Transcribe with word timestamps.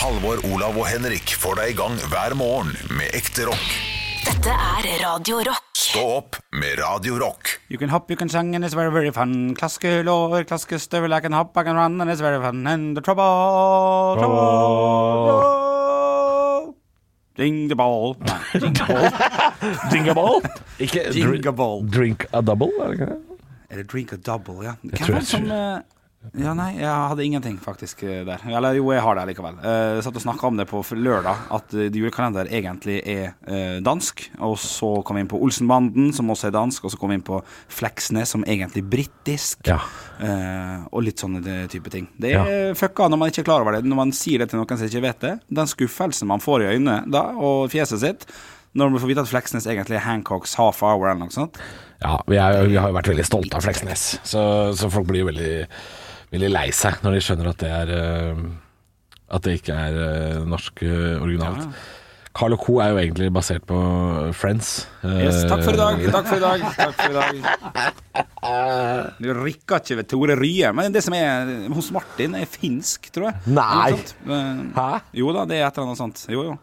Halvor, 0.00 0.38
Olav 0.48 0.78
og 0.80 0.86
Henrik 0.88 1.34
får 1.36 1.58
deg 1.58 1.74
i 1.74 1.74
gang 1.76 1.92
hver 2.08 2.32
morgen 2.38 2.70
med 2.96 3.12
ekte 3.18 3.44
rock. 3.44 3.66
Dette 4.24 4.48
er 4.48 4.86
Radio 5.02 5.42
Rock. 5.44 5.66
Stå 5.76 6.00
opp 6.14 6.38
med 6.56 6.78
Radio 6.80 7.18
Rock. 7.20 7.60
You 7.68 7.76
can 7.76 7.92
hop, 7.92 8.08
you 8.08 8.16
can 8.16 8.32
sing, 8.32 8.54
and 8.56 8.64
it's 8.64 8.72
very, 8.72 8.88
very 8.88 9.12
fun. 9.12 9.52
Klaske 9.60 10.02
lår, 10.06 10.46
klaske 10.48 10.78
støvel, 10.80 11.12
I 11.12 11.20
can 11.20 11.36
hop, 11.36 11.52
I 11.52 11.64
can 11.68 11.76
run, 11.76 12.00
and 12.00 12.08
it's 12.08 12.24
very 12.24 12.40
fun. 12.40 12.66
And 12.66 12.96
the 12.96 13.02
trouble, 13.04 14.16
trouble. 14.22 15.60
Ding 17.36 17.68
the 17.68 17.76
ball. 17.76 18.16
Ding 18.56 18.72
the 18.72 18.84
ball. 18.88 19.04
Dingaball? 19.92 20.40
Ikke 20.80 21.52
ball. 21.52 21.84
Drink 21.84 22.24
a 22.32 22.40
double, 22.40 22.72
er 22.80 22.86
det 22.88 23.00
ikke 23.00 23.12
det? 23.12 23.20
Eller 23.70 23.84
drink 23.84 24.12
a 24.12 24.16
double, 24.16 24.64
ja. 24.64 24.72
tror 24.80 24.96
Hvem 24.96 25.12
var 25.12 25.20
jeg 25.20 25.20
det 25.20 25.28
som 25.28 25.50
eh, 25.52 25.80
Ja, 26.36 26.50
nei, 26.52 26.74
jeg 26.76 26.84
hadde 26.84 27.24
ingenting 27.24 27.54
faktisk 27.64 28.02
eh, 28.04 28.18
der. 28.28 28.42
Eller 28.52 28.74
jo, 28.76 28.90
jeg 28.92 29.00
har 29.00 29.16
det 29.16 29.22
likevel. 29.30 29.54
Eh, 29.64 29.94
Jeg 29.96 30.02
satt 30.04 30.18
og 30.20 30.22
snakka 30.26 30.50
om 30.50 30.58
det 30.60 30.66
på 30.68 30.82
lørdag, 30.92 31.46
at 31.56 31.72
eh, 31.72 31.86
julekalender 31.96 32.50
egentlig 32.52 32.98
er 33.08 33.80
dansk. 33.80 34.26
Og 34.44 34.58
så 34.60 34.90
kom 35.08 35.16
vi 35.16 35.24
inn 35.24 35.30
på 35.32 35.40
Olsenbanden, 35.40 36.10
som 36.12 36.28
også 36.30 36.50
er 36.50 36.54
dansk. 36.58 36.84
Og 36.84 36.92
så 36.92 37.00
kom 37.00 37.08
vi 37.14 37.16
inn 37.16 37.24
på 37.24 37.40
Fleksnes, 37.72 38.34
som 38.36 38.44
egentlig 38.44 38.84
er 38.84 38.90
britisk. 38.92 39.64
Ja. 39.72 39.80
Og 40.92 41.06
litt 41.08 41.24
sånne 41.24 41.40
type 41.72 41.88
ting. 41.90 42.10
Det 42.20 42.34
Ja. 42.36 42.44
er 42.44 42.74
fucka 42.76 43.08
når 43.08 43.18
man 43.24 43.32
ikke 43.32 43.40
er 43.40 43.48
klar 43.48 43.64
over 43.64 43.72
det. 43.78 43.84
Når 43.88 43.96
man 44.04 44.12
sier 44.12 44.38
det 44.44 44.50
til 44.52 44.60
noen 44.60 44.76
som 44.76 44.86
ikke 44.86 45.02
vet 45.08 45.20
det. 45.24 45.34
Den 45.48 45.66
skuffelsen 45.72 46.28
man 46.28 46.40
får 46.44 46.66
i 46.68 46.74
øynene 46.76 47.00
da, 47.10 47.30
og 47.32 47.70
fjeset 47.72 48.00
sitt, 48.04 48.26
når 48.76 48.90
man 48.92 49.00
får 49.00 49.08
vite 49.08 49.24
at 49.24 49.32
Fleksnes 49.32 49.66
egentlig 49.66 49.96
er 49.96 50.04
Hancocks 50.04 50.54
half 50.60 50.82
hour 50.84 51.08
eller 51.08 51.24
noe 51.24 51.32
sånt. 51.34 51.56
Ja, 52.04 52.20
vi, 52.28 52.36
er, 52.36 52.60
vi 52.68 52.76
har 52.76 52.88
jo 52.92 52.94
vært 52.96 53.08
veldig 53.10 53.24
stolte 53.26 53.56
av 53.58 53.64
Fleksnes, 53.66 54.04
så, 54.24 54.72
så 54.78 54.88
folk 54.92 55.08
blir 55.10 55.20
jo 55.24 55.26
veldig, 55.26 55.66
veldig 56.34 56.50
lei 56.52 56.68
seg 56.74 57.00
når 57.04 57.16
de 57.16 57.22
skjønner 57.26 57.48
at 57.52 57.62
det 57.62 57.70
er 57.76 57.94
eh, 57.96 58.44
At 59.30 59.46
det 59.46 59.56
ikke 59.60 59.78
er 59.78 59.98
eh, 60.04 60.44
norsk 60.48 60.84
eh, 60.86 61.16
originalt. 61.22 61.70
Carl 62.30 62.54
Co. 62.62 62.76
er 62.78 62.92
jo 62.92 62.98
egentlig 63.00 63.28
basert 63.34 63.64
på 63.66 63.76
Friends. 64.38 64.86
Yes, 65.02 65.40
takk 65.50 65.64
for 65.66 65.74
i 65.74 65.80
dag. 65.80 66.04
Takk 66.14 66.28
for 66.28 66.38
i 66.38 66.44
dag. 66.44 66.62
Takk 66.78 67.00
for 67.00 67.10
i 67.10 67.18
dag. 67.18 67.96
Du 69.20 69.26
rikker 69.36 69.82
ikke 69.82 69.96
ved 69.98 70.06
Tore 70.08 70.34
Rye, 70.38 70.70
men 70.74 70.94
det 70.94 71.02
som 71.04 71.14
er 71.14 71.50
hos 71.74 71.90
Martin, 71.92 72.32
er 72.38 72.48
finsk, 72.48 73.10
tror 73.12 73.28
jeg. 73.28 73.52
Nei. 73.52 73.98
Hæ? 74.74 74.86
Jo 75.20 75.34
da, 75.36 75.44
det 75.50 75.58
er 75.58 75.66
et 75.66 75.76
eller 75.76 75.90
annet 75.90 76.00
sånt. 76.00 76.22
Jo, 76.32 76.46
jo. 76.48 76.54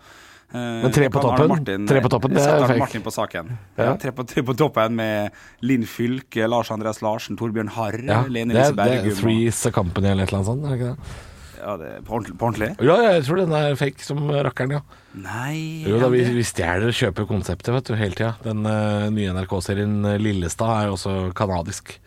Eh, 0.53 0.59
Men 0.83 0.91
tre 0.95 1.09
på 1.11 1.19
toppen? 1.21 1.49
Martin- 1.51 1.87
Tre 1.89 1.99
på 2.01 2.09
toppen, 2.09 2.33
det 2.33 2.43
er 2.43 2.67
fake. 2.67 2.79
Martin 2.79 3.01
på 3.03 3.11
saken. 3.11 3.49
Ja. 3.77 3.95
Tre, 3.99 4.11
på, 4.15 4.23
tre 4.27 4.43
på 4.47 4.55
toppen 4.55 4.95
med 4.95 5.31
Linn 5.61 5.83
Fylke, 5.85 6.47
Lars 6.47 6.71
Andreas 6.71 7.01
Larsen, 7.03 7.35
Torbjørn 7.35 7.69
Harr, 7.75 7.97
Ja, 7.99 8.21
Lene 8.29 8.53
Lise 8.55 8.69
er- 8.71 8.77
det 8.77 8.85
er 8.87 9.03
Bergum. 9.03 9.17
Threes 9.21 9.65
a 9.65 9.71
Company 9.71 10.07
eller 10.07 10.23
et 10.23 10.31
eller 10.31 10.39
annet 10.39 10.51
sånt. 10.53 10.63
Er 10.63 10.69
det 10.69 10.79
ikke 10.79 10.93
det? 10.95 11.25
Ja, 11.57 11.75
det 11.75 12.05
på 12.05 12.13
ordentlig? 12.15 12.37
På 12.37 12.45
ordentlig? 12.47 12.69
Ja, 12.85 12.95
jeg 13.11 13.23
tror 13.25 13.35
den 13.41 13.51
er 13.51 13.75
fake 13.75 13.99
som 14.05 14.19
rakkeren, 14.29 14.71
ja. 14.71 14.81
Nei 15.17 15.83
Jo 15.87 15.99
da, 15.99 16.07
vi, 16.13 16.21
vi 16.23 16.43
stjeler 16.45 16.87
og 16.87 16.93
kjøper 16.95 17.25
konseptet 17.27 17.73
vet 17.73 17.83
du, 17.89 17.95
hele 17.97 18.13
tida. 18.15 18.35
Den 18.45 18.61
uh, 18.63 19.09
nye 19.09 19.33
NRK-serien 19.33 20.05
eh, 20.05 20.17
Lillestad 20.21 20.69
er 20.69 20.85
jo 20.91 20.93
også 20.95 21.33
kanadisk. 21.33 21.97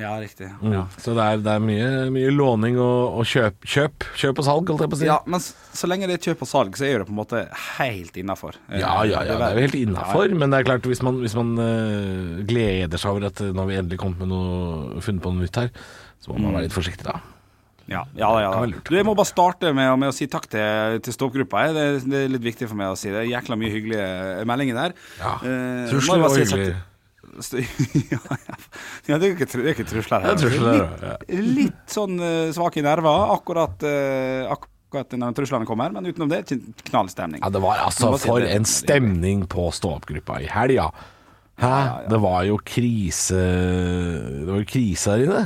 Ja, 0.00 0.12
riktig. 0.20 0.48
Mm. 0.62 0.72
Ja. 0.74 0.82
Så 1.00 1.14
det 1.16 1.24
er, 1.26 1.40
det 1.44 1.54
er 1.54 1.64
mye, 1.64 1.88
mye 2.14 2.32
låning 2.32 2.78
og, 2.80 3.20
og 3.20 3.28
kjøp, 3.28 3.64
kjøp 3.68 4.06
Kjøp 4.20 4.40
og 4.42 4.46
salg, 4.46 4.70
holdt 4.72 4.84
jeg 4.84 4.92
på 4.92 4.98
å 4.98 5.00
si. 5.00 5.08
Ja, 5.08 5.18
men 5.30 5.42
så, 5.44 5.54
så 5.76 5.90
lenge 5.90 6.08
det 6.10 6.18
er 6.18 6.30
kjøp 6.30 6.44
og 6.46 6.50
salg, 6.50 6.78
så 6.78 6.86
er 6.88 7.00
det 7.02 7.08
på 7.08 7.14
en 7.14 7.20
måte 7.20 7.42
helt 7.78 8.16
innafor. 8.20 8.56
Ja, 8.72 8.94
ja, 9.08 9.24
ja, 9.26 9.36
det 9.36 9.50
er 9.50 9.58
jo 9.58 9.66
helt 9.66 9.80
innafor. 9.80 10.36
Men 10.36 10.52
det 10.52 10.62
er 10.62 10.70
klart, 10.70 10.88
hvis 10.88 11.02
man, 11.06 11.20
hvis 11.24 11.36
man 11.38 11.52
uh, 11.60 12.40
gleder 12.48 13.00
seg 13.00 13.12
over 13.12 13.28
at 13.30 13.42
eh, 13.44 13.52
nå 13.52 13.64
har 13.64 13.70
vi 13.70 13.80
endelig 13.80 14.00
kommet 14.00 14.24
med 14.24 14.32
noe, 14.32 15.02
funnet 15.04 15.24
på 15.24 15.34
noe 15.34 15.46
nytt 15.46 15.60
her, 15.60 15.70
så 16.20 16.32
må 16.32 16.40
man 16.46 16.58
være 16.58 16.68
litt 16.68 16.76
forsiktig, 16.76 17.06
da. 17.08 17.20
Ja, 17.90 18.04
ja, 18.14 18.28
ja. 18.38 18.50
Du, 18.86 18.92
jeg 18.94 19.06
må 19.06 19.16
bare 19.18 19.26
starte 19.26 19.72
med, 19.74 19.88
med 19.98 20.12
å 20.12 20.14
si 20.14 20.28
takk 20.30 20.46
til, 20.52 21.00
til 21.02 21.16
stoppgruppa. 21.16 21.64
Det, 21.74 21.86
det 22.06 22.20
er 22.22 22.30
litt 22.30 22.44
viktig 22.44 22.68
for 22.70 22.78
meg 22.78 22.92
å 22.92 22.98
si 22.98 23.10
det. 23.10 23.24
Jækla 23.32 23.58
mye 23.58 23.72
hyggelige 23.72 24.44
meldinger 24.46 24.78
der. 24.78 24.94
Ja. 25.18 25.32
Eh, 25.42 25.88
Trusler 25.90 26.22
og 26.28 26.36
hyggelig. 26.38 26.68
Ja, 29.08 29.18
det 29.18 29.28
er 29.28 29.32
ikke, 29.34 29.46
det 29.46 29.62
er 29.62 29.72
ikke 29.74 29.86
trusler 29.88 30.24
her. 30.24 30.34
Er 30.34 30.40
trusler, 30.40 30.74
litt, 30.74 31.04
ja. 31.06 31.44
litt 31.60 31.94
sånn 31.94 32.18
uh, 32.20 32.50
svake 32.54 32.82
nerver 32.84 33.32
akkurat, 33.36 33.86
uh, 33.86 34.50
akkurat 34.54 35.16
når 35.18 35.38
truslene 35.38 35.68
kommer, 35.68 35.94
men 35.94 36.10
utenom 36.10 36.30
det, 36.32 36.42
knallstemning. 36.90 37.42
Ja, 37.42 37.52
det 37.54 37.62
var 37.62 37.84
altså 37.86 38.12
for 38.20 38.44
en 38.44 38.68
stemning 38.68 39.46
på 39.50 39.70
stå-opp-gruppa 39.74 40.40
i 40.44 40.50
helga. 40.50 40.90
Hæ? 41.60 41.76
Det 42.08 42.18
var 42.22 42.44
jo 42.48 42.54
krise 42.64 43.36
Det 43.36 44.46
var 44.48 44.62
jo 44.62 44.68
krise 44.68 45.12
her 45.12 45.24
inne. 45.26 45.42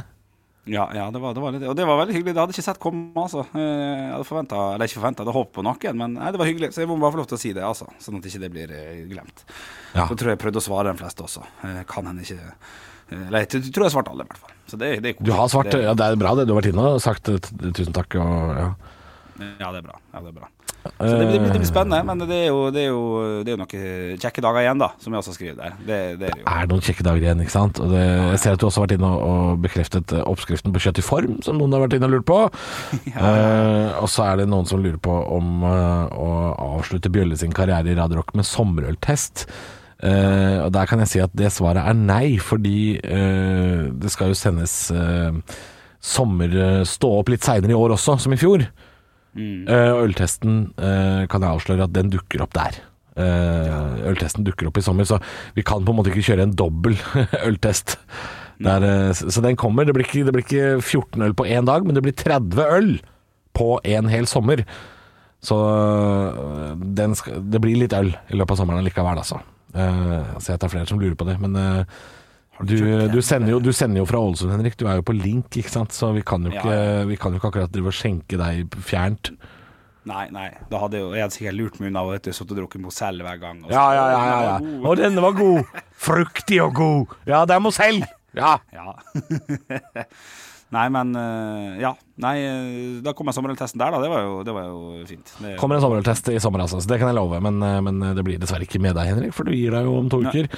Ja, 0.67 0.87
ja 0.97 1.11
det, 1.13 1.21
var, 1.21 1.35
det 1.37 1.43
var 1.45 1.53
litt 1.53 1.65
Og 1.69 1.75
det 1.77 1.85
var 1.85 1.99
veldig 2.01 2.15
hyggelig. 2.17 2.33
Det 2.33 2.41
hadde 2.41 2.55
jeg 2.55 2.63
ikke 2.63 2.67
sett 2.71 2.79
komme, 2.81 3.11
altså. 3.21 3.43
Eh, 3.53 3.61
Jeg 3.61 4.13
hadde 4.15 4.25
forventa 4.29 4.61
Eller 4.75 4.89
ikke 4.89 5.01
forventa, 5.03 5.25
hadde 5.27 5.35
håpet 5.37 5.53
på 5.59 5.65
noen, 5.67 5.99
men 6.01 6.15
nei, 6.17 6.31
det 6.33 6.41
var 6.41 6.49
hyggelig. 6.49 6.71
Så 6.73 6.81
jeg 6.85 6.89
må 6.89 6.97
bare 7.03 7.13
få 7.13 7.21
lov 7.21 7.29
til 7.29 7.37
å 7.37 7.43
si 7.43 7.53
det, 7.53 7.65
altså. 7.69 7.89
Sånn 8.01 8.17
at 8.21 8.29
ikke 8.31 8.41
det 8.47 8.51
blir 8.55 8.73
eh, 8.73 9.03
glemt. 9.11 9.45
Ja. 9.93 10.07
Så 10.09 10.17
tror 10.17 10.33
jeg 10.33 10.39
jeg 10.39 10.43
prøvde 10.47 10.63
å 10.63 10.65
svare 10.65 10.89
de 10.95 11.03
fleste 11.03 11.27
også. 11.27 11.45
Eh, 11.69 11.83
Kan 11.91 12.09
hende 12.11 12.25
ikke 12.25 12.41
Nei, 13.15 13.27
Eller 13.29 13.43
jeg 13.45 13.51
tror- 13.69 13.85
jeg 13.85 13.93
svarte 13.93 14.11
alle, 14.15 14.25
i 14.25 14.31
hvert 14.33 14.41
fall. 14.41 14.53
Så 14.67 14.79
det, 14.81 14.89
det 15.05 15.11
er 15.13 15.23
Du 15.23 15.31
har 15.37 15.49
svart, 15.53 15.69
ja, 15.77 15.93
det 15.93 16.07
er 16.09 16.17
bra 16.17 16.31
det. 16.35 16.47
Du 16.49 16.55
har 16.55 16.63
vært 16.63 16.71
inne 16.73 16.87
og 16.97 17.03
sagt 17.05 17.29
tusen 17.29 17.93
takk. 17.93 18.17
Og, 18.17 18.57
ja. 18.57 18.71
Ja, 19.41 19.71
det 19.73 19.81
er 19.81 19.89
bra. 19.89 19.99
Ja, 20.13 20.21
det 20.21 20.31
er 20.31 20.39
bra. 20.41 20.51
Så 20.85 21.07
det, 21.09 21.13
det, 21.17 21.39
blir- 21.41 21.49
det 21.49 21.61
blir 21.63 21.69
spennende, 21.69 22.03
men 22.05 22.21
det 22.29 22.37
er, 22.37 22.49
jo, 22.53 22.59
det, 22.69 22.83
er 22.83 22.91
jo, 22.91 23.05
det 23.41 23.49
er 23.49 23.55
jo 23.55 23.61
noen 23.63 24.19
kjekke 24.21 24.43
dager 24.45 24.67
igjen, 24.67 24.83
da, 24.83 24.91
som 25.01 25.15
jeg 25.15 25.23
også 25.23 25.33
skriver 25.33 25.55
der. 25.57 25.79
Det, 25.89 26.01
det 26.21 26.29
er 26.29 26.43
er 26.45 26.69
noen 26.69 26.85
kjekke 26.85 27.07
dager 27.07 27.25
igjen, 27.25 27.41
ikke 27.41 27.55
sant? 27.55 27.81
Og 27.81 27.95
det, 27.95 28.03
jeg 28.05 28.41
ser 28.43 28.57
at 28.59 28.61
du 28.61 28.67
også 28.69 28.83
har 28.83 28.85
vært 28.85 28.97
inne 28.99 29.13
og, 29.17 29.63
bekreftet 29.65 30.13
eh, 30.13 30.25
oppskriften 30.29 30.75
på 30.75 30.83
kjøtt 30.85 31.01
i 31.01 31.07
form, 31.07 31.39
som 31.47 31.57
noen 31.57 31.73
har 31.73 31.87
vært 31.87 31.97
inne 31.97 32.11
og 32.11 32.17
lurt 32.19 32.29
på. 32.29 32.41
Eh, 33.15 33.91
og 34.03 34.09
så 34.11 34.25
er 34.27 34.41
det 34.43 34.49
noen 34.51 34.67
som 34.69 34.81
lurer 34.83 34.99
på 35.01 35.13
om 35.33 35.63
uh, 35.65 36.11
å 36.11 36.29
avslutte 36.77 37.11
Bjølle 37.13 37.37
sin 37.39 37.53
karriere 37.55 37.93
i 37.93 37.97
Radio 37.97 38.19
Rock 38.19 38.35
med 38.37 38.47
sommerøltest. 38.49 39.47
Uh, 40.03 40.67
og 40.67 40.73
der 40.75 40.89
kan 40.91 41.01
jeg 41.01 41.11
si 41.13 41.23
at 41.25 41.33
det 41.39 41.53
svaret 41.55 41.81
er 41.87 41.97
nei, 41.97 42.35
fordi 42.43 42.99
eh, 42.99 43.87
det 43.95 44.11
skal 44.13 44.33
jo 44.33 44.37
sendes 44.37 44.75
uh, 44.93 45.31
sommer 46.05 46.85
stå 46.89 47.13
opp 47.23 47.31
litt 47.33 47.47
seinere 47.47 47.73
i 47.73 47.79
år 47.79 47.95
også, 47.97 48.19
som 48.21 48.35
i 48.35 48.41
fjor. 48.41 48.67
Eh, 49.35 49.91
og 49.93 50.09
øltesten 50.09 50.59
eh, 50.79 51.25
kan 51.31 51.43
jeg 51.43 51.51
avsløre 51.51 51.89
at 51.89 51.95
den 51.95 52.13
dukker 52.13 52.45
opp 52.45 52.55
der. 52.57 52.79
Eh, 53.19 54.09
Øltesten 54.11 54.47
dukker 54.47 54.69
opp 54.71 54.79
i 54.79 54.85
sommer, 54.85 55.07
så 55.07 55.21
vi 55.55 55.63
kan 55.67 55.85
på 55.87 55.93
en 55.93 55.99
måte 56.01 56.11
ikke 56.13 56.27
kjøre 56.31 56.49
en 56.49 56.57
dobbel 56.59 56.97
øltest. 57.49 57.97
Der, 58.63 58.87
eh, 58.87 59.13
så 59.15 59.43
den 59.45 59.59
kommer. 59.61 59.87
Det 59.87 59.95
blir, 59.97 60.07
ikke, 60.07 60.25
det 60.27 60.35
blir 60.35 60.47
ikke 60.47 60.67
14 60.81 61.27
øl 61.27 61.37
på 61.39 61.47
én 61.51 61.67
dag, 61.67 61.87
men 61.87 61.97
det 61.99 62.05
blir 62.07 62.17
30 62.19 62.67
øl 62.79 62.91
på 63.55 63.77
en 63.87 64.11
hel 64.11 64.27
sommer. 64.31 64.65
Så 65.45 65.57
den 66.97 67.15
skal, 67.19 67.43
det 67.53 67.61
blir 67.61 67.77
litt 67.77 67.93
øl 67.93 68.15
i 68.15 68.39
løpet 68.39 68.55
av 68.55 68.63
sommeren 68.63 68.87
likevel, 68.87 69.19
altså. 69.21 69.43
så 69.75 70.55
jeg 70.55 70.63
tar 70.63 70.71
flere 70.73 70.89
som 70.89 71.03
lurer 71.03 71.19
på 71.21 71.27
det. 71.29 71.35
Men 71.43 71.59
eh, 71.61 71.99
du, 72.63 72.77
du, 73.11 73.19
sender 73.23 73.51
jo, 73.57 73.59
du 73.59 73.73
sender 73.75 73.99
jo 74.03 74.07
fra 74.07 74.21
Ålesund, 74.23 74.53
Henrik. 74.55 74.77
Du 74.79 74.87
er 74.87 75.01
jo 75.01 75.07
på 75.07 75.17
link, 75.17 75.57
ikke 75.59 75.73
sant. 75.73 75.95
Så 75.97 76.13
vi 76.15 76.23
kan 76.27 76.47
jo 76.47 76.53
ikke, 76.55 76.77
ja. 76.79 77.03
vi 77.09 77.19
kan 77.19 77.35
jo 77.35 77.41
ikke 77.41 77.51
akkurat 77.51 77.75
drive 77.75 77.91
og 77.91 77.97
skjenke 77.99 78.39
deg 78.39 78.79
fjernt. 78.79 79.33
Nei, 80.05 80.27
nei. 80.35 80.51
Da 80.69 80.83
hadde 80.83 80.99
jeg, 80.99 81.05
jo- 81.07 81.15
jeg 81.17 81.25
hadde 81.25 81.35
sikkert 81.39 81.57
lurt 81.57 81.79
meg 81.81 81.89
unna 81.91 82.03
og 82.05 82.27
sittet 82.29 82.51
og 82.53 82.59
drukket 82.61 82.83
Mozell 82.85 83.23
hver 83.25 83.41
gang. 83.41 83.63
Ja, 83.73 83.87
ja, 83.97 84.05
ja. 84.13 84.23
ja, 84.29 84.41
ja. 84.51 84.57
Og 84.85 84.99
denne 85.01 85.25
var 85.25 85.37
god! 85.39 85.65
Fruktig 85.97 86.61
og 86.63 86.75
god! 86.77 87.15
Ja, 87.27 87.45
det 87.49 87.57
er 87.57 87.65
Mozell! 87.65 88.03
Ja. 88.37 88.59
Ja. 88.75 88.93
Nei, 90.75 90.89
men 90.95 91.15
eh, 91.19 91.83
Ja. 91.83 91.95
Nei, 92.23 92.37
eh, 92.47 93.03
da 93.03 93.11
kom 93.17 93.27
jeg 93.27 93.35
sommerøltesten 93.35 93.81
der, 93.81 93.95
da. 93.95 94.01
Det 94.03 94.11
var 94.13 94.21
jo, 94.23 94.35
det 94.47 94.55
var 94.55 94.67
jo 94.69 95.05
fint. 95.09 95.35
Det, 95.43 95.57
Kommer 95.59 95.79
en 95.79 95.85
sommerøltest 95.85 96.31
i 96.31 96.39
sommer, 96.43 96.63
altså. 96.63 96.79
Så 96.83 96.91
det 96.91 97.01
kan 97.03 97.11
jeg 97.11 97.19
love. 97.19 97.41
Men, 97.43 97.63
eh, 97.63 97.79
men 97.85 98.03
det 98.15 98.27
blir 98.27 98.43
dessverre 98.43 98.67
ikke 98.67 98.83
med 98.83 98.97
deg, 98.99 99.11
Henrik, 99.11 99.35
for 99.37 99.47
du 99.47 99.55
gir 99.55 99.75
deg 99.75 99.89
jo 99.89 99.97
om 99.99 100.11
to 100.13 100.23
uker. 100.25 100.51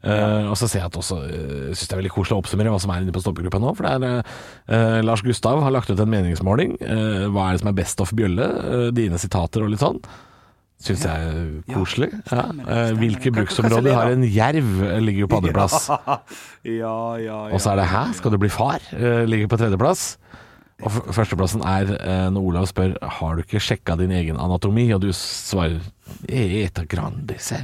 Uh, 0.00 0.48
og 0.48 0.54
så 0.56 0.64
ser 0.64 0.80
jeg 0.80 0.88
at 0.88 0.94
også 0.96 1.18
uh, 1.20 1.64
synes 1.76 1.82
det 1.90 1.92
er 1.92 1.98
veldig 1.98 2.12
koselig 2.14 2.32
å 2.32 2.40
oppsummere 2.40 2.70
hva 2.72 2.78
som 2.80 2.88
er 2.94 3.02
inne 3.04 3.12
på 3.12 3.20
stoppegruppa 3.20 3.58
nå. 3.60 3.74
For 3.76 3.84
det 3.84 4.08
er 4.08 4.22
uh, 4.24 5.00
Lars 5.04 5.20
Gustav 5.26 5.60
har 5.60 5.74
lagt 5.74 5.92
ut 5.92 6.00
en 6.00 6.08
meningsmåling. 6.08 6.78
Uh, 6.80 7.26
hva 7.28 7.50
er 7.50 7.58
det 7.58 7.60
som 7.60 7.68
er 7.68 7.76
best 7.76 8.00
of 8.00 8.14
Bjølle? 8.16 8.48
Dine 8.96 9.20
sitater 9.20 9.66
og 9.66 9.74
litt 9.74 9.84
sånn. 9.84 10.00
Syns 10.80 11.02
jeg 11.04 11.12
er 11.28 11.74
koselig. 11.74 12.08
Ja. 12.32 12.40
stemmer, 12.46 12.68
Eh, 12.72 12.92
hvilke 12.96 13.30
bruksområder 13.36 13.92
har 13.94 14.12
en 14.14 14.22
jerv? 14.24 14.70
Eh, 14.86 15.00
Ligger 15.04 15.26
jo 15.26 15.28
på 15.28 15.40
andreplass. 15.42 15.88
ja, 16.64 16.94
ja, 17.20 17.38
ja. 17.48 17.52
Og 17.52 17.60
så 17.60 17.72
er 17.74 17.76
det 17.82 17.88
'hæ, 17.90 18.12
skal 18.16 18.30
du 18.32 18.38
bli 18.38 18.48
far?' 18.48 18.80
Eh, 18.96 19.24
ligger 19.28 19.46
på 19.48 19.58
tredjeplass. 19.60 20.16
Og 20.82 20.90
førsteplassen 21.12 21.60
er 21.60 22.30
når 22.30 22.40
Olav 22.40 22.66
spør 22.66 22.96
'har 23.02 23.34
du 23.36 23.42
ikke 23.42 23.60
sjekka 23.60 23.96
din 24.00 24.10
egen 24.10 24.36
anatomi?' 24.40 24.94
Og 24.94 25.02
du 25.02 25.12
svarer 25.12 25.80
'eta 26.28 26.86
grandise'. 26.88 27.60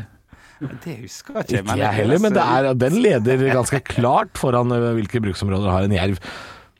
Det 0.85 1.01
husker 1.01 1.35
jeg 1.35 1.45
ikke. 1.45 1.59
Ikke 1.65 1.79
jeg 1.79 1.95
heller, 1.95 2.19
men 2.19 2.33
det 2.33 2.43
er, 2.43 2.73
den 2.75 2.93
leder 3.03 3.53
ganske 3.61 3.81
klart 3.81 4.29
foran 4.37 4.69
hvilke 4.69 5.21
bruksområder 5.21 5.71
har 5.71 5.81
en 5.85 5.93
jerv. 5.93 6.19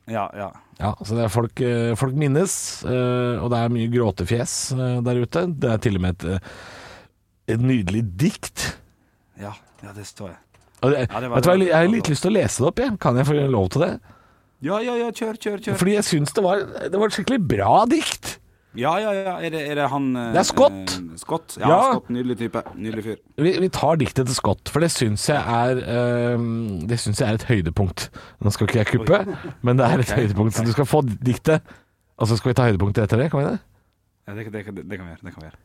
Ja, 0.07 0.27
ja. 0.37 0.49
Ja, 0.77 0.91
så 1.01 1.15
det 1.17 1.23
er 1.25 1.31
folk, 1.33 1.61
eh, 1.65 1.93
folk 1.97 2.13
minnes, 2.13 2.83
eh, 2.85 3.37
og 3.41 3.49
det 3.49 3.57
er 3.63 3.71
mye 3.73 3.89
gråtefjes 3.89 4.51
eh, 4.77 4.99
der 5.05 5.21
ute. 5.23 5.45
Det 5.57 5.71
er 5.73 5.79
til 5.81 5.97
og 5.97 6.03
med 6.03 6.25
et, 6.25 6.51
et 7.55 7.63
nydelig 7.63 8.03
dikt. 8.21 8.67
Ja, 9.41 9.55
ja 9.81 9.95
det 9.97 10.05
står 10.05 10.35
jeg. 10.35 10.43
Og 10.85 10.93
det, 10.93 11.07
Ja, 11.09 11.19
det 11.23 11.29
var- 11.31 11.41
jeg 11.57 11.67
jeg 11.67 11.73
har 11.73 11.87
litt 11.89 12.09
lyst 12.11 12.21
til 12.21 12.31
å 12.31 12.37
lese 12.37 12.61
det 12.61 12.67
opp, 12.69 12.79
jeg. 12.79 12.99
Kan 13.01 13.17
jeg 13.17 13.25
få 13.25 13.39
lov 13.49 13.69
til 13.73 13.81
det? 13.81 13.99
Ja, 14.61 14.77
ja, 14.81 14.93
ja, 14.97 15.09
kjør, 15.11 15.37
kjør, 15.37 15.57
kjør. 15.61 15.77
Fordi 15.77 15.93
jeg 15.93 16.05
syns 16.05 16.33
det 16.33 16.43
var 16.43 16.57
Det 16.89 16.93
var 16.97 17.07
et 17.07 17.13
skikkelig 17.13 17.41
bra 17.47 17.85
dikt. 17.85 18.37
Ja, 18.75 18.97
ja, 18.99 19.13
ja. 19.15 19.33
Er 19.41 19.49
det, 19.53 19.61
er 19.71 19.75
det 19.79 19.85
han 19.89 20.09
eh, 20.15 20.33
Det 20.35 20.41
er 20.41 20.47
Scott. 20.49 20.73
eh, 20.97 21.15
Scott. 21.17 21.55
Ja, 21.59 21.69
Ja. 21.69 21.77
Scott. 21.93 22.09
Nydelig 22.13 22.37
type. 22.37 22.61
Nydelig 22.75 23.03
fyr. 23.05 23.15
Vi, 23.37 23.53
vi 23.63 23.69
tar 23.69 23.95
diktet 23.97 24.27
til 24.27 24.35
Scott, 24.35 24.69
for 24.69 24.83
det 24.83 24.91
syns 24.93 25.27
jeg 25.29 25.39
er 25.39 25.79
eh, 25.81 26.37
Det 26.89 26.99
syns 26.99 27.21
jeg 27.23 27.29
er 27.29 27.39
et 27.39 27.47
høydepunkt. 27.47 28.09
Nå 28.43 28.53
skal 28.53 28.67
ikke 28.67 28.81
jeg 28.83 28.91
kuppe, 28.91 29.21
men 29.61 29.79
det 29.79 29.87
er 29.87 30.03
et 30.03 30.11
okay. 30.11 30.25
høydepunkt. 30.27 30.57
Så 30.59 30.67
du 30.67 30.73
skal 30.75 30.85
få 30.89 31.01
diktet, 31.07 31.63
og 32.17 32.27
så 32.27 32.37
skal 32.37 32.51
vi 32.51 32.57
ta 32.59 32.67
høydepunktet 32.69 33.07
etter 33.07 33.23
det. 33.23 33.31
Kan 33.31 33.43
vi 33.43 33.49
det? 33.53 33.57
Ja, 34.27 34.35
det, 34.35 34.51
det, 34.51 34.65
det, 34.67 34.85
det 34.91 34.99
kan 34.99 35.07
vi 35.07 35.13
gjøre. 35.15 35.23
Det 35.23 35.33
kan 35.33 35.41
vi 35.41 35.49
gjøre. 35.49 35.59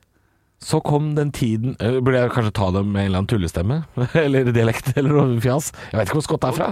Så 0.63 0.79
kom 0.87 1.15
den 1.17 1.33
tiden 1.35 1.73
eh, 1.83 1.97
Burde 1.99 2.21
jeg 2.21 2.31
kanskje 2.31 2.53
ta 2.55 2.69
det 2.71 2.85
med 2.87 3.01
en 3.01 3.07
eller 3.09 3.19
annen 3.25 3.31
tullestemme? 3.33 3.81
eller 4.25 4.53
dialekt, 4.55 4.93
eller 4.97 5.17
noe 5.19 5.41
fjas? 5.43 5.73
Jeg 5.91 5.99
vet 5.99 6.09
ikke 6.09 6.21
hvor 6.21 6.29
Scott 6.29 6.47
er 6.49 6.55
fra. 6.55 6.69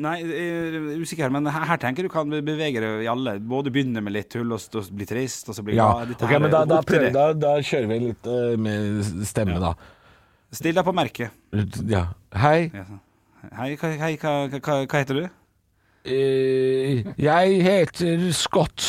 Nei, 0.00 0.14
jeg 0.24 0.50
er 0.72 1.00
usikker, 1.02 1.28
men 1.34 1.44
her, 1.52 1.64
her 1.68 1.80
tenker 1.82 2.06
du 2.06 2.08
kan 2.12 2.30
bevege 2.32 2.80
deg 2.80 3.02
i 3.04 3.08
alle. 3.10 3.34
Både 3.44 3.72
begynne 3.74 4.00
med 4.00 4.14
litt 4.14 4.30
tull, 4.32 4.52
og 4.56 4.62
og 4.78 4.88
bli 4.96 5.04
trist, 5.08 5.50
og 5.52 5.58
så 5.58 5.64
bli 5.66 5.76
Ja, 5.76 5.90
glad. 6.00 6.14
ok, 6.16 6.32
men 6.40 6.50
da, 6.54 6.62
da, 6.64 6.78
deg. 6.88 7.10
da, 7.12 7.26
da 7.36 7.52
kjører 7.60 7.90
vi 7.90 7.98
litt 8.06 8.28
uh, 8.30 8.54
med 8.56 9.02
stemme, 9.28 9.58
da. 9.60 9.74
Still 10.52 10.76
deg 10.76 10.84
på 10.86 10.94
merket. 10.96 11.30
Ja. 11.88 12.06
Hei. 12.36 12.70
Ja. 12.72 12.86
Hei, 13.58 13.70
hva, 13.76 13.88
hei 14.04 14.12
hva, 14.22 14.32
hva, 14.54 14.78
hva 14.86 15.00
heter 15.02 15.18
du? 15.20 15.24
Uh, 16.02 17.12
jeg 17.20 17.62
heter 17.66 18.26
Scott. 18.36 18.88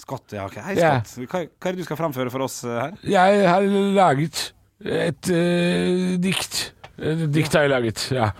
Scott, 0.00 0.32
ja. 0.32 0.46
ok. 0.46 0.56
Hei, 0.64 0.74
Ja. 0.78 0.94
Scott. 1.04 1.26
Hva, 1.30 1.42
hva 1.50 1.70
er 1.70 1.76
det 1.76 1.82
du 1.82 1.88
skal 1.88 1.98
framføre 2.00 2.32
for 2.32 2.46
oss 2.46 2.62
eh, 2.64 2.76
her? 2.78 2.94
Jeg 3.18 3.42
har 3.50 3.66
laget 3.98 4.44
et 4.80 5.30
uh, 5.34 6.14
dikt. 6.22 6.60
Et 7.00 7.26
dikt 7.32 7.54
har 7.56 7.66
jeg 7.66 7.72
laget, 7.74 8.06
ja. 8.14 8.30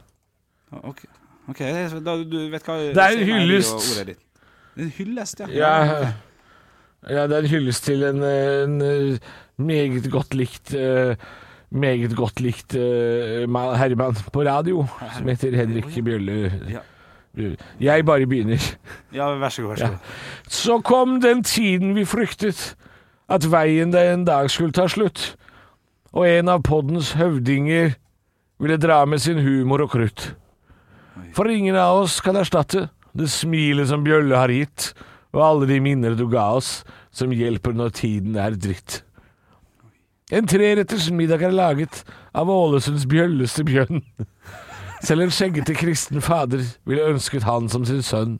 Ok, 0.86 1.02
ok, 1.50 1.60
da, 2.06 2.16
du 2.24 2.38
vet 2.52 2.66
hva 2.66 2.78
Det 2.94 3.04
er 3.04 3.18
en 3.18 3.26
hyllest. 3.28 4.00
En 4.78 4.90
hyllest, 4.96 5.40
ja. 5.40 5.48
Ja, 5.52 6.12
ja 7.10 7.26
det 7.26 7.36
er 7.36 7.44
en 7.44 7.52
hyllest 7.52 7.84
til 7.84 8.02
en, 8.08 8.22
en 8.22 9.18
meget 9.60 10.10
godt 10.12 10.34
likt 10.38 10.74
eh, 10.74 11.14
Meget 11.70 12.16
godt 12.18 12.40
likt 12.42 12.74
uh, 12.74 13.44
ma- 13.46 13.76
herremann 13.78 14.16
på 14.34 14.42
radio 14.42 14.80
som 15.14 15.28
heter 15.30 15.54
Henrik 15.54 15.86
Bjølle. 16.02 16.50
Jeg 17.80 18.04
bare 18.06 18.26
begynner. 18.26 18.58
Ja, 19.14 19.28
vær 19.38 19.48
så 19.54 19.62
god. 19.62 19.70
Vær 19.70 19.76
så 19.76 19.84
Ja. 19.84 19.90
god. 19.90 19.98
Så 20.48 20.80
kom 20.82 21.20
den 21.22 21.44
tiden 21.44 21.94
vi 21.94 22.02
fryktet, 22.04 22.74
at 23.28 23.46
veien 23.52 23.92
det 23.94 24.02
en 24.12 24.24
dag 24.26 24.50
skulle 24.50 24.72
ta 24.74 24.88
slutt, 24.90 25.36
og 26.12 26.26
en 26.26 26.48
av 26.48 26.62
poddens 26.66 27.12
høvdinger 27.12 27.94
ville 28.58 28.76
dra 28.82 29.04
med 29.04 29.18
sin 29.22 29.38
humor 29.38 29.82
og 29.86 29.90
krutt. 29.94 30.34
For 31.36 31.50
ingen 31.50 31.76
av 31.78 32.02
oss 32.04 32.20
kan 32.24 32.38
erstatte 32.38 32.88
det 33.16 33.28
smilet 33.32 33.90
som 33.90 34.04
Bjølle 34.06 34.38
har 34.38 34.52
gitt, 34.54 34.92
og 35.34 35.44
alle 35.44 35.68
de 35.70 35.78
minner 35.82 36.16
du 36.18 36.26
ga 36.30 36.50
oss, 36.58 36.80
som 37.10 37.32
hjelper 37.34 37.74
når 37.74 37.94
tiden 37.98 38.36
er 38.38 38.58
dritt. 38.58 39.02
En 40.30 40.46
treretters 40.46 41.08
middag 41.10 41.42
er 41.42 41.54
laget 41.54 42.04
av 42.38 42.50
Ålesunds 42.50 43.06
bjølleste 43.10 43.64
bjønn. 43.66 44.04
Selv 45.06 45.24
en 45.24 45.32
skjeggete 45.34 45.74
kristen 45.74 46.22
fader 46.22 46.62
ville 46.86 47.08
ønsket 47.10 47.46
han 47.48 47.66
som 47.72 47.86
sin 47.88 48.04
sønn. 48.06 48.36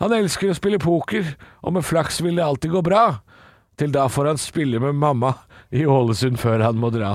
Han 0.00 0.14
elsker 0.16 0.48
å 0.48 0.56
spille 0.56 0.80
poker, 0.80 1.34
og 1.60 1.76
med 1.76 1.84
flaks 1.84 2.22
vil 2.24 2.38
det 2.38 2.46
alltid 2.46 2.72
gå 2.72 2.80
bra. 2.86 3.04
Til 3.76 3.92
da 3.92 4.06
får 4.08 4.30
han 4.30 4.40
spille 4.40 4.80
med 4.80 4.96
mamma 4.96 5.34
i 5.72 5.84
Ålesund 5.84 6.40
før 6.40 6.64
han 6.64 6.80
må 6.80 6.88
dra. 6.94 7.12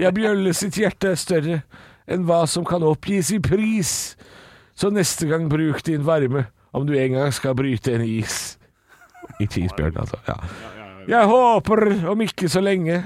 Ja, 0.00 0.12
Bjølle 0.12 0.52
sitt 0.56 0.78
hjerte 0.80 1.12
er 1.12 1.20
større 1.20 1.60
enn 2.10 2.26
hva 2.28 2.42
som 2.50 2.66
kan 2.68 2.84
oppgis 2.86 3.32
i 3.34 3.40
pris. 3.42 4.14
Så 4.74 4.90
neste 4.90 5.28
gang 5.30 5.48
bruk 5.52 5.82
din 5.86 6.04
varme 6.06 6.46
om 6.72 6.86
du 6.88 6.94
en 6.98 7.18
gang 7.18 7.34
skal 7.34 7.56
bryte 7.58 7.92
en 7.94 8.04
is. 8.06 8.56
Ikke 9.40 9.66
isbjørn, 9.66 9.98
altså. 10.00 10.18
Ja. 10.28 10.38
Jeg 11.08 11.28
håper 11.28 12.08
om 12.10 12.20
ikke 12.24 12.48
så 12.50 12.62
lenge 12.62 13.02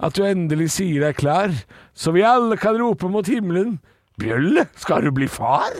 at 0.00 0.16
du 0.16 0.24
endelig 0.24 0.70
sier 0.78 1.04
deg 1.04 1.18
klar, 1.20 1.52
så 1.92 2.14
vi 2.14 2.24
alle 2.24 2.56
kan 2.60 2.78
rope 2.80 3.10
mot 3.12 3.26
himmelen 3.28 3.78
Bjølle, 4.20 4.66
skal 4.76 5.06
du 5.06 5.14
bli 5.16 5.28
far? 5.32 5.72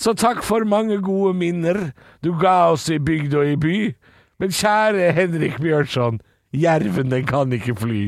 Så 0.00 0.14
takk 0.16 0.40
for 0.44 0.64
mange 0.68 0.96
gode 1.04 1.34
minner 1.36 1.90
du 2.24 2.32
ga 2.40 2.70
oss 2.72 2.88
i 2.92 2.96
bygd 2.98 3.36
og 3.36 3.50
i 3.52 3.56
by. 3.60 3.76
Men 4.40 4.54
kjære 4.54 5.12
Henrik 5.16 5.60
Bjørnson, 5.62 6.20
jerven 6.56 7.12
den 7.12 7.26
kan 7.28 7.52
ikke 7.52 7.76
fly. 7.78 8.02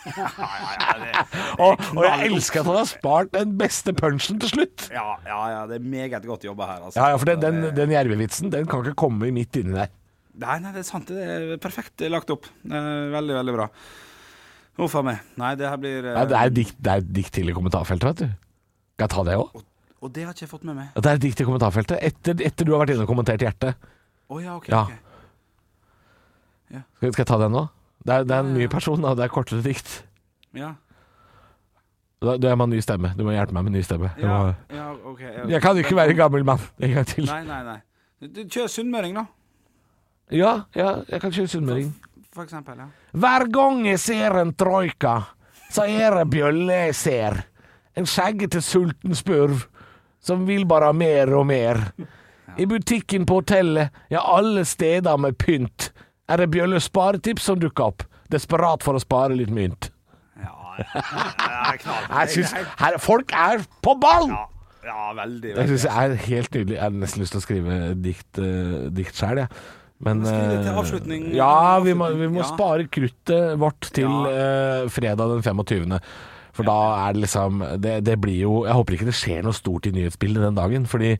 og, 1.64 1.80
og 1.96 2.04
jeg 2.06 2.28
elsker 2.30 2.62
at 2.62 2.68
han 2.70 2.78
har 2.78 2.88
spart 2.88 3.32
den 3.34 3.54
beste 3.60 3.92
punchen 3.96 4.40
til 4.40 4.52
slutt. 4.54 4.86
Ja, 4.94 5.14
ja, 5.26 5.40
ja, 5.52 5.62
det 5.68 5.80
er 5.80 5.88
meget 5.92 6.26
godt 6.26 6.46
jobba 6.48 6.68
her. 6.70 6.84
Altså. 6.88 7.00
Ja, 7.00 7.10
ja, 7.12 7.18
for 7.20 7.28
den, 7.28 7.42
den, 7.44 7.70
den 7.76 7.94
jervevitsen 7.94 8.52
den 8.52 8.68
kan 8.70 8.84
ikke 8.84 8.96
komme 9.04 9.30
midt 9.34 9.60
inni 9.60 9.76
der. 9.76 9.92
Nei, 10.40 10.56
nei, 10.62 10.70
det 10.72 10.84
er 10.84 10.88
sant. 10.88 11.10
Det 11.10 11.24
er 11.24 11.58
perfekt 11.60 12.00
lagt 12.08 12.30
opp. 12.32 12.48
Eh, 12.64 12.92
veldig, 13.12 13.34
veldig 13.42 13.56
bra. 13.58 13.66
Huff 14.80 14.94
a 14.96 15.02
meg. 15.04 15.20
Nei, 15.40 15.52
det 15.60 15.68
her 15.68 15.80
blir 15.80 15.98
eh, 16.06 16.14
Ja, 16.16 16.24
det 16.30 16.38
er 16.38 16.54
dikt, 16.60 16.78
det 16.80 16.94
er 16.94 17.04
dikt 17.18 17.34
til 17.36 17.50
i 17.50 17.56
kommentarfeltet, 17.56 18.06
vet 18.08 18.22
du. 18.22 18.38
Skal 18.96 19.06
jeg 19.06 19.14
ta 19.16 19.26
det 19.28 19.36
òg? 19.40 19.60
Og 20.00 20.12
det 20.16 20.24
har 20.24 20.32
ikke 20.32 20.46
jeg 20.46 20.52
fått 20.54 20.64
med 20.64 20.78
meg. 20.78 20.94
Det 20.96 21.10
er 21.12 21.20
dikt 21.20 21.42
i 21.42 21.46
kommentarfeltet 21.48 22.00
etter, 22.08 22.40
etter 22.46 22.68
du 22.68 22.72
har 22.72 22.86
vært 22.86 22.94
inne 22.94 23.04
og 23.04 23.10
kommentert 23.10 23.44
hjertet. 23.44 23.90
Oh, 24.30 24.40
ja, 24.40 24.56
ok. 24.56 24.70
Ja. 24.72 24.86
ok. 24.86 25.06
Skal, 26.70 27.12
skal 27.12 27.24
jeg 27.24 27.28
ta 27.28 27.40
den 27.42 27.52
nå? 27.56 27.66
Det 28.04 28.14
er, 28.14 28.24
det 28.24 28.32
er 28.36 28.44
en 28.46 28.54
ny 28.56 28.66
person, 28.72 29.00
da. 29.04 29.14
Det 29.18 29.24
er 29.26 29.32
kortere 29.32 29.60
dikt. 29.64 29.90
Ja. 30.56 30.72
Da, 32.20 32.34
du 32.36 32.46
må 32.52 32.66
ha 32.66 32.68
ny 32.68 32.80
stemme. 32.84 33.12
Du 33.16 33.24
må 33.24 33.32
hjelpe 33.32 33.54
meg 33.56 33.64
med 33.68 33.76
ny 33.78 33.82
stemme. 33.84 34.10
Du 34.18 34.24
Ja, 34.26 34.38
må, 34.42 34.54
ja, 34.76 34.86
ok. 35.12 35.20
ja. 35.24 35.44
jeg 35.54 35.62
kan 35.64 35.78
ikke 35.80 35.96
være 35.96 36.16
gammel 36.18 36.44
mann 36.44 36.60
en 36.80 36.94
gang 36.98 37.06
til. 37.08 37.24
Nei, 37.30 37.42
nei, 37.48 37.60
nei. 37.64 37.78
Du, 38.20 38.42
Kjør 38.44 38.68
sunnmøring, 38.68 39.16
da. 39.16 39.24
Ja, 40.36 40.50
ja, 40.76 40.90
jeg 41.08 41.20
kan 41.24 41.32
kjøre 41.34 41.48
sunnmøring. 41.54 41.88
For 42.36 42.44
eksempel. 42.44 42.78
Ja. 42.78 42.88
Hver 43.18 43.46
gang 43.50 43.80
jeg 43.88 43.98
ser 44.04 44.36
en 44.38 44.52
troika, 44.54 45.14
så 45.72 45.86
er 45.88 46.20
det 46.20 46.26
bjølle 46.30 46.76
jeg 46.86 46.94
ser. 46.98 47.40
En 47.98 48.06
skjeggete 48.06 48.60
sulten 48.62 49.16
spurv 49.18 49.64
som 50.22 50.44
vil 50.46 50.66
bare 50.68 50.90
ha 50.90 50.94
mer 50.94 51.32
og 51.34 51.46
mer. 51.48 51.80
I 52.60 52.66
butikken 52.68 53.24
på 53.26 53.40
hotellet, 53.40 53.90
ja 54.12 54.20
alle 54.36 54.66
steder 54.68 55.16
med 55.22 55.38
pynt, 55.40 55.88
er 56.30 56.40
det 56.44 56.50
Bjølles 56.54 56.86
sparetips 56.88 57.48
som 57.50 57.58
dukker 57.60 57.90
opp. 57.90 58.04
Desperat 58.30 58.84
for 58.86 58.94
å 58.98 59.02
spare 59.02 59.34
litt 59.38 59.50
mynt. 59.54 59.90
Ja, 60.40 60.54
ja. 60.78 61.02
Jeg 62.22 62.32
synes, 62.36 62.54
her, 62.80 62.96
Folk 63.02 63.34
er 63.36 63.64
på 63.84 63.96
ball! 64.00 64.30
ja, 64.30 64.46
ja, 64.86 65.10
veldig. 65.18 65.50
Veldig. 65.58 65.66
Synes 65.74 65.84
jeg 65.84 65.92
er 66.14 66.14
helt 66.30 66.54
nydelig. 66.56 66.76
Jeg 66.78 66.82
har 66.86 66.94
nesten 67.02 67.20
lyst 67.24 67.34
til 67.36 67.42
å 67.42 67.44
skrive 67.44 67.78
dikt, 68.00 68.40
uh, 68.40 68.88
dikt 68.96 69.18
sjøl, 69.18 69.42
jeg. 69.42 69.50
Men 70.00 70.22
Skriv 70.24 70.46
til 70.54 70.70
eh, 70.70 70.78
avslutning. 70.80 71.24
Ja, 71.36 71.50
vi 71.84 71.92
må, 71.92 72.06
vi 72.16 72.30
må 72.32 72.40
Ja. 72.40 72.46
spare 72.48 72.86
kruttet 72.88 73.58
vårt 73.60 73.90
til 73.92 74.08
Ja. 74.08 74.30
eh, 74.32 74.86
fredag 74.88 75.34
den 75.34 75.42
25. 75.44 75.98
For 76.56 76.64
da 76.64 76.76
er 77.08 77.12
det 77.12 77.20
liksom 77.26 77.60
det, 77.84 77.98
det 78.08 78.16
blir 78.20 78.40
jo 78.40 78.54
Jeg 78.64 78.74
håper 78.74 78.96
ikke 78.96 79.06
det 79.10 79.14
skjer 79.14 79.44
noe 79.44 79.52
stort 79.54 79.86
i 79.86 79.92
nyhetsbildet 79.92 80.40
den 80.46 80.56
dagen. 80.56 80.86
Fordi 80.88 81.12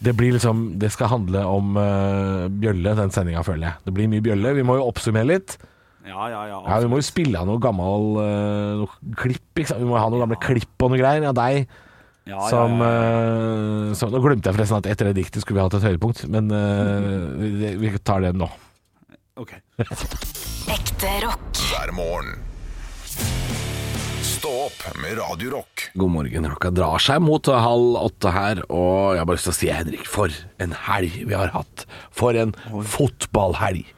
det 0.00 0.14
blir 0.16 0.32
liksom 0.32 0.78
Det 0.80 0.88
skal 0.94 1.10
handle 1.12 1.42
om 1.44 1.76
uh, 1.76 2.48
Bjølle, 2.48 2.94
den 2.96 3.12
sendinga, 3.12 3.42
føler 3.44 3.68
jeg. 3.68 3.84
Det 3.84 3.94
blir 3.96 4.08
mye 4.08 4.24
Bjølle. 4.24 4.54
Vi 4.56 4.64
må 4.64 4.78
jo 4.78 4.88
oppsummere 4.88 5.28
litt. 5.28 5.58
Ja, 6.06 6.30
ja, 6.32 6.40
ja. 6.48 6.62
Ja, 6.64 6.78
Vi 6.80 6.88
må 6.88 7.00
jo 7.00 7.04
spille 7.04 7.36
av 7.40 7.48
noe 7.48 7.60
gammel 7.62 8.16
uh, 8.16 8.80
noe 8.80 9.14
klipp. 9.20 9.44
Ikke 9.54 9.74
sant? 9.74 9.82
Vi 9.82 9.88
må 9.88 9.98
ha 10.00 10.08
noen 10.08 10.24
gamle 10.24 10.40
klipp 10.40 10.86
og 10.86 10.94
noe 10.94 11.00
greier 11.02 11.28
av 11.28 11.36
deg. 11.36 11.68
Som, 12.30 12.76
ja, 12.78 12.86
ja. 12.86 12.90
eh, 13.88 13.92
som 13.98 14.12
Nå 14.12 14.20
glemte 14.22 14.50
jeg 14.50 14.54
forresten 14.54 14.76
at 14.76 14.88
etter 14.92 15.08
det 15.08 15.16
diktet 15.16 15.42
skulle 15.42 15.58
vi 15.58 15.64
hatt 15.64 15.74
et 15.80 15.86
høydepunkt, 15.88 16.20
men 16.30 16.52
uh, 16.52 17.32
vi, 17.40 17.72
vi 17.80 17.92
tar 18.06 18.22
det 18.22 18.34
nå. 18.38 18.46
Ok. 19.40 19.56
Ekte 19.80 21.14
rock. 21.24 21.62
hver 21.72 21.94
morgen. 21.96 22.36
Stå 24.22 24.52
opp 24.68 24.84
med 25.00 25.18
Radio 25.18 25.56
Rock. 25.56 25.79
God 25.98 26.12
morgen, 26.14 26.46
klokka 26.46 26.70
drar 26.74 27.02
seg 27.02 27.22
mot 27.24 27.48
halv 27.50 27.96
åtte 27.98 28.30
her, 28.30 28.60
og 28.70 29.16
jeg 29.16 29.22
har 29.22 29.26
bare 29.26 29.38
lyst 29.38 29.48
til 29.48 29.54
å 29.54 29.58
si, 29.58 29.70
Henrik, 29.74 30.04
for 30.06 30.34
en 30.62 30.74
helg 30.86 31.16
vi 31.26 31.34
har 31.34 31.50
hatt. 31.54 31.86
For 32.14 32.36
en 32.38 32.54
fotballhelg. 32.86 33.88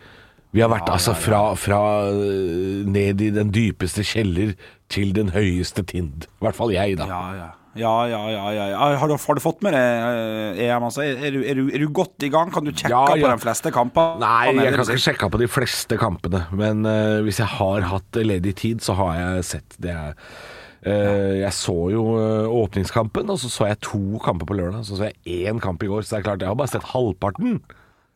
Vi 0.53 0.61
har 0.61 0.69
vært 0.73 0.89
altså 0.93 1.15
fra, 1.17 1.41
fra 1.57 1.81
øh, 2.13 2.85
ned 2.89 3.21
i 3.25 3.31
den 3.33 3.53
dypeste 3.53 4.05
kjeller 4.05 4.53
til 4.93 5.13
den 5.17 5.33
høyeste 5.33 5.85
tind. 5.89 6.27
I 6.29 6.47
hvert 6.47 6.59
fall 6.59 6.73
jeg, 6.75 6.97
da. 7.01 7.09
Ja, 7.09 7.25
ja. 7.41 7.51
Ja, 7.73 7.93
ja, 8.05 8.19
ja, 8.29 8.41
ja, 8.53 8.65
ja. 8.69 8.81
Har, 9.01 9.09
du, 9.09 9.15
har 9.17 9.37
du 9.39 9.41
fått 9.41 9.63
med 9.65 9.73
deg 9.73 9.81
eh, 9.81 10.59
EM? 10.67 10.85
Altså? 10.91 11.07
Er, 11.07 11.23
er, 11.25 11.39
er, 11.41 11.57
du, 11.57 11.71
er 11.73 11.81
du 11.81 11.87
godt 11.89 12.21
i 12.21 12.29
gang? 12.33 12.51
Kan 12.53 12.69
du 12.69 12.73
sjekke 12.75 12.93
Ja, 12.93 13.07
på 13.09 13.17
de 13.17 13.39
fleste 13.41 13.73
kamper? 13.73 14.19
Nei, 14.21 14.53
jeg 14.59 14.75
kan 14.75 14.85
ikke 14.85 15.05
sjekke 15.07 15.31
på 15.33 15.41
de 15.41 15.49
fleste 15.49 15.97
kampene, 16.01 16.43
men 16.53 16.85
uh, 16.85 17.23
hvis 17.25 17.41
jeg 17.41 17.49
har 17.55 17.89
hatt 17.89 18.21
ledig 18.21 18.53
tid, 18.61 18.85
så 18.85 18.99
har 19.01 19.17
jeg 19.17 19.47
sett 19.55 19.79
det. 19.81 19.97
Øh, 19.97 20.52
jeg 20.91 21.53
så 21.53 21.77
jo 21.93 22.03
øh, 22.19 22.49
åpningskampen, 22.49 23.31
og 23.31 23.39
så 23.39 23.51
så 23.51 23.67
jeg 23.71 23.81
to 23.81 24.19
kamper 24.25 24.47
på 24.47 24.55
lørdag. 24.55 24.85
Så 24.85 24.97
så 24.97 25.11
jeg 25.11 25.47
én 25.53 25.61
kamp 25.63 25.83
i 25.83 25.87
går, 25.87 26.03
så 26.03 26.17
det 26.17 26.21
er 26.21 26.27
klart, 26.31 26.41
jeg 26.43 26.49
har 26.49 26.59
bare 26.59 26.69
sett 26.69 26.85
halvparten. 26.91 27.61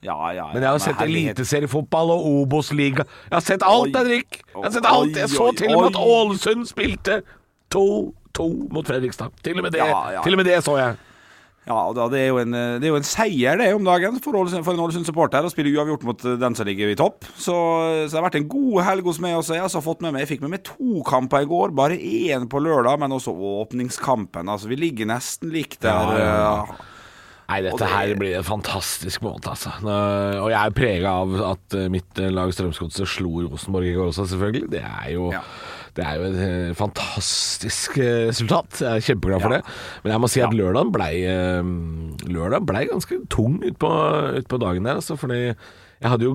Ja, 0.04 0.16
ja, 0.30 0.34
ja. 0.34 0.52
Men 0.52 0.62
jeg 0.62 0.70
har 0.70 0.78
sett 0.78 1.00
eliteseriefotball 1.02 2.10
og 2.10 2.26
Obos-liga. 2.26 3.06
Jeg 3.30 3.36
har 3.36 3.40
sett 3.40 3.62
alt, 3.66 3.96
Henrik! 3.96 4.40
Jeg 4.54 4.62
har 4.62 4.70
sett 4.74 4.86
alt. 4.86 5.16
Jeg 5.16 5.30
så 5.30 5.50
til 5.58 5.74
og 5.74 5.82
med 5.82 5.94
at. 5.94 6.00
Ålesund 6.02 6.66
spilte 6.68 7.22
2-2 7.74 8.46
mot 8.72 8.86
Fredrikstad. 8.86 9.34
Til 9.44 9.58
og 9.58 9.62
med 9.66 9.74
det. 9.74 9.86
Til 10.24 10.36
og 10.36 10.42
med 10.42 10.44
det 10.44 10.62
så 10.64 10.76
jeg. 10.76 10.96
Ja, 11.66 11.80
og 11.88 11.96
da, 11.98 12.06
det, 12.12 12.20
er 12.22 12.28
jo 12.30 12.38
en, 12.38 12.54
eh, 12.54 12.76
det 12.78 12.86
er 12.86 12.92
jo 12.92 12.98
en 13.00 13.06
seier 13.06 13.58
det 13.58 13.72
om 13.74 13.86
dagen 13.86 14.20
for, 14.22 14.38
Ålesund, 14.38 14.62
for 14.66 14.76
en 14.76 14.82
Ålesund-supporter 14.84 15.48
å 15.48 15.50
spille 15.50 15.72
uavgjort 15.74 16.06
mot 16.06 16.26
eh, 16.26 16.36
den 16.38 16.54
som 16.54 16.68
ligger 16.68 16.92
i 16.92 16.98
topp. 16.98 17.26
Så, 17.34 17.54
så 17.56 18.10
det 18.12 18.20
har 18.20 18.26
vært 18.28 18.38
en 18.38 18.50
god 18.52 18.82
helg 18.86 19.08
hos 19.10 19.18
meg 19.22 19.34
også. 19.38 19.56
Jeg 19.56 19.64
har 19.64 19.70
altså 19.70 19.82
fått 19.82 20.04
med 20.06 20.14
meg, 20.14 20.22
jeg 20.22 20.36
fikk 20.36 20.44
med 20.46 20.54
meg 20.54 20.66
to 20.68 21.02
kamper 21.06 21.42
i 21.42 21.50
går. 21.50 21.74
Bare 21.74 21.98
én 21.98 22.46
på 22.52 22.62
lørdag, 22.62 23.00
men 23.02 23.16
også 23.18 23.34
åpningskampen. 23.34 24.46
Altså, 24.52 24.70
Vi 24.70 24.78
ligger 24.78 25.10
nesten 25.10 25.50
likt 25.54 25.80
der. 25.82 26.14
Ja, 26.14 26.20
ja, 26.22 26.36
ja. 26.44 26.92
Nei, 27.46 27.60
dette 27.62 27.86
her 27.86 28.12
blir 28.18 28.40
en 28.40 28.46
fantastisk 28.46 29.22
måned, 29.22 29.46
altså. 29.46 29.70
Og 29.86 30.48
jeg 30.50 30.58
er 30.58 30.74
prega 30.74 31.12
av 31.22 31.34
at 31.52 31.76
eh, 31.78 31.86
mitt 31.92 32.18
eh, 32.18 32.32
lag 32.34 32.50
Strømsgodset 32.54 33.06
slo 33.10 33.44
Rosenborg 33.44 33.86
i 33.86 33.94
går 33.94 34.10
også, 34.10 34.26
selvfølgelig. 34.32 34.70
Det 34.72 34.82
er 34.82 35.12
jo, 35.14 35.28
Ja. 35.34 35.42
Det 35.96 36.04
er 36.04 36.18
jo 36.20 36.26
et 36.28 36.38
eh, 36.44 36.74
fantastisk 36.76 37.96
eh, 38.02 38.26
resultat. 38.28 38.82
Jeg 38.84 39.00
er 39.00 39.06
kjempeglad 39.08 39.42
for 39.42 39.54
Ja. 39.56 39.58
det. 39.62 39.74
Men 40.04 40.12
jeg 40.14 40.20
må 40.20 40.28
si 40.30 40.42
at 40.44 40.54
lørdagen 40.56 40.92
blei 40.94 41.12
lørdag 42.36 42.66
ble 42.68 42.84
ganske 42.90 43.18
tung 43.32 43.58
utpå 43.64 43.90
ut 44.38 44.48
på 44.50 44.60
dagen 44.60 44.84
der, 44.86 45.00
altså. 45.00 45.16
Fordi 45.18 45.40
jeg 45.96 46.10
hadde 46.12 46.26
jo 46.28 46.34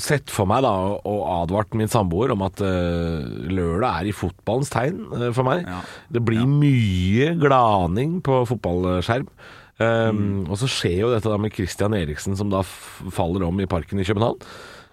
sett 0.00 0.30
for 0.32 0.48
meg 0.48 0.62
da 0.64 0.72
og 1.04 1.18
advart 1.42 1.74
min 1.76 1.90
samboer 1.92 2.32
om 2.32 2.40
at 2.46 2.62
uh, 2.64 3.20
lørdag 3.52 4.00
er 4.00 4.08
i 4.08 4.14
fotballens 4.16 4.72
tegn 4.72 5.02
uh, 5.12 5.28
for 5.36 5.44
meg. 5.44 5.66
Ja. 5.68 5.82
Det 6.16 6.22
blir 6.24 6.48
mye 6.48 7.34
glaning 7.42 8.22
på 8.24 8.42
fotballskjerm. 8.48 9.28
Um, 9.82 10.46
Og 10.48 10.56
så 10.60 10.68
skjer 10.70 11.00
jo 11.02 11.10
dette 11.12 11.28
da 11.28 11.36
med 11.40 11.52
Christian 11.52 11.92
Eriksen 11.96 12.36
som 12.38 12.48
da 12.52 12.60
faller 12.64 13.44
om 13.48 13.60
i 13.60 13.66
parken 13.68 14.00
i 14.00 14.06
København. 14.08 14.40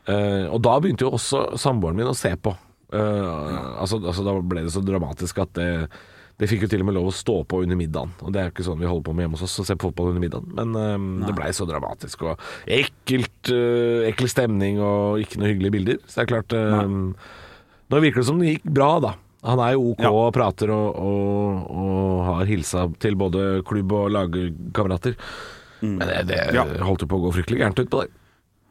Uh, 0.10 0.48
og 0.52 0.60
da 0.66 0.76
begynte 0.82 1.06
jo 1.08 1.14
også 1.16 1.54
samboeren 1.62 1.96
min 2.00 2.10
å 2.12 2.18
se 2.18 2.32
på. 2.36 2.56
Eh, 2.94 3.80
altså, 3.82 4.00
altså 4.02 4.24
Da 4.26 4.34
ble 4.42 4.64
det 4.66 4.72
så 4.74 4.82
dramatisk 4.86 5.38
at 5.44 5.52
det, 5.60 5.68
de 6.40 6.48
fikk 6.48 6.64
jo 6.64 6.70
til 6.72 6.82
og 6.82 6.88
med 6.88 6.96
lov 6.96 7.10
å 7.12 7.14
stå 7.14 7.34
på 7.52 7.62
under 7.66 7.76
middagen. 7.76 8.14
Og 8.24 8.32
det 8.34 8.40
er 8.42 8.46
jo 8.48 8.54
ikke 8.56 8.66
sånn 8.70 8.80
vi 8.80 8.88
holder 8.88 9.04
på 9.10 9.14
med 9.14 9.26
hjemme 9.26 9.36
hos 9.38 9.44
oss, 9.44 9.58
å 9.60 9.66
se 9.68 9.76
på 9.76 9.90
fotball 9.90 10.14
under 10.14 10.24
middagen. 10.24 10.54
Men 10.56 10.72
um, 10.74 11.08
det 11.28 11.36
blei 11.36 11.50
så 11.54 11.68
dramatisk 11.68 12.24
og 12.30 12.40
ekkelt, 12.66 13.52
uh, 13.52 14.08
ekkel 14.08 14.32
stemning 14.32 14.80
og 14.80 15.20
ikke 15.26 15.42
noe 15.42 15.52
hyggelige 15.52 15.76
bilder. 15.76 16.00
Så 16.08 16.22
det 16.22 16.24
er 16.26 16.32
klart 16.32 16.56
um, 16.56 17.02
Nå 17.90 18.00
virker 18.04 18.22
det 18.22 18.28
som 18.30 18.40
det 18.40 18.54
gikk 18.56 18.70
bra, 18.70 18.90
da. 19.04 19.14
Han 19.50 19.60
er 19.64 19.74
jo 19.76 19.92
OK 19.94 20.02
Ja. 20.04 20.10
og 20.14 20.34
prater 20.36 20.72
og, 20.76 20.98
og, 21.00 21.70
og 21.72 22.24
har 22.28 22.50
hilsa 22.50 22.88
til 23.02 23.16
både 23.20 23.62
klubb 23.68 23.92
og 23.96 24.10
lagkamerater. 24.16 25.16
Men 25.82 26.02
det, 26.08 26.24
det 26.32 26.40
Ja. 26.58 26.66
holdt 26.84 27.06
jo 27.06 27.08
på 27.12 27.20
å 27.20 27.24
gå 27.28 27.32
fryktelig 27.38 27.62
gærent 27.64 27.80
utpå 27.86 28.02
der. 28.04 28.12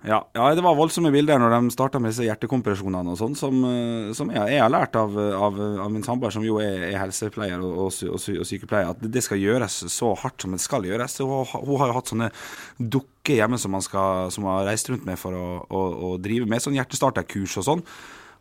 Ja, 0.07 0.21
ja, 0.31 0.45
det 0.55 0.63
var 0.63 0.77
voldsomme 0.79 1.11
bilder 1.11 1.41
når 1.43 1.57
de 1.57 1.73
starta 1.75 1.99
med 1.99 2.13
disse 2.13 2.23
hjertekompresjonene 2.23 3.11
og 3.11 3.19
sånn, 3.19 3.33
som, 3.39 3.57
eh, 3.67 4.11
som 4.15 4.29
jeg, 4.31 4.53
jeg 4.55 4.63
har 4.63 4.71
lært 4.71 4.95
av, 4.95 5.17
av, 5.19 5.59
av 5.83 5.91
min 5.91 6.05
samboer, 6.07 6.31
som 6.31 6.45
jo 6.47 6.61
er, 6.63 6.85
er 6.93 7.01
helsepleier 7.01 7.59
og, 7.59 7.73
og, 7.89 7.97
og, 8.07 8.29
og 8.39 8.47
sykepleier, 8.47 8.93
at 8.95 9.03
det 9.03 9.25
skal 9.27 9.43
gjøres 9.43 9.81
så 9.91 10.13
hardt 10.23 10.47
som 10.47 10.55
det 10.55 10.63
skal 10.63 10.87
gjøres. 10.87 11.19
Hun, 11.19 11.51
hun 11.51 11.83
har 11.83 11.91
jo 11.91 11.97
hatt 11.99 12.13
sånne 12.15 12.31
dukker 12.79 13.41
hjemme 13.41 13.59
som 13.59 13.75
man 13.75 13.83
skal, 13.83 14.31
som 14.35 14.47
har 14.47 14.69
reist 14.71 14.93
rundt 14.93 15.09
med 15.09 15.19
for 15.19 15.35
å, 15.35 15.49
å, 15.67 15.83
å 16.13 16.15
drive 16.23 16.47
med 16.47 16.63
sånn 16.63 16.79
hjertestarterkurs 16.79 17.59
og 17.59 17.69
sånn. 17.73 17.85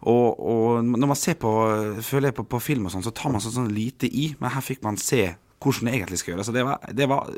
Og, 0.06 0.38
og 0.38 0.86
når 0.86 1.10
man 1.10 1.18
ser 1.18 1.40
på, 1.42 1.52
føler 2.06 2.30
jeg 2.30 2.38
på, 2.38 2.46
på 2.54 2.62
film 2.62 2.86
og 2.86 2.94
sånn, 2.94 3.06
så 3.08 3.16
tar 3.18 3.34
man 3.34 3.42
sånn, 3.42 3.64
sånn 3.64 3.74
lite 3.74 4.06
i, 4.06 4.30
men 4.38 4.54
her 4.54 4.62
fikk 4.62 4.86
man 4.86 5.02
se 5.02 5.32
hvordan 5.58 5.90
det 5.90 5.98
egentlig 5.98 6.22
skal 6.22 6.36
gjøres. 6.36 6.54
Det 6.54 6.66
var, 6.68 6.84
det 6.94 7.08
var 7.10 7.32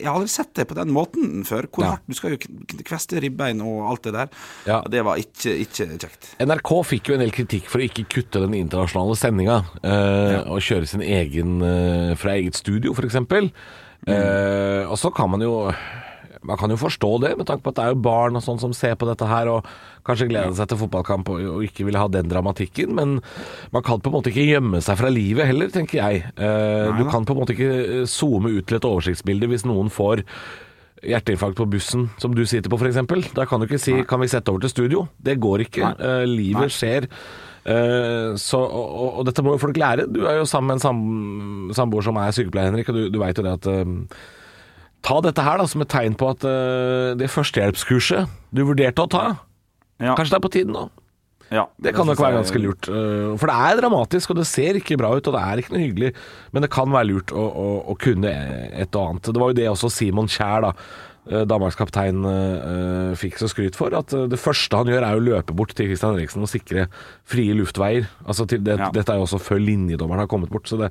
Jeg 0.00 0.08
har 0.08 0.18
aldri 0.18 0.32
sett 0.32 0.52
det 0.58 0.66
på 0.70 0.76
den 0.78 0.92
måten 0.94 1.44
før. 1.48 1.68
Hvor 1.72 1.88
hardt 1.90 2.06
du 2.06 2.16
skal 2.16 2.36
jo 2.36 2.40
kveste 2.86 3.20
ribbein 3.22 3.62
og 3.64 3.90
alt 3.90 4.06
det 4.08 4.14
der. 4.16 4.32
Ja. 4.68 4.80
Det 4.90 5.02
var 5.06 5.20
ikke, 5.20 5.56
ikke 5.66 5.88
kjekt. 5.96 6.32
NRK 6.42 6.72
fikk 6.92 7.10
jo 7.10 7.16
en 7.16 7.24
del 7.24 7.34
kritikk 7.34 7.70
for 7.72 7.82
å 7.82 7.88
ikke 7.88 8.06
kutte 8.16 8.42
den 8.44 8.56
internasjonale 8.58 9.18
sendinga 9.18 9.60
eh, 9.82 10.40
og 10.44 10.62
kjøre 10.64 10.90
sin 10.90 11.04
egen 11.04 11.60
eh, 11.64 12.14
fra 12.18 12.36
eget 12.36 12.58
studio, 12.58 12.94
f.eks. 12.96 13.18
Eh, 14.06 14.82
og 14.86 14.98
så 15.00 15.10
kan 15.14 15.32
man 15.32 15.42
jo 15.42 15.54
man 16.46 16.58
kan 16.60 16.72
jo 16.72 16.78
forstå 16.80 17.10
det, 17.24 17.32
med 17.38 17.48
tanke 17.48 17.64
på 17.64 17.72
at 17.72 17.78
det 17.78 17.84
er 17.84 17.94
jo 17.94 18.02
barn 18.06 18.38
og 18.38 18.44
sånn 18.44 18.60
som 18.62 18.74
ser 18.76 18.96
på 18.98 19.08
dette 19.08 19.28
her, 19.28 19.50
og 19.50 19.66
kanskje 20.06 20.28
gleder 20.30 20.54
seg 20.56 20.70
til 20.70 20.80
fotballkamp 20.84 21.30
og, 21.34 21.40
og 21.56 21.64
ikke 21.66 21.86
vil 21.88 21.98
ha 21.98 22.06
den 22.12 22.30
dramatikken. 22.30 22.94
Men 22.96 23.16
man 23.74 23.86
kan 23.86 24.02
på 24.02 24.12
en 24.12 24.16
måte 24.18 24.32
ikke 24.32 24.46
gjemme 24.46 24.82
seg 24.84 25.00
fra 25.00 25.10
livet 25.12 25.50
heller, 25.50 25.72
tenker 25.74 26.00
jeg. 26.02 26.28
Eh, 26.36 26.92
du 26.98 27.02
kan 27.10 27.26
på 27.26 27.34
en 27.34 27.42
måte 27.42 27.56
ikke 27.56 27.72
eh, 27.72 28.06
zoome 28.10 28.54
ut 28.54 28.68
til 28.68 28.78
et 28.78 28.88
oversiktsbilde 28.88 29.50
hvis 29.50 29.66
noen 29.68 29.90
får 29.92 30.24
hjerteinfarkt 31.06 31.58
på 31.58 31.66
bussen 31.68 32.06
som 32.22 32.34
du 32.34 32.44
sitter 32.48 32.72
på 32.72 32.78
f.eks. 32.80 33.02
Da 33.36 33.44
kan 33.48 33.60
du 33.60 33.66
ikke 33.66 33.82
si 33.82 33.92
'kan 34.02 34.20
vi 34.20 34.30
sette 34.32 34.48
over 34.50 34.64
til 34.64 34.72
studio'? 34.72 35.08
Det 35.22 35.40
går 35.40 35.66
ikke. 35.66 35.82
Nei. 35.82 35.94
Eh, 36.00 36.24
livet 36.26 36.70
Nei. 36.70 36.76
skjer. 36.78 37.10
Eh, 37.66 38.36
så, 38.38 38.58
og, 38.62 39.18
og, 39.18 39.26
dette 39.26 39.42
må 39.42 39.56
jo 39.56 39.58
folk 39.58 39.76
lære. 39.76 40.06
Du 40.06 40.24
er 40.24 40.38
jo 40.38 40.46
sammen 40.46 40.68
med 40.68 40.76
en 40.76 40.84
sam, 40.84 41.70
samboer 41.74 42.06
som 42.06 42.16
er 42.16 42.30
sykepleier, 42.30 42.70
Henrik, 42.70 42.88
og 42.88 42.94
du, 42.94 43.08
du 43.10 43.18
veit 43.18 43.36
jo 43.36 43.42
det 43.42 43.56
at 43.58 43.66
eh, 43.66 43.84
Ta 45.02 45.20
dette 45.20 45.42
her 45.44 45.58
da 45.58 45.66
som 45.66 45.82
et 45.84 45.88
tegn 45.92 46.14
på 46.18 46.30
at 46.32 46.44
uh, 46.44 47.14
det 47.18 47.28
førstehjelpskurset 47.30 48.28
du 48.52 48.64
vurderte 48.64 49.04
å 49.04 49.10
ta, 49.10 49.24
Ja. 50.00 50.14
kanskje 50.14 50.34
det 50.34 50.38
er 50.40 50.46
på 50.48 50.52
tiden 50.52 50.72
nå. 50.76 50.88
Ja, 51.48 51.68
Det 51.78 51.94
kan 51.94 52.06
nok 52.08 52.18
være 52.18 52.40
ganske 52.42 52.58
lurt. 52.58 52.88
Uh, 52.90 53.36
For 53.38 53.46
det 53.46 53.54
er 53.54 53.80
dramatisk, 53.80 54.30
og 54.30 54.36
det 54.40 54.46
ser 54.50 54.74
ikke 54.80 54.96
bra 54.98 55.12
ut, 55.14 55.28
og 55.28 55.34
det 55.36 55.42
er 55.46 55.60
ikke 55.62 55.76
noe 55.76 55.84
hyggelig. 55.84 56.14
Men 56.52 56.62
det 56.66 56.70
kan 56.74 56.90
være 56.90 57.06
lurt 57.12 57.30
å, 57.30 57.44
å, 57.46 57.66
å 57.92 57.94
kunne 58.02 58.32
et 58.74 58.96
og 58.98 59.12
annet. 59.12 59.30
Det 59.30 59.38
var 59.38 59.52
jo 59.52 59.58
det 59.60 59.68
også 59.70 59.90
Simon 59.94 60.26
Kjær, 60.26 60.66
da, 60.66 60.72
eh, 61.30 61.44
Danmarkskaptein, 61.46 62.18
uh, 62.26 63.14
fikk 63.14 63.38
så 63.38 63.46
skryt 63.52 63.78
for. 63.78 63.94
At 63.94 64.10
det 64.10 64.40
første 64.42 64.74
han 64.82 64.90
gjør, 64.90 65.06
er 65.06 65.20
å 65.20 65.22
løpe 65.22 65.54
bort 65.54 65.76
til 65.78 65.86
Christian 65.92 66.18
Eriksen 66.18 66.42
og 66.42 66.50
sikre 66.50 66.88
frie 67.22 67.54
luftveier. 67.54 68.10
Altså 68.26 68.48
til 68.50 68.64
det, 68.66 68.80
Ja. 68.82 68.90
Dette 68.90 69.14
er 69.14 69.22
jo 69.22 69.28
også 69.28 69.38
før 69.38 69.62
linjedommeren 69.62 70.24
har 70.26 70.32
kommet 70.34 70.50
bort, 70.50 70.66
så 70.66 70.80
det, 70.82 70.90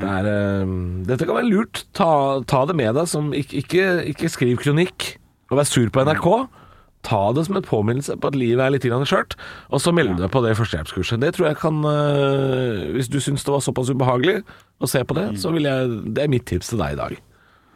det 0.00 0.08
er, 0.08 0.28
eh, 0.30 0.72
dette 1.08 1.28
kan 1.28 1.36
være 1.36 1.50
lurt. 1.50 1.84
Ta, 1.92 2.40
ta 2.48 2.64
det 2.68 2.76
med 2.78 2.94
deg. 2.96 3.06
Som, 3.10 3.32
ikke, 3.36 3.60
ikke, 3.60 3.86
ikke 4.14 4.32
skriv 4.32 4.62
kronikk 4.62 5.14
og 5.52 5.60
vær 5.60 5.68
sur 5.68 5.88
på 5.92 6.04
NRK. 6.06 6.28
Ta 7.02 7.32
det 7.34 7.44
som 7.48 7.56
en 7.58 7.66
påminnelse 7.66 8.14
på 8.22 8.30
at 8.30 8.36
livet 8.38 8.62
er 8.62 8.70
litt 8.70 8.86
skjørt, 8.86 9.34
og 9.74 9.82
så 9.82 9.90
melde 9.90 10.20
deg 10.20 10.30
på 10.30 10.42
det 10.44 10.54
førstehjelpskurset. 10.54 11.18
Det 11.20 11.34
tror 11.34 11.48
jeg 11.48 11.58
kan 11.58 11.82
uh, 11.82 12.94
Hvis 12.94 13.10
du 13.10 13.18
syns 13.18 13.42
det 13.42 13.50
var 13.50 13.58
såpass 13.64 13.90
ubehagelig 13.90 14.44
å 14.78 14.86
se 14.86 15.02
på 15.02 15.16
det, 15.18 15.34
så 15.42 15.50
vil 15.50 15.66
jeg 15.66 16.14
Det 16.14 16.22
er 16.22 16.30
mitt 16.30 16.46
tips 16.46 16.70
til 16.70 16.78
deg 16.78 16.94
i 16.94 17.00
dag. 17.00 17.18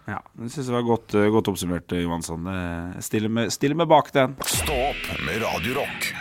Ja, 0.06 0.20
det 0.38 0.52
syns 0.54 0.68
jeg 0.70 0.76
var 0.76 0.86
godt, 0.86 1.14
eh, 1.18 1.26
godt 1.34 1.48
oppsummert, 1.50 1.90
eh, 1.90 2.06
Jeg 2.06 3.02
stiller 3.02 3.28
meg, 3.28 3.50
stiller 3.50 3.74
meg 3.74 3.88
bak 3.90 4.12
den. 4.14 4.36
Stå 4.46 4.76
opp 4.92 5.20
med 5.26 5.42
Radio 5.42 5.74
Rock. 5.80 6.14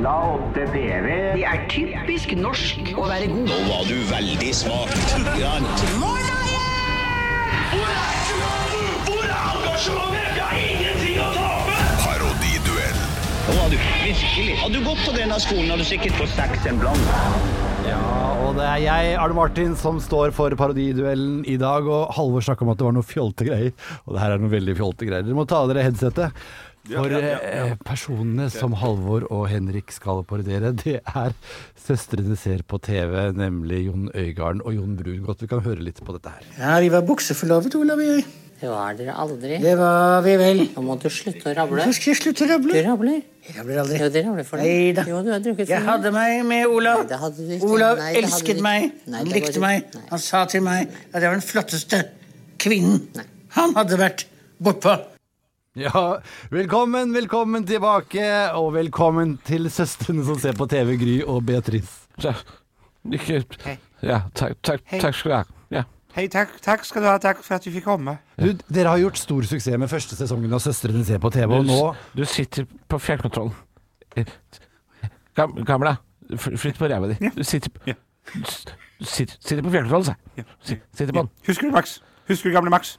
Det 0.00 1.42
er 1.44 1.64
typisk 1.68 2.30
norsk 2.38 2.86
å 2.96 3.04
være 3.10 3.26
god. 3.28 3.50
Nå 3.50 3.58
var 3.68 3.82
du 3.84 3.98
veldig 4.08 4.52
smak. 4.56 4.94
Grann. 5.36 5.66
Hvor 7.68 9.26
er 9.28 9.42
engasjementet? 9.58 10.38
Jeg 10.38 10.46
har 10.46 10.56
ingenting 10.56 11.18
å 11.20 11.28
tape! 11.34 11.76
Parodiduell. 12.00 13.02
Nå 13.44 13.58
var 13.58 13.68
du 13.68 13.76
virkelig. 13.76 14.56
Hadde 14.62 14.80
du 14.80 14.88
gått 14.88 15.04
på 15.04 15.12
denne 15.18 15.36
skolen, 15.44 15.68
hadde 15.68 15.84
du 15.84 15.90
sikkert 15.90 16.16
fått 16.22 16.32
seks 16.32 16.64
en 16.70 16.80
blant. 16.80 17.12
Ja, 17.84 18.00
og 18.46 18.56
det 18.56 18.64
er 18.70 18.80
jeg, 18.86 19.12
Arne 19.20 19.36
Martin, 19.36 19.76
som 19.76 20.00
står 20.00 20.32
for 20.36 20.56
parodiduellen 20.56 21.44
i 21.44 21.58
dag. 21.60 21.84
Og 21.84 22.08
Halvor 22.16 22.48
snakka 22.48 22.64
om 22.64 22.72
at 22.72 22.80
det 22.80 22.88
var 22.88 22.96
noe 22.96 23.04
fjolte 23.04 23.44
greier, 23.52 23.76
og 24.06 24.16
det 24.16 24.24
her 24.24 24.32
er 24.38 24.40
noe 24.40 24.56
veldig 24.56 24.80
fjolte 24.80 25.12
greier. 25.12 25.28
Dere 25.28 25.36
må 25.36 25.44
ta 25.48 25.60
av 25.60 25.68
dere 25.68 25.84
headsetet. 25.90 26.40
For 26.88 27.12
eh, 27.12 27.74
personene 27.84 28.46
som 28.52 28.72
Halvor 28.80 29.26
og 29.28 29.44
Henrik 29.52 29.92
skal 29.92 30.22
parodiere, 30.26 30.72
det 30.80 31.00
er 31.04 31.34
søstrene 31.78 32.38
ser 32.40 32.62
på 32.64 32.80
TV, 32.82 33.12
nemlig 33.36 33.82
Jon 33.90 34.06
Øigarden 34.16 34.62
og 34.64 34.74
Jon 34.78 34.94
Brungot. 34.96 35.42
Vi 35.44 35.50
kan 35.50 35.60
høre 35.66 35.84
litt 35.84 36.00
på 36.04 36.14
dette 36.16 36.32
her. 36.32 36.46
Ja, 36.56 36.78
vi 36.80 36.88
var 36.92 37.04
bukseforlovet, 37.06 37.76
Olav 37.76 38.00
og 38.00 38.08
jeg. 38.08 38.24
Det 38.60 38.68
var 38.68 38.96
dere 38.96 39.12
aldri. 39.16 39.56
Det 39.62 39.70
var 39.80 40.20
vi 40.24 40.32
vel. 40.36 40.58
Nå 40.74 40.82
må 40.84 40.96
du 41.00 41.06
slutte 41.12 41.48
å 41.48 41.54
rable. 41.56 41.84
Så 41.86 41.94
skal 41.96 42.10
jeg 42.12 42.18
slutte 42.18 42.44
å 42.44 42.48
rable. 42.50 42.74
Du 42.76 42.88
rabler. 42.90 43.22
Jeg 43.46 43.54
rabler 43.56 43.78
aldri. 43.84 44.00
Jo, 44.02 44.08
det 44.12 44.24
rabler 44.26 44.48
for 44.48 44.60
deg. 44.60 44.68
Nei 44.68 44.90
da. 44.98 45.04
Jo, 45.08 45.20
du 45.24 45.30
har 45.32 45.40
drukket 45.46 45.64
for 45.64 45.72
Jeg 45.72 45.86
hadde 45.86 46.12
meg 46.12 46.42
med 46.48 46.66
Olav. 46.68 47.00
Nei, 47.00 47.08
det 47.12 47.20
hadde 47.22 47.46
du 47.46 47.54
ikke. 47.56 47.70
Olav 47.72 48.02
Nei, 48.02 48.10
det 48.10 48.10
hadde 48.10 48.18
du 48.18 48.26
elsket 48.26 48.52
ikke. 48.56 48.66
meg. 48.66 48.90
Nei, 49.06 49.22
Han 49.22 49.32
likte 49.32 49.62
meg. 49.64 49.96
Han 50.10 50.22
sa 50.26 50.42
til 50.52 50.64
meg 50.66 50.92
at 50.92 51.16
jeg 51.22 51.24
var 51.30 51.38
den 51.38 51.46
flotteste 51.46 52.02
kvinnen 52.60 53.00
Nei. 53.16 53.24
han 53.56 53.72
hadde 53.80 54.00
vært 54.00 54.26
bortpå. 54.60 54.98
Ja, 55.78 56.18
velkommen, 56.50 57.12
velkommen 57.14 57.62
tilbake, 57.66 58.24
og 58.58 58.72
velkommen 58.74 59.36
til 59.46 59.68
søstrene 59.70 60.24
som 60.26 60.38
ser 60.42 60.56
på 60.58 60.66
TV, 60.66 60.96
Gry 60.98 61.12
og 61.22 61.44
Beatrice. 61.46 62.08
Ja, 62.24 62.32
ikke 63.14 63.44
Ja, 64.02 64.16
takk, 64.34 64.56
takk, 64.66 64.82
takk 64.98 65.14
skal 65.14 65.30
du 65.30 65.36
ha. 65.36 65.44
Ja. 65.70 65.84
Hei, 66.16 66.24
takk, 66.32 66.56
takk 66.64 66.82
skal 66.88 67.04
du 67.04 67.06
ha. 67.06 67.14
Takk 67.22 67.44
for 67.46 67.54
at 67.54 67.62
du 67.62 67.70
fikk 67.70 67.86
komme. 67.86 68.16
Du, 68.34 68.50
dere 68.66 68.90
har 68.96 68.98
gjort 69.04 69.20
stor 69.22 69.46
suksess 69.46 69.78
med 69.78 69.92
første 69.92 70.18
sesongen 70.18 70.50
av 70.58 70.64
Søstrene 70.64 71.04
ser 71.06 71.22
på 71.22 71.30
TV, 71.30 71.54
og 71.60 71.68
nå 71.70 71.78
Du 72.18 72.24
sitter 72.26 72.66
på 72.90 72.98
fjernkontrollen. 72.98 73.54
Gam, 75.38 75.54
Gamla, 75.68 75.94
flytt 76.34 76.80
på 76.82 76.90
ræva 76.90 77.12
di. 77.14 77.30
Du 77.36 77.44
sitter, 77.46 77.70
Ja. 77.86 77.94
du 78.34 79.06
sitter, 79.06 79.36
sitter 79.38 79.62
på 79.62 79.70
fjernkontrollen, 79.70 80.10
sa 80.10 80.16
jeg. 80.34 80.80
Sitter 80.98 81.12
på 81.14 81.20
den. 81.22 81.30
Husker 81.46 81.70
du 81.70 81.76
Max? 81.78 82.00
Husker 82.26 82.50
du 82.50 82.58
gamle 82.58 82.74
Max? 82.74 82.96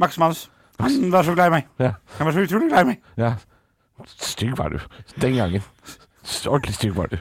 Max 0.00 0.16
Manus. 0.18 0.48
Han 0.80 1.10
var 1.10 1.22
så 1.26 1.34
glad 1.34 1.46
i 1.50 1.54
meg. 1.56 1.68
Ja. 1.82 1.92
Han 2.18 2.26
var 2.28 2.32
så 2.36 2.44
utrolig 2.46 2.68
glad 2.70 2.84
i 2.86 2.90
meg. 2.92 3.00
ja. 3.18 3.34
Stygg 4.06 4.52
var 4.56 4.70
du. 4.70 4.78
Den 5.18 5.34
gangen. 5.34 5.62
Ordentlig 6.46 6.74
stygg 6.76 6.92
var 6.94 7.08
du. 7.10 7.16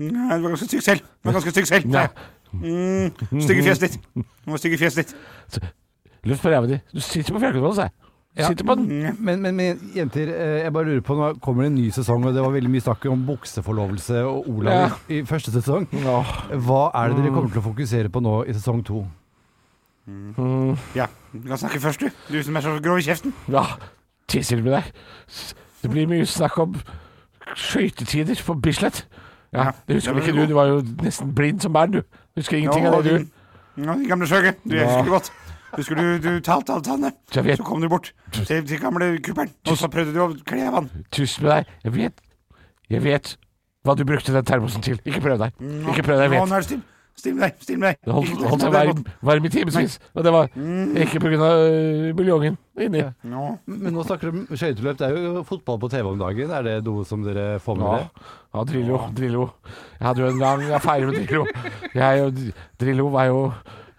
Nei, 0.00 0.38
du 0.38 0.42
var 0.46 0.54
ganske 0.54 0.66
stygg 0.70 0.82
selv. 0.82 1.00
Du 1.20 1.28
var 1.28 1.36
ganske 1.36 1.52
stygg 1.52 1.66
selv. 1.68 1.90
Ja. 1.92 2.06
Mm, 2.54 3.10
stygge 3.44 3.62
fjeset 3.66 3.84
ditt. 3.90 4.24
Nå 4.46 4.56
stygge 4.62 4.78
fjeset 4.80 5.12
ditt. 5.12 5.66
Luft 6.24 6.40
på 6.42 6.48
ræva 6.54 6.66
di. 6.70 6.78
Du 6.94 7.00
sitter 7.04 7.34
på 7.36 7.42
fjernkontrollen, 7.42 7.76
sa 7.76 7.82
jeg. 7.90 7.92
Du 8.34 8.40
Ja. 8.42 8.48
sitter 8.48 8.64
på 8.66 8.74
den. 8.74 8.88
Men, 9.20 9.42
men, 9.42 9.54
men 9.56 9.80
jenter, 9.94 10.30
eh, 10.32 10.62
jeg 10.64 10.72
bare 10.72 10.84
lurer 10.88 11.02
på, 11.06 11.14
nå 11.18 11.28
kommer 11.44 11.62
det 11.66 11.70
en 11.72 11.76
ny 11.82 11.90
sesong, 11.94 12.24
og 12.26 12.32
det 12.34 12.42
var 12.42 12.50
veldig 12.56 12.70
mye 12.72 12.82
snakk 12.82 13.04
om 13.12 13.26
bukseforlovelse 13.28 14.24
og 14.26 14.48
Olav 14.50 14.72
Ja. 14.80 14.88
i, 15.08 15.18
i 15.20 15.22
første 15.28 15.52
sesong. 15.54 15.84
Hva 15.92 16.80
er 16.94 17.12
det 17.12 17.20
dere 17.20 17.34
kommer 17.36 17.52
til 17.52 17.60
å 17.60 17.66
fokusere 17.68 18.08
på 18.10 18.22
nå 18.24 18.40
i 18.48 18.56
sesong 18.56 18.80
to? 18.88 19.04
Mm. 20.06 20.76
Ja, 20.94 21.06
du 21.32 21.46
kan 21.48 21.58
snakke 21.58 21.80
først, 21.80 22.00
du. 22.00 22.10
Du 22.32 22.42
som 22.44 22.56
er 22.56 22.60
så 22.60 22.74
grov 22.84 22.98
i 23.00 23.02
kjeften. 23.06 23.32
Ja, 23.48 23.62
tisser 24.28 24.60
med 24.60 24.72
deg. 24.76 24.90
Det 25.82 25.90
blir 25.92 26.06
mye 26.10 26.26
snakk 26.28 26.58
om 26.60 26.74
skøytetider 27.54 28.40
på 28.46 28.54
Bislett. 28.60 29.06
Ja, 29.54 29.64
Ja, 29.64 29.70
det 29.86 29.96
husker 30.00 30.12
vel 30.16 30.22
ikke 30.24 30.34
du. 30.40 30.46
Du 30.50 30.54
var 30.56 30.66
jo 30.66 30.80
nesten 31.04 31.30
blind 31.34 31.60
som 31.62 31.72
barn, 31.72 31.92
du. 31.94 32.02
Husker 32.36 32.58
ingenting 32.58 32.86
av 32.88 33.02
det, 33.04 33.12
du. 33.20 33.26
Ja, 33.84 33.94
din 33.94 34.08
gamle 34.08 34.26
skjøge. 34.26 34.54
Du 34.64 34.74
Ja. 34.76 34.84
husker 34.86 35.02
det 35.04 35.10
godt. 35.12 35.30
Husker 35.76 35.94
du 35.94 36.18
du 36.18 36.40
talte 36.40 36.72
alle 36.72 36.82
tannene? 36.82 37.12
Så 37.56 37.62
kom 37.64 37.80
du 37.80 37.88
bort 37.88 38.12
til, 38.32 38.66
til 38.66 38.80
gamle 38.80 39.18
kuppelen, 39.22 39.50
og 39.66 39.76
så 39.78 39.88
prøvde 39.88 40.12
du 40.14 40.20
å 40.22 40.28
kle 40.44 40.66
av 40.68 40.74
han. 40.74 40.90
Tyst 41.10 41.40
med 41.42 41.50
deg. 41.50 41.66
Jeg 41.84 41.94
vet. 41.94 42.20
Jeg 42.90 43.02
vet 43.04 43.36
hva 43.84 43.94
du 43.96 44.04
brukte 44.04 44.32
den 44.32 44.44
termosen 44.44 44.82
til. 44.82 45.00
Ikke 45.04 45.20
prøv 45.20 45.38
deg. 45.38 45.52
Ikke 45.88 46.02
prøv 46.02 46.18
deg, 46.18 46.30
jeg 46.30 46.40
vet. 46.40 46.84
Still 47.14 47.36
med 47.38 47.44
deg. 47.46 47.60
Still 47.62 47.78
med 47.78 47.92
deg. 47.92 47.98
Det 48.04 48.14
holdt, 48.16 48.40
holdt 48.50 48.64
seg 48.64 48.72
varm, 48.74 49.02
varm 49.24 49.44
i 49.46 49.50
timevis. 49.54 49.98
Og 50.14 50.24
det 50.26 50.32
var 50.34 50.48
ikke 51.04 51.20
pga. 51.22 51.50
Uh, 51.54 52.08
buljongen 52.18 52.56
inni. 52.80 53.04
No. 53.30 53.44
Men 53.70 53.94
nå 53.94 54.02
snakker 54.06 54.32
du 54.32 54.40
om 54.40 54.58
skøyteløp. 54.58 54.98
Det 54.98 55.06
er 55.08 55.14
jo 55.28 55.44
fotball 55.46 55.78
på 55.84 55.90
TV 55.92 56.10
om 56.10 56.18
dagen. 56.20 56.50
Er 56.50 56.66
det 56.66 56.74
noe 56.88 57.06
som 57.08 57.22
dere 57.24 57.60
får 57.62 57.78
med 57.78 57.86
Ja, 57.86 57.94
dere? 58.02 58.28
ja 58.56 58.66
Drillo. 58.72 59.00
Drillo. 59.14 59.46
Jeg 60.00 60.08
hadde 60.08 60.24
jo 60.24 60.32
en 60.32 60.42
lang 60.42 60.66
affære 60.80 61.06
med 61.08 61.20
Drillo. 61.22 61.46
Jeg 61.94 62.26
og 62.26 62.44
Drillo 62.82 63.08
var 63.14 63.30
jo 63.30 63.40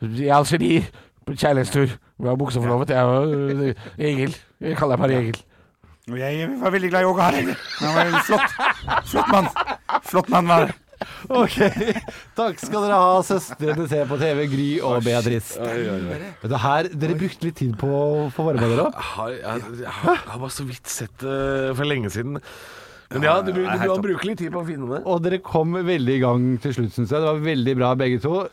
i 0.06 0.30
Algerie 0.36 0.84
på 1.26 1.34
kjærlighetstur. 1.40 1.96
Vi 1.96 2.28
var 2.28 2.36
bukseforlovet. 2.40 2.92
Jeg 2.94 3.04
og 3.04 3.32
øh, 3.32 3.86
Egil. 3.98 4.36
Jeg 4.62 4.78
kaller 4.78 5.00
deg 5.00 5.06
bare 5.08 5.22
Egil. 5.24 5.44
Jeg 6.20 6.50
var 6.62 6.70
veldig 6.76 6.90
glad 6.92 7.02
i 7.02 7.08
Åge 7.10 7.22
Hareide. 7.26 7.56
Han 7.80 7.96
var 7.96 8.10
en 8.12 8.20
flott, 8.28 8.52
flott 9.10 9.32
mann. 9.34 9.48
Flott 10.06 10.30
mann 10.30 10.52
var 10.52 10.68
det. 10.68 10.76
Ok, 11.30 11.58
takk 12.38 12.62
skal 12.62 12.86
dere 12.86 13.00
ha, 13.02 13.20
søstrene 13.26 13.88
ser 13.92 14.08
på 14.10 14.18
TV, 14.22 14.46
Gry 14.52 14.70
og 14.86 15.04
Beatrice. 15.06 15.60
Vet 15.60 16.50
du, 16.52 16.58
her, 16.62 16.90
Dere 16.94 17.18
brukte 17.20 17.48
litt 17.50 17.60
tid 17.62 17.76
på 17.80 17.90
å 17.90 18.08
få 18.34 18.48
varma 18.50 18.70
dere 18.72 18.88
opp. 18.90 18.98
Jeg 18.98 19.12
har, 19.12 19.36
jeg, 19.42 19.78
jeg 19.86 19.94
har 20.00 20.42
bare 20.42 20.54
så 20.54 20.66
vidt 20.68 20.92
sett 20.92 21.16
det 21.24 21.76
for 21.78 21.90
lenge 21.90 22.12
siden. 22.14 22.42
Men 23.14 23.26
ja, 23.28 23.36
du, 23.42 23.52
du, 23.54 23.62
du, 23.62 23.70
du 23.70 23.90
har 23.90 24.02
bruke 24.02 24.28
litt 24.28 24.40
tid 24.42 24.54
på 24.54 24.62
å 24.64 24.68
finne 24.68 24.90
det. 24.90 25.02
Og 25.06 25.22
dere 25.24 25.42
kom 25.46 25.76
veldig 25.78 26.16
i 26.16 26.22
gang 26.24 26.48
til 26.64 26.74
slutt, 26.78 26.94
syns 26.96 27.14
jeg. 27.14 27.22
Det 27.22 27.30
var 27.30 27.44
veldig 27.46 27.76
bra, 27.80 27.92
begge 28.00 28.22
to. 28.24 28.46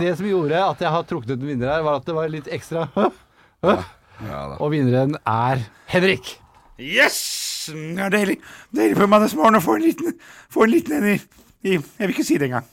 Det 0.00 0.14
som 0.18 0.26
gjorde 0.28 0.62
at 0.64 0.80
jeg 0.82 0.92
har 0.92 1.04
trukket 1.08 1.34
ut 1.34 1.38
en 1.38 1.50
vinner 1.52 1.70
her, 1.70 1.84
var 1.86 2.00
at 2.00 2.08
det 2.08 2.16
var 2.16 2.32
litt 2.32 2.48
ekstra 2.52 2.88
Og 4.62 4.68
vinneren 4.72 5.16
er 5.28 5.62
Henrik. 5.90 6.36
Yes! 6.82 7.20
Det 7.70 8.02
er 8.02 8.10
deilig. 8.10 8.38
Deilig 8.74 8.96
på 8.98 9.06
mandagsmorgen 9.10 9.60
å 9.60 9.62
få 9.62 9.76
en 9.78 9.84
liten, 9.86 10.16
få 10.50 10.64
en 10.66 10.72
liten 10.72 10.96
en 10.98 11.08
i, 11.12 11.14
i 11.14 11.41
Jeg 11.62 11.78
vil 11.78 12.10
ikke 12.10 12.24
si 12.26 12.38
det 12.42 12.48
engang. 12.50 12.66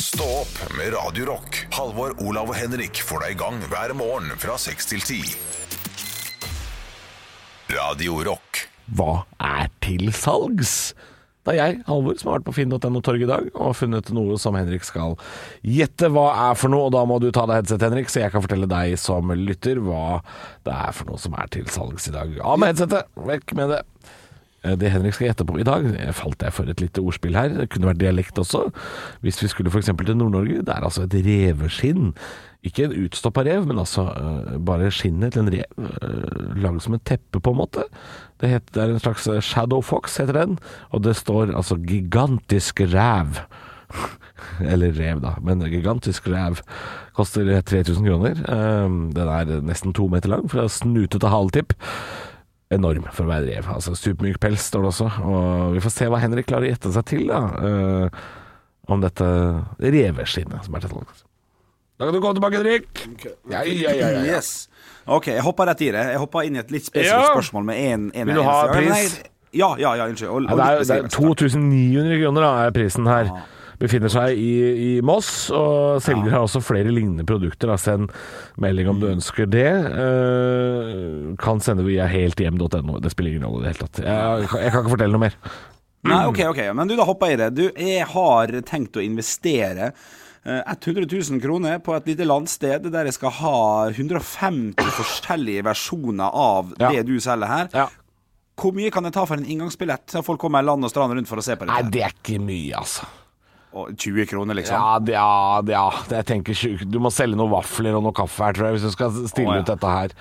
Stå 0.00 0.24
opp 0.24 0.54
med 0.78 0.94
Radio 0.94 1.26
Rock. 1.28 1.58
Halvor, 1.76 2.14
Olav 2.24 2.48
og 2.48 2.56
Henrik 2.56 3.02
får 3.04 3.20
deg 3.26 3.34
i 3.34 3.38
gang 3.42 3.58
hver 3.68 3.92
morgen 3.98 4.32
fra 4.40 4.56
6 4.60 4.88
til 4.94 5.04
10. 5.04 5.34
Radio 7.76 8.16
Rock. 8.24 8.62
Hva 8.96 9.26
er 9.44 9.68
til 9.84 10.08
salgs? 10.16 10.94
Det 11.44 11.52
er 11.52 11.60
jeg, 11.60 11.78
Halvor, 11.84 12.16
som 12.16 12.30
har 12.30 12.38
vært 12.38 12.48
på 12.48 12.54
finn.no 12.56 13.02
torg 13.04 13.20
i 13.22 13.28
dag 13.28 13.52
og 13.52 13.76
funnet 13.76 14.08
noe 14.16 14.38
som 14.40 14.56
Henrik 14.56 14.88
skal 14.88 15.18
gjette 15.68 16.08
hva 16.16 16.30
er 16.48 16.56
for 16.56 16.72
noe. 16.72 16.88
Og 16.88 16.94
da 16.96 17.04
må 17.04 17.20
du 17.20 17.28
ta 17.28 17.44
deg 17.44 17.60
headset, 17.60 17.84
Henrik, 17.84 18.08
så 18.08 18.24
jeg 18.24 18.32
kan 18.32 18.42
fortelle 18.46 18.70
deg 18.72 18.96
som 18.98 19.36
lytter 19.36 19.84
hva 19.84 20.22
det 20.64 20.72
er 20.72 20.96
for 20.96 21.12
noe 21.12 21.20
som 21.20 21.36
er 21.36 21.52
til 21.52 21.68
salgs 21.68 22.08
i 22.08 22.16
dag. 22.16 22.38
Av 22.40 22.56
med 22.56 22.72
headsetet! 22.72 23.12
Vekk 23.28 23.52
med 23.60 23.76
det. 23.76 23.82
Eh, 24.66 24.76
Det 24.78 24.90
Henrik 24.90 25.14
skal 25.14 25.30
gjette 25.30 25.46
på 25.46 25.60
i 25.60 25.66
dag, 25.66 25.86
det 25.92 26.14
falt 26.16 26.42
jeg 26.42 26.54
for 26.54 26.70
et 26.70 26.82
lite 26.82 27.02
ordspill 27.02 27.38
her. 27.38 27.54
Det 27.54 27.70
kunne 27.72 27.90
vært 27.92 28.02
dialekt 28.02 28.38
også. 28.42 28.66
Hvis 29.22 29.40
vi 29.42 29.50
skulle 29.52 29.70
f.eks. 29.70 29.92
til 29.94 30.18
Nord-Norge, 30.18 30.64
det 30.66 30.74
er 30.74 30.84
altså 30.84 31.06
et 31.06 31.16
reveskinn. 31.26 32.12
Ikke 32.66 32.88
en 32.88 32.96
utstoppa 33.04 33.44
rev, 33.46 33.66
men 33.68 33.78
altså 33.78 34.08
uh, 34.10 34.56
bare 34.66 34.90
skinnet 34.90 35.36
til 35.36 35.44
en 35.44 35.52
rev. 35.54 35.78
Uh, 35.78 36.56
lagd 36.58 36.82
som 36.82 36.96
et 36.96 37.04
teppe, 37.06 37.38
på 37.38 37.54
en 37.54 37.60
måte. 37.60 37.86
Det, 38.40 38.50
heter, 38.50 38.72
det 38.74 38.82
er 38.82 38.94
en 38.96 39.04
slags 39.04 39.28
Shadow 39.46 39.84
Fox, 39.86 40.18
heter 40.18 40.40
den. 40.40 40.58
Og 40.90 41.04
det 41.04 41.14
står 41.16 41.54
altså 41.54 41.76
'gigantisk 41.76 42.80
ræv'. 42.80 43.44
Eller 44.72 44.90
rev, 44.98 45.20
da. 45.22 45.36
Men 45.42 45.62
gigantisk 45.70 46.26
ræv 46.28 46.58
koster 47.14 47.60
3000 47.60 48.06
kroner. 48.06 48.34
Uh, 48.50 49.14
Den 49.14 49.28
er 49.28 49.60
nesten 49.62 49.94
to 49.94 50.08
meter 50.08 50.28
lang, 50.28 50.50
fra 50.50 50.68
snute 50.68 51.18
til 51.18 51.28
haletipp 51.28 51.72
enorm 52.74 53.06
for 53.12 53.26
å 53.26 53.30
være 53.30 53.46
rev. 53.50 53.68
Altså 53.76 53.94
Supermyk 53.98 54.40
pels 54.42 54.64
står 54.70 54.86
det 54.86 54.90
også. 54.94 55.10
Og 55.26 55.76
vi 55.76 55.82
får 55.84 55.94
se 55.94 56.08
hva 56.10 56.20
Henrik 56.22 56.48
klarer 56.48 56.68
å 56.68 56.72
gjette 56.72 56.92
seg 56.96 57.06
til 57.12 57.30
da, 57.30 57.40
uh, 57.62 58.26
om 58.90 59.02
dette 59.02 59.28
reveskinnet 59.82 60.66
som 60.66 60.78
er 60.78 60.84
til 60.84 60.96
salgs. 60.96 61.22
Da 61.96 62.08
kan 62.08 62.12
du 62.12 62.20
komme 62.20 62.36
tilbake, 62.36 62.58
Henrik. 62.60 63.06
Ja, 63.48 63.62
ja, 63.64 63.72
ja, 63.72 63.94
ja, 63.96 64.10
ja. 64.18 64.24
Yes. 64.36 64.68
OK, 65.06 65.30
jeg 65.32 65.44
hoppa 65.46 65.64
rett 65.70 65.80
i 65.86 65.92
det. 65.94 66.02
Jeg 66.12 66.20
hoppa 66.20 66.42
inn 66.44 66.58
i 66.58 66.60
et 66.60 66.74
litt 66.74 66.84
spesifikt 66.84 67.30
spørsmål 67.30 67.70
med 67.70 67.80
én 67.80 68.10
Vil 68.12 68.36
du 68.36 68.44
ha 68.44 68.58
pris? 68.68 69.16
Ja, 69.56 69.70
ja, 69.80 69.94
ja, 69.96 70.08
unnskyld. 70.10 70.28
Og, 70.28 70.44
det, 70.50 70.66
er, 70.66 70.82
det 70.84 70.96
er 71.06 71.08
2900 71.08 72.18
kroner 72.20 72.44
da, 72.44 72.50
er 72.66 72.74
prisen 72.76 73.08
her. 73.08 73.30
Befinner 73.80 74.08
seg 74.12 74.38
i, 74.40 74.50
i 74.86 74.90
Moss, 75.04 75.50
og 75.52 75.98
selger 76.04 76.32
har 76.32 76.44
også 76.46 76.62
flere 76.64 76.92
lignende 76.94 77.26
produkter. 77.28 77.68
Da. 77.72 77.76
Send 77.80 78.12
melding 78.62 78.88
om 78.88 79.00
du 79.02 79.08
ønsker 79.10 79.48
det. 79.52 79.68
Uh, 79.92 81.34
kan 81.40 81.60
sende 81.64 81.84
via 81.86 82.06
helthjem.no. 82.10 82.98
Det 83.04 83.12
spiller 83.12 83.34
ingen 83.36 83.48
rolle 83.48 83.64
i 83.64 83.66
det 83.66 83.74
hele 83.74 83.86
tatt. 83.86 84.02
Jeg, 84.06 84.46
jeg 84.64 84.72
kan 84.72 84.82
ikke 84.84 84.94
fortelle 84.96 85.16
noe 85.16 85.24
mer. 85.26 85.36
Nei, 86.06 86.20
OK, 86.30 86.40
ok, 86.52 86.62
men 86.78 86.86
du, 86.88 86.94
da 86.98 87.04
hopper 87.08 87.32
jeg 87.32 87.36
i 87.38 87.42
det. 87.42 87.50
Du, 87.56 87.64
jeg 87.82 88.06
har 88.12 88.52
tenkt 88.68 88.96
å 88.96 89.02
investere 89.02 89.88
eh, 89.90 90.62
100 90.62 91.08
000 91.10 91.40
kroner 91.42 91.80
på 91.82 91.96
et 91.96 92.06
lite 92.12 92.28
landsted 92.28 92.86
der 92.94 93.08
jeg 93.10 93.16
skal 93.16 93.34
ha 93.40 93.56
150 93.90 94.92
forskjellige 95.00 95.64
versjoner 95.66 96.30
av 96.30 96.70
Ja. 96.78 96.92
det 96.94 97.08
du 97.10 97.16
selger 97.20 97.50
her. 97.50 97.70
Ja. 97.74 97.88
Hvor 98.56 98.72
mye 98.76 98.88
kan 98.94 99.04
jeg 99.04 99.12
ta 99.18 99.26
for 99.28 99.36
en 99.36 99.44
inngangsbillett? 99.50 100.06
Så 100.14 100.22
folk 100.24 100.40
kommer 100.40 100.62
land 100.64 100.86
og 100.86 100.92
strand 100.94 101.12
rundt 101.18 101.28
for 101.28 101.42
å 101.42 101.44
se 101.44 101.58
på 101.58 101.66
Nei, 101.68 101.82
det 101.92 102.06
er 102.06 102.14
ikke 102.14 102.38
mye, 102.40 102.78
altså. 102.78 103.08
Og 103.76 103.92
20 103.92 104.30
kroner, 104.30 104.56
liksom? 104.56 104.80
Ja, 104.80 104.96
det, 105.02 105.14
ja, 105.18 105.60
det, 105.60 105.76
ja. 105.76 105.86
Det, 106.08 106.22
jeg 106.22 106.28
tenker 106.30 106.88
Du 106.88 106.98
må 107.02 107.12
selge 107.12 107.36
noen 107.36 107.52
vafler 107.52 107.98
og 107.98 108.06
noe 108.06 108.16
kaffe 108.16 108.48
her, 108.48 108.56
tror 108.56 108.70
jeg, 108.70 108.78
hvis 108.78 108.88
du 108.88 108.94
skal 108.94 109.22
stille 109.28 109.52
Å, 109.52 109.58
ja. 109.58 109.64
ut 109.64 109.72
dette 109.74 109.94
her. 109.98 110.18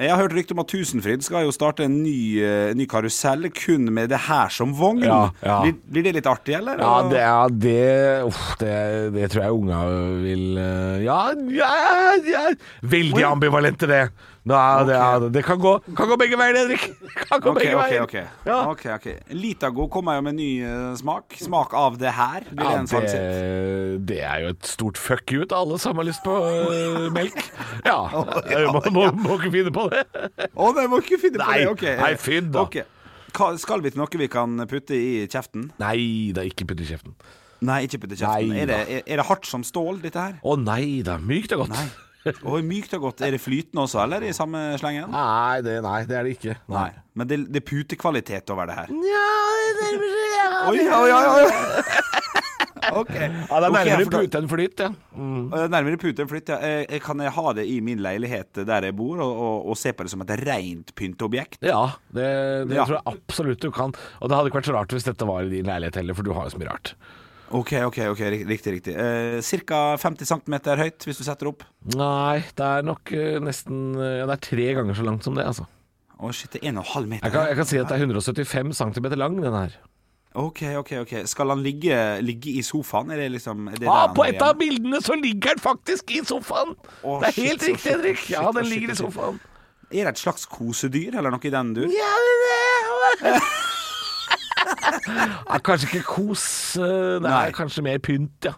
Jeg 0.00 0.14
har 0.14 0.22
hørt 0.22 0.32
rykte 0.32 0.54
om 0.56 0.62
at 0.62 0.70
Tusenfryd 0.72 1.24
skal 1.26 1.44
jo 1.44 1.52
starte 1.52 1.84
en 1.84 1.98
ny, 2.00 2.40
uh, 2.40 2.70
ny 2.76 2.86
karusell 2.88 3.50
kun 3.52 3.90
med 3.92 4.08
det 4.12 4.22
her 4.30 4.48
som 4.54 4.72
vogn. 4.76 5.02
Ja, 5.04 5.26
ja. 5.44 5.58
Blir, 5.66 5.76
blir 5.92 6.06
det 6.06 6.14
litt 6.16 6.30
artig, 6.30 6.54
eller? 6.56 6.80
Ja, 6.80 6.94
det, 7.10 7.20
ja, 7.20 7.42
det, 7.52 7.82
uff, 8.30 8.46
det, 8.62 8.74
det 9.16 9.28
tror 9.34 9.44
jeg 9.44 9.58
unga 9.58 9.82
vil 10.24 10.60
eh, 10.62 11.04
Ja, 11.04 11.20
ja, 11.52 11.70
ja. 12.24 12.46
Veldig 12.80 13.26
ambivalent 13.28 13.80
til 13.82 13.92
det. 13.92 14.02
Nå, 14.40 14.56
det, 14.88 14.94
ja, 14.96 15.18
det 15.28 15.42
kan 15.44 15.58
gå, 15.60 15.74
kan 15.96 16.08
gå 16.08 16.16
begge 16.16 16.36
veier, 16.40 16.56
Henrik. 16.56 16.84
Kan 17.28 17.42
gå 17.44 17.50
okay, 17.52 17.66
begge 17.66 17.76
okay, 17.76 17.90
veier. 17.90 18.04
ok. 18.06 18.46
Ja. 18.48 18.58
ok, 18.70 18.84
ok. 18.94 19.08
Litago 19.36 19.84
kommer 19.92 20.16
jo 20.16 20.22
med 20.24 20.38
ny 20.38 20.48
eh, 20.64 20.86
smak. 20.96 21.36
Smak 21.36 21.74
av 21.76 21.98
det 22.00 22.14
her. 22.16 22.46
Det 22.48 22.64
Ja, 22.64 22.78
det, 22.88 24.00
det 24.08 24.20
er 24.24 24.46
jo 24.46 24.54
et 24.54 24.70
stort 24.70 24.98
fuck 24.98 25.28
you 25.34 25.44
til 25.44 25.58
alle 25.58 25.78
som 25.82 26.00
har 26.00 26.08
lyst 26.08 26.24
på 26.24 26.32
uh, 26.32 27.10
melk. 27.18 27.36
Ja, 27.84 27.98
jeg 28.54 28.72
må, 28.72 28.82
må, 28.96 29.06
må 29.12 29.36
ikke 29.36 29.52
finne 29.58 29.74
på 29.76 29.86
det. 29.92 30.06
Å 30.56 30.72
nei, 30.78 30.88
må 30.88 31.04
ikke 31.04 31.20
finne 31.20 31.44
på 31.44 31.50
Nei, 31.52 31.60
det. 31.60 31.70
ok. 31.76 31.86
nei, 32.00 32.12
finn 32.24 32.50
da. 32.56 32.66
Skal 33.60 33.84
vi 33.84 33.92
til 33.92 34.00
noe 34.00 34.24
vi 34.24 34.32
kan 34.32 34.56
putte 34.72 34.96
i 34.96 35.26
kjeften? 35.30 35.68
Nei, 35.82 36.32
det 36.34 36.46
er 36.46 36.48
ikke 36.48 36.66
putte 36.72 36.88
i 36.88 36.88
kjeften. 36.88 37.14
Nei, 37.60 37.82
ikke 37.84 38.00
putte 38.06 38.16
i 38.16 38.22
kjeften. 38.24 38.54
Nei 38.56 38.62
er, 38.64 38.70
det, 38.72 38.84
er, 38.88 39.02
er 39.04 39.20
det 39.20 39.28
hardt 39.28 39.46
som 39.46 39.62
stål, 39.68 40.00
dette 40.00 40.30
her? 40.30 40.40
Å 40.40 40.56
nei 40.56 41.02
da, 41.04 41.20
mykt 41.20 41.52
og 41.54 41.66
godt. 41.66 41.76
Nei. 41.76 41.90
Og 42.50 42.64
mykt 42.66 42.94
og 42.98 43.06
godt. 43.08 43.22
Er 43.24 43.34
det 43.36 43.40
flytende 43.40 43.86
også, 43.86 44.02
eller 44.04 44.26
i 44.28 44.32
samme 44.36 44.60
slengen? 44.80 45.08
Nei, 45.12 45.60
det, 45.64 45.78
nei, 45.86 45.98
det 46.08 46.18
er 46.18 46.28
det 46.28 46.36
ikke. 46.36 46.56
Nei. 46.72 46.90
Men 47.16 47.30
det, 47.30 47.40
det 47.52 47.62
er 47.62 47.68
putekvalitet 47.70 48.52
over 48.52 48.68
det 48.70 48.76
her. 48.76 48.92
Ja, 49.10 49.26
det 49.80 49.90
er 49.94 50.08
Oi, 50.70 50.80
oi, 50.84 51.10
oi, 51.16 51.24
oi. 51.40 52.08
Okay. 52.90 53.28
Ja, 53.28 53.60
det 53.60 53.68
er 53.68 53.74
nærmere 53.74 54.06
okay, 54.06 54.18
pute 54.24 54.38
enn 54.40 54.48
flyt, 54.50 54.80
ja. 54.82 54.88
Mm. 55.14 55.42
Eh, 55.54 55.64
Nærmere 55.70 55.98
pute 56.00 56.24
enn 56.24 56.30
flyt, 56.30 56.50
ja. 56.50 56.56
Eh, 56.64 56.82
eh, 56.88 57.00
Kan 57.04 57.20
jeg 57.22 57.32
ha 57.36 57.52
det 57.56 57.66
i 57.70 57.76
min 57.84 58.00
leilighet 58.02 58.62
der 58.66 58.88
jeg 58.88 58.96
bor, 58.98 59.20
og, 59.22 59.30
og, 59.44 59.68
og 59.72 59.78
se 59.78 59.92
på 59.94 60.06
det 60.06 60.12
som 60.14 60.24
et 60.24 60.32
rent 60.42 60.90
pynteobjekt? 60.98 61.60
Ja, 61.66 61.84
det, 62.10 62.26
det 62.70 62.78
Ja. 62.80 62.86
tror 62.88 62.98
jeg 62.98 63.06
absolutt 63.14 63.62
du 63.62 63.70
kan. 63.74 63.94
Og 64.20 64.30
det 64.30 64.38
hadde 64.38 64.50
ikke 64.50 64.60
vært 64.62 64.70
så 64.72 64.76
rart 64.78 64.96
hvis 64.96 65.06
dette 65.06 65.28
var 65.28 65.46
i 65.46 65.52
din 65.52 65.68
leilighet 65.70 66.00
heller, 66.00 66.18
for 66.18 66.26
du 66.26 66.32
har 66.36 66.48
jo 66.48 66.54
så 66.56 66.62
mye 66.62 66.72
rart. 66.72 66.94
OK, 67.50 67.72
ok, 67.82 67.98
ok, 68.12 68.20
riktig, 68.46 68.72
riktig. 68.76 68.94
Eh, 68.94 69.40
Ca. 69.66 69.80
50 69.98 70.28
cm 70.28 70.54
høyt, 70.78 71.02
hvis 71.08 71.18
du 71.18 71.24
setter 71.26 71.48
opp. 71.50 71.64
Nei, 71.98 72.44
det 72.56 72.66
er 72.66 72.84
nok 72.86 73.10
øh, 73.16 73.40
nesten 73.42 73.96
øh, 73.98 74.20
Ja, 74.20 74.26
det 74.30 74.36
er 74.36 74.42
tre 74.46 74.66
ganger 74.78 74.94
så 74.94 75.06
langt 75.06 75.26
som 75.26 75.34
det, 75.34 75.46
altså. 75.50 75.66
Å 76.20 76.30
shit, 76.36 76.52
det 76.52 76.60
er 76.62 76.74
1,5 76.76 77.08
meter. 77.10 77.24
Jeg 77.26 77.32
kan, 77.34 77.48
jeg 77.50 77.58
kan 77.58 77.66
si 77.70 77.78
at 77.80 77.88
det 77.90 77.96
er 77.96 78.04
175 78.06 78.76
cm 78.78 79.08
lang, 79.18 79.38
den 79.42 79.56
her. 79.56 79.74
OK, 80.38 80.60
OK. 80.78 80.92
ok 81.02 81.12
Skal 81.26 81.50
han 81.50 81.62
ligge, 81.64 81.96
ligge 82.22 82.52
i 82.54 82.62
sofaen? 82.62 83.10
Er 83.10 83.24
det 83.24 83.30
liksom 83.34 83.66
er 83.72 83.80
det 83.82 83.88
Ah, 83.90 84.12
på 84.14 84.22
et 84.28 84.38
av 84.46 84.54
bildene 84.60 85.00
så 85.02 85.16
ligger 85.18 85.56
han 85.56 85.62
faktisk 85.64 86.12
i 86.14 86.20
sofaen! 86.22 86.76
Oh, 87.02 87.18
det 87.18 87.32
er 87.32 87.34
shit, 87.34 87.48
helt 87.48 87.64
riktig, 87.66 87.90
Henrik. 87.96 88.20
shit, 88.22 88.36
Ja, 88.36 88.44
den 88.54 88.62
shit, 88.68 88.74
ligger 88.76 88.94
i 88.94 88.98
sofaen. 89.00 89.40
Er 89.90 90.04
det 90.06 90.12
et 90.14 90.22
slags 90.22 90.46
kosedyr, 90.46 91.16
eller 91.18 91.34
noe 91.34 91.42
i 91.42 91.50
den 91.50 91.74
dur? 91.74 91.90
Ja, 91.90 92.12
det 92.22 93.34
er 93.34 93.42
ja, 95.50 95.58
Kanskje 95.64 95.88
ikke 95.92 96.06
kos. 96.06 96.44
Det 96.76 96.90
er 97.16 97.26
Nei. 97.26 97.50
kanskje 97.56 97.82
mer 97.86 97.98
pynt, 98.04 98.44
ja. 98.44 98.52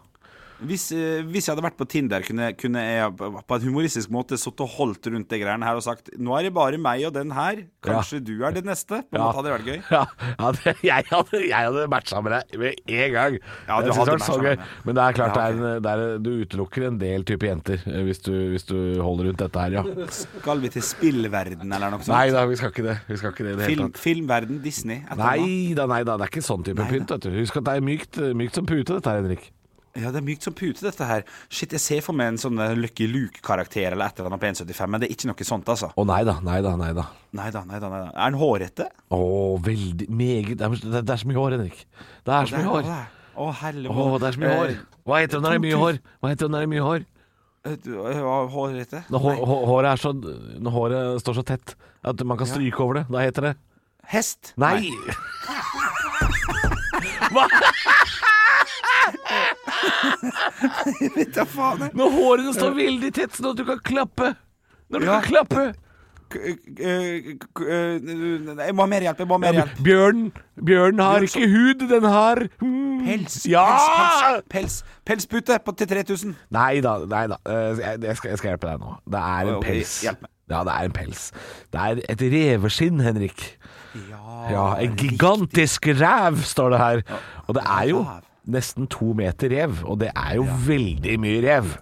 Hvis, 0.62 0.84
eh, 0.94 1.22
hvis 1.26 1.46
jeg 1.48 1.52
hadde 1.56 1.64
vært 1.64 1.76
på 1.80 1.86
Tinder, 1.90 2.22
kunne, 2.26 2.50
kunne 2.58 2.82
jeg 2.82 3.14
på 3.18 3.56
en 3.56 3.64
humoristisk 3.66 4.12
måte 4.14 4.38
sittet 4.38 4.62
og 4.64 4.70
holdt 4.76 5.08
rundt 5.10 5.28
de 5.32 5.40
greiene 5.40 5.66
her 5.66 5.78
og 5.78 5.82
sagt 5.84 6.12
Nå 6.22 6.34
er 6.38 6.46
det 6.46 6.52
bare 6.54 6.78
meg 6.80 7.02
og 7.08 7.14
den 7.16 7.32
her. 7.34 7.64
Kanskje 7.82 8.20
du 8.22 8.34
er 8.46 8.54
det 8.54 8.62
neste? 8.66 9.02
På 9.10 9.16
en 9.16 9.20
Ja. 9.20 9.26
måte 9.26 9.40
hadde 9.40 9.48
det 9.48 9.56
vært 9.56 9.68
gøy. 9.68 9.80
Ja, 9.92 10.04
ja 10.42 10.74
jeg 10.86 11.08
hadde, 11.10 11.40
jeg 11.48 11.66
hadde 11.68 11.86
matcha 11.90 12.20
med 12.24 12.34
deg 12.36 12.58
med 12.62 12.92
en 12.96 13.12
gang. 13.16 13.38
Ja, 13.68 13.80
du 13.80 13.90
Jeg 13.90 13.96
hadde 13.98 14.12
det 14.12 14.18
matcha 14.22 14.36
med 14.38 14.48
meg. 14.48 14.66
Men 14.86 14.98
det 14.98 15.04
er 15.06 15.18
klart 15.18 15.36
Ja, 15.36 15.46
det 15.52 15.70
er, 15.72 15.80
det 15.86 15.92
er, 15.92 16.18
du 16.22 16.30
utelukker 16.44 16.86
en 16.88 16.98
del 17.00 17.26
type 17.28 17.48
jenter 17.48 17.82
eh, 17.86 18.02
hvis 18.06 18.22
du, 18.24 18.32
hvis 18.54 18.68
du 18.68 18.76
holder 19.02 19.30
rundt 19.30 19.42
dette 19.42 19.64
her, 19.66 19.78
ja. 19.80 20.08
Skal 20.22 20.62
vi 20.62 20.72
til 20.76 20.86
spillverden 20.86 21.72
eller 21.72 21.92
noe 21.96 22.02
sånt? 22.04 22.14
Nei 22.14 22.28
da, 22.34 22.44
vi 22.48 22.60
skal 22.60 22.72
ikke 22.74 22.86
det. 22.86 22.98
Vi 23.08 23.18
skal 23.20 23.34
ikke 23.34 23.48
det 23.48 23.56
det 23.60 23.70
Film, 23.72 23.90
filmverden, 23.98 24.62
Disney? 24.64 25.02
Nei 25.18 25.74
da, 25.76 25.88
nei 25.90 26.02
da. 26.06 26.16
Det 26.20 26.28
er 26.28 26.32
ikke 26.36 26.44
sånn 26.46 26.64
type 26.66 26.86
pynt. 26.90 27.10
Vet 27.12 27.26
du. 27.26 27.34
Husk 27.40 27.58
at 27.60 27.68
det 27.68 27.76
er 27.80 27.84
mykt, 27.84 28.22
mykt 28.38 28.58
som 28.58 28.68
pute, 28.68 28.94
dette 28.94 29.10
her, 29.10 29.22
Henrik. 29.24 29.50
Ja, 29.92 30.08
det 30.08 30.22
er 30.22 30.24
mykt 30.24 30.46
som 30.46 30.54
pute, 30.56 30.80
dette 30.80 31.04
her. 31.04 31.24
Shit, 31.52 31.74
jeg 31.76 31.82
ser 31.84 32.04
for 32.04 32.16
meg 32.16 32.30
en 32.32 32.38
sånn 32.40 32.56
eh, 32.64 32.72
Lucky 32.78 33.04
Luke-karakter 33.10 33.92
eller 33.92 34.08
et 34.08 34.20
eller 34.20 34.30
annet 34.30 34.40
på 34.40 34.48
1,75, 34.64 34.88
men 34.88 35.02
det 35.02 35.08
er 35.10 35.12
ikke 35.12 35.28
noe 35.28 35.44
sånt, 35.44 35.68
altså. 35.68 35.90
Å 35.92 36.04
nei 36.08 36.22
da, 36.24 36.38
nei 36.44 36.60
da, 36.64 36.72
nei 36.80 36.92
da. 36.96 37.04
Nei 37.36 37.48
da, 37.52 37.60
nei 37.68 37.80
da. 37.82 37.90
nei 37.92 38.00
da. 38.06 38.08
Er 38.14 38.22
han 38.24 38.38
hårete? 38.40 38.86
Å, 39.12 39.18
veldig 39.66 40.08
Meget 40.08 40.54
Det 40.62 40.68
er, 40.68 40.78
det 40.96 41.12
er 41.12 41.20
så 41.20 41.28
mye 41.28 41.40
hår, 41.42 41.58
Henrik. 41.58 41.82
Det 42.24 42.38
er 42.38 42.48
så 42.48 42.62
mye 42.62 42.70
hår. 42.70 42.88
Å, 43.32 43.50
helvete. 43.60 43.92
Å, 43.92 44.16
det 44.16 44.30
er 44.30 44.38
så 44.38 44.44
mye 44.44 44.56
hår. 44.62 44.74
Hva 45.02 45.20
heter 45.20 45.36
det 45.36 45.42
når 45.44 45.50
det 45.50 45.58
er 45.60 45.64
mye 45.66 45.82
hår? 45.82 46.00
Hva 46.22 46.32
heter 46.32 46.44
det 46.46 46.54
når 46.54 46.64
det 46.64 46.68
er 46.70 46.72
mye 46.72 46.86
hår? 46.88 47.06
hår? 47.66 48.48
Hårete? 48.56 49.04
Når 49.12 49.28
håret 49.44 49.90
er 49.92 50.00
så 50.00 50.10
Når 50.16 50.72
håret 50.74 51.20
står 51.22 51.36
så 51.36 51.44
tett 51.52 51.76
at 52.02 52.24
man 52.26 52.40
kan 52.40 52.48
stryke 52.48 52.80
over 52.82 53.02
det. 53.02 53.04
Da 53.12 53.28
heter 53.28 53.50
det 53.50 53.54
Hest? 54.08 54.56
Nei! 54.58 54.88
Hva? 57.36 57.44
Vet 61.16 61.34
da 61.36 61.44
faen. 61.48 61.86
jeg. 61.86 61.94
Når 61.98 62.10
hårene 62.18 62.52
står 62.56 62.74
veldig 62.76 63.12
tett, 63.16 63.32
sånn 63.38 63.50
at 63.52 63.60
du 63.60 63.64
kan 63.68 63.80
klappe. 63.86 64.34
Når 64.92 65.00
du 65.00 65.06
Ja. 65.08 65.20
kan 65.20 65.30
klappe. 65.30 65.64
K- 66.32 66.40
eh, 66.80 67.34
k- 67.36 67.66
eh, 67.68 67.98
Jeg 68.00 68.72
må 68.74 68.80
ha 68.82 68.86
mer 68.88 69.04
hjelp. 69.04 69.18
Jeg 69.20 69.28
må 69.28 69.36
ha 69.36 69.42
mer 69.42 69.52
hjelp. 69.58 69.74
bjørn, 69.84 70.22
bjørn 70.64 70.98
har 71.04 71.20
ikke 71.26 71.48
hud, 71.52 71.82
den 71.90 72.06
har 72.08 72.40
mm, 72.62 73.02
Pels. 73.04 73.36
Ja! 73.50 73.66
Pels, 73.68 74.22
pels, 74.48 74.48
pels. 74.48 74.78
Pelspute 75.04 75.58
på, 75.64 75.74
til 75.76 75.86
3000. 75.90 76.34
Nei 76.56 76.80
da, 76.80 76.94
nei 77.04 77.26
da. 77.28 77.36
Eh, 77.44 77.76
Jeg, 77.82 78.00
jeg, 78.02 78.16
skal, 78.16 78.30
jeg 78.32 78.38
skal 78.40 78.50
hjelpe 78.54 78.70
deg 78.70 78.80
nå. 78.80 78.94
Det 79.12 79.20
er 79.20 79.40
en 79.50 79.54
Ok, 79.58 79.64
pels. 79.66 79.94
hjelp 80.06 80.22
meg. 80.24 80.30
Ja, 80.52 80.64
det 80.64 80.72
er 80.72 80.84
en 80.88 80.92
pels. 80.92 81.20
Det 81.72 81.80
er 81.80 82.00
et 82.12 82.22
reveskinn, 82.32 83.00
Henrik. 83.00 83.44
Ja, 84.50 84.74
en 84.80 84.96
gigantisk 84.96 85.86
ræv, 86.00 86.40
står 86.48 86.70
det 86.70 86.78
her. 86.80 87.02
Og 87.46 87.54
det 87.56 87.62
er 87.66 87.88
jo 87.92 88.02
Ræv. 88.08 88.22
Nesten 88.50 88.88
to 88.90 89.12
meter 89.18 89.52
rev, 89.52 89.82
og 89.86 90.00
det 90.02 90.10
er 90.14 90.36
jo 90.40 90.46
veldig 90.66 91.18
mye 91.22 91.40
rev. 91.44 91.72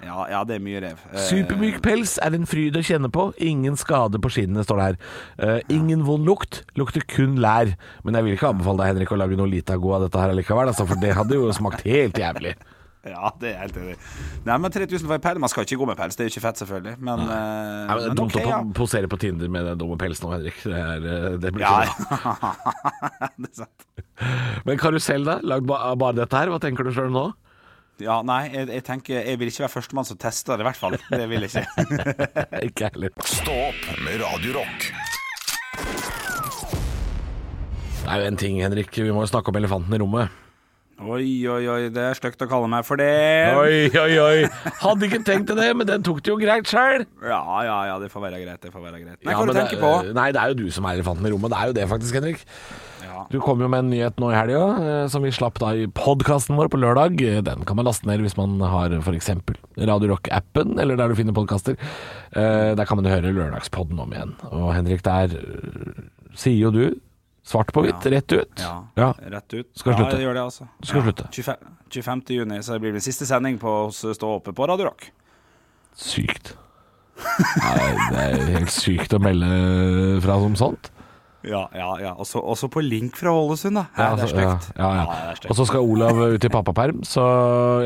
Ja, 0.00 0.24
ja, 0.30 0.40
det 0.48 0.56
er 0.56 0.62
mye 0.64 0.80
rev. 0.80 1.00
Eh, 1.12 1.20
Supermyk 1.28 1.80
pels 1.84 2.16
er 2.24 2.34
en 2.36 2.48
fryd 2.48 2.78
å 2.78 2.82
kjenne 2.84 3.10
på. 3.12 3.26
Ingen 3.44 3.76
skade 3.80 4.20
på 4.22 4.32
skinnene, 4.32 4.64
står 4.64 4.80
det 4.80 4.86
her. 4.88 4.98
Uh, 5.36 5.58
ingen 5.72 6.06
vond 6.06 6.24
lukt. 6.26 6.62
Lukter 6.80 7.04
kun 7.04 7.36
lær. 7.42 7.74
Men 8.06 8.16
jeg 8.16 8.26
vil 8.26 8.36
ikke 8.38 8.50
anbefale 8.54 8.80
deg, 8.80 8.94
Henrik, 8.94 9.12
å 9.12 9.20
lage 9.20 9.38
noe 9.38 9.50
Litago 9.50 9.94
av 9.96 10.06
dette 10.06 10.22
her 10.22 10.32
likevel, 10.36 10.72
altså, 10.72 10.88
for 10.88 11.00
det 11.02 11.14
hadde 11.18 11.36
jo 11.36 11.52
smakt 11.56 11.86
helt 11.88 12.20
jævlig. 12.20 12.56
Ja, 13.00 13.30
det 13.40 13.54
er 13.54 13.62
helt 13.62 13.76
enig. 13.80 13.94
Nei, 14.44 14.56
men 14.60 14.72
3000 14.74 15.06
for 15.08 15.16
en 15.16 15.22
pels. 15.24 15.40
Man 15.40 15.48
skal 15.48 15.64
ikke 15.64 15.78
gå 15.80 15.86
med 15.88 15.96
pels, 15.96 16.18
det 16.18 16.26
er 16.26 16.26
jo 16.28 16.34
ikke 16.34 16.42
fett, 16.44 16.60
selvfølgelig. 16.60 16.98
Men, 17.00 17.22
uh, 17.24 17.30
Nei, 17.32 17.94
men 17.94 18.02
det 18.02 18.10
er 18.10 18.18
dumt 18.18 18.34
okay, 18.36 18.44
å 18.44 18.50
ja. 18.52 18.58
posere 18.76 19.08
på 19.08 19.16
Tinder 19.22 19.48
med 19.54 19.64
den 19.70 19.80
dumme 19.80 19.96
pelsen 20.00 20.26
nå, 20.26 20.34
Henrik. 20.34 20.58
Det, 20.60 20.82
er, 20.84 21.38
det 21.40 21.52
blir 21.56 21.64
Ja, 21.64 21.78
bra. 22.10 22.50
det 23.38 23.48
er 23.48 23.54
sant. 23.62 23.86
Men 24.66 24.80
karusell, 24.80 25.24
da? 25.26 25.38
Lagd 25.46 25.70
av 25.72 25.96
bare 26.00 26.20
dette 26.22 26.36
her? 26.36 26.50
Hva 26.52 26.60
tenker 26.62 26.86
du 26.86 26.92
sjøl 26.94 27.12
nå? 27.14 27.30
Ja, 28.00 28.20
nei, 28.24 28.46
jeg, 28.48 28.68
jeg 28.72 28.84
tenker 28.86 29.18
Jeg 29.20 29.36
vil 29.40 29.50
ikke 29.50 29.66
være 29.66 29.74
førstemann 29.74 30.06
som 30.08 30.18
tester 30.20 30.56
det, 30.56 30.64
i 30.64 30.68
hvert 30.70 30.80
fall. 30.80 30.96
Det 31.12 31.26
vil 31.28 31.44
jeg 31.44 31.52
ikke. 31.52 31.88
ikke 32.70 32.90
heller. 32.94 33.16
Stå 33.28 33.56
opp 33.68 33.88
med 34.04 34.20
Radiorock. 34.24 34.90
Det 38.00 38.08
er 38.08 38.22
jo 38.22 38.30
en 38.30 38.40
ting, 38.40 38.62
Henrik. 38.64 38.96
Vi 38.96 39.12
må 39.12 39.26
jo 39.26 39.30
snakke 39.30 39.52
om 39.52 39.60
elefanten 39.60 39.94
i 39.94 40.00
rommet. 40.00 40.40
Oi, 41.00 41.46
oi, 41.48 41.62
oi, 41.72 41.78
det 41.94 42.02
er 42.10 42.16
stygt 42.18 42.42
å 42.44 42.46
kalle 42.50 42.68
meg 42.68 42.84
for 42.84 43.00
det. 43.00 43.08
Oi, 43.56 43.88
oi, 43.96 44.12
oi. 44.20 44.42
Hadde 44.82 45.06
ikke 45.08 45.22
tenkt 45.24 45.46
til 45.48 45.56
det, 45.56 45.70
men 45.78 45.88
den 45.88 46.02
tok 46.04 46.18
det 46.20 46.28
jo 46.28 46.36
greit 46.40 46.68
sjøl. 46.68 47.06
Ja, 47.24 47.40
ja, 47.64 47.78
ja, 47.88 47.94
det 48.02 48.10
får 48.12 48.26
være 48.26 48.42
greit. 48.42 48.60
Det 48.60 48.72
får 48.74 48.84
være 48.84 49.00
greit. 49.00 49.16
Nei, 49.24 49.32
Ja, 49.32 49.46
du 49.48 49.54
tenker 49.56 49.80
på? 49.80 49.92
Nei, 50.16 50.26
det 50.36 50.42
er 50.42 50.52
jo 50.52 50.58
du 50.60 50.66
som 50.76 50.84
er 50.90 50.98
elefanten 51.00 51.24
i 51.24 51.32
rommet. 51.32 51.54
Det 51.54 51.60
er 51.62 51.72
jo 51.72 51.76
det, 51.80 51.86
faktisk, 51.94 52.18
Henrik. 52.20 52.44
Ja. 53.00 53.24
Du 53.32 53.38
kom 53.40 53.64
jo 53.64 53.68
med 53.72 53.86
en 53.86 53.90
nyhet 53.94 54.20
nå 54.20 54.28
i 54.30 54.36
helga, 54.36 54.60
eh, 54.84 55.02
som 55.12 55.24
vi 55.24 55.32
slapp 55.34 55.56
da 55.62 55.72
i 55.72 55.88
podkasten 55.88 56.60
vår 56.60 56.68
på 56.72 56.78
lørdag. 56.84 57.16
Eh, 57.24 57.40
Den 57.48 57.64
kan 57.64 57.80
man 57.80 57.88
laste 57.88 58.04
ned 58.08 58.20
hvis 58.20 58.36
man 58.36 58.60
har 58.60 58.92
f.eks. 59.00 59.32
Radio 59.80 60.12
Rock-appen, 60.12 60.76
eller 60.84 61.00
der 61.00 61.08
du 61.08 61.16
finner 61.18 61.32
podkaster. 61.36 61.80
Der 62.36 62.84
kan 62.86 63.00
man 63.00 63.08
høre 63.08 63.32
lørdagspodden 63.34 63.98
om 64.04 64.12
igjen. 64.12 64.36
Og 64.52 64.74
Henrik, 64.76 65.00
der 65.08 65.32
eh, 65.32 66.10
sier 66.36 66.60
jo 66.68 66.70
du, 66.76 66.84
svart 67.46 67.72
på 67.72 67.84
hvitt, 67.86 68.06
rett 68.12 68.32
ut 68.32 68.60
Ja, 68.60 68.74
Ja. 68.96 69.12
rett 69.32 69.54
ut. 69.54 69.68
Skal 69.74 69.92
ja, 69.92 69.98
slutte. 69.98 70.16
jeg 70.18 70.26
gjør 70.26 70.34
det, 70.38 70.42
altså. 70.42 70.68
Skal 70.82 71.00
ja. 71.00 71.04
slutte. 71.08 71.28
25, 71.32 71.56
25. 71.90 72.22
juni 72.36 72.62
så 72.62 72.78
blir 72.82 72.92
det 72.92 73.02
siste 73.02 73.26
sending 73.26 73.58
på 73.58 73.72
oss 73.86 74.04
Stå 74.04 74.36
oppe 74.36 74.52
på 74.52 74.68
Radio 74.68 74.90
Rock. 74.90 75.10
Sykt. 75.96 76.54
Nei, 77.20 77.90
det 78.12 78.22
er 78.22 78.48
helt 78.56 78.72
sykt 78.72 79.12
å 79.12 79.20
melde 79.22 80.20
fra 80.24 80.38
som 80.40 80.56
sånt. 80.56 80.90
Ja, 81.46 81.64
ja, 81.72 81.88
ja. 82.02 82.12
Også, 82.20 82.40
også 82.40 82.68
på 82.68 82.82
link 82.84 83.16
fra 83.16 83.32
Ålesund, 83.32 83.78
da. 83.78 83.86
Ja, 83.96 84.10
det 84.16 84.26
er 84.26 84.32
stygt. 84.32 84.44
ja, 84.44 84.56
stygt. 84.60 84.76
ja, 84.76 84.90
ja. 84.98 85.36
stygt. 85.38 85.50
Og 85.50 85.56
så 85.56 85.66
skal 85.70 85.86
Olav 85.88 86.20
ut 86.34 86.44
i 86.44 86.52
pappaperm, 86.52 87.00
så 87.08 87.24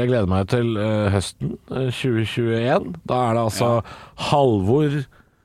jeg 0.00 0.10
gleder 0.10 0.30
meg 0.30 0.48
til 0.50 0.72
uh, 0.74 1.06
høsten 1.14 1.54
uh, 1.70 1.86
2021. 1.94 2.88
Da 3.06 3.20
er 3.28 3.38
det 3.38 3.44
altså 3.44 3.68
Halvor 4.30 4.98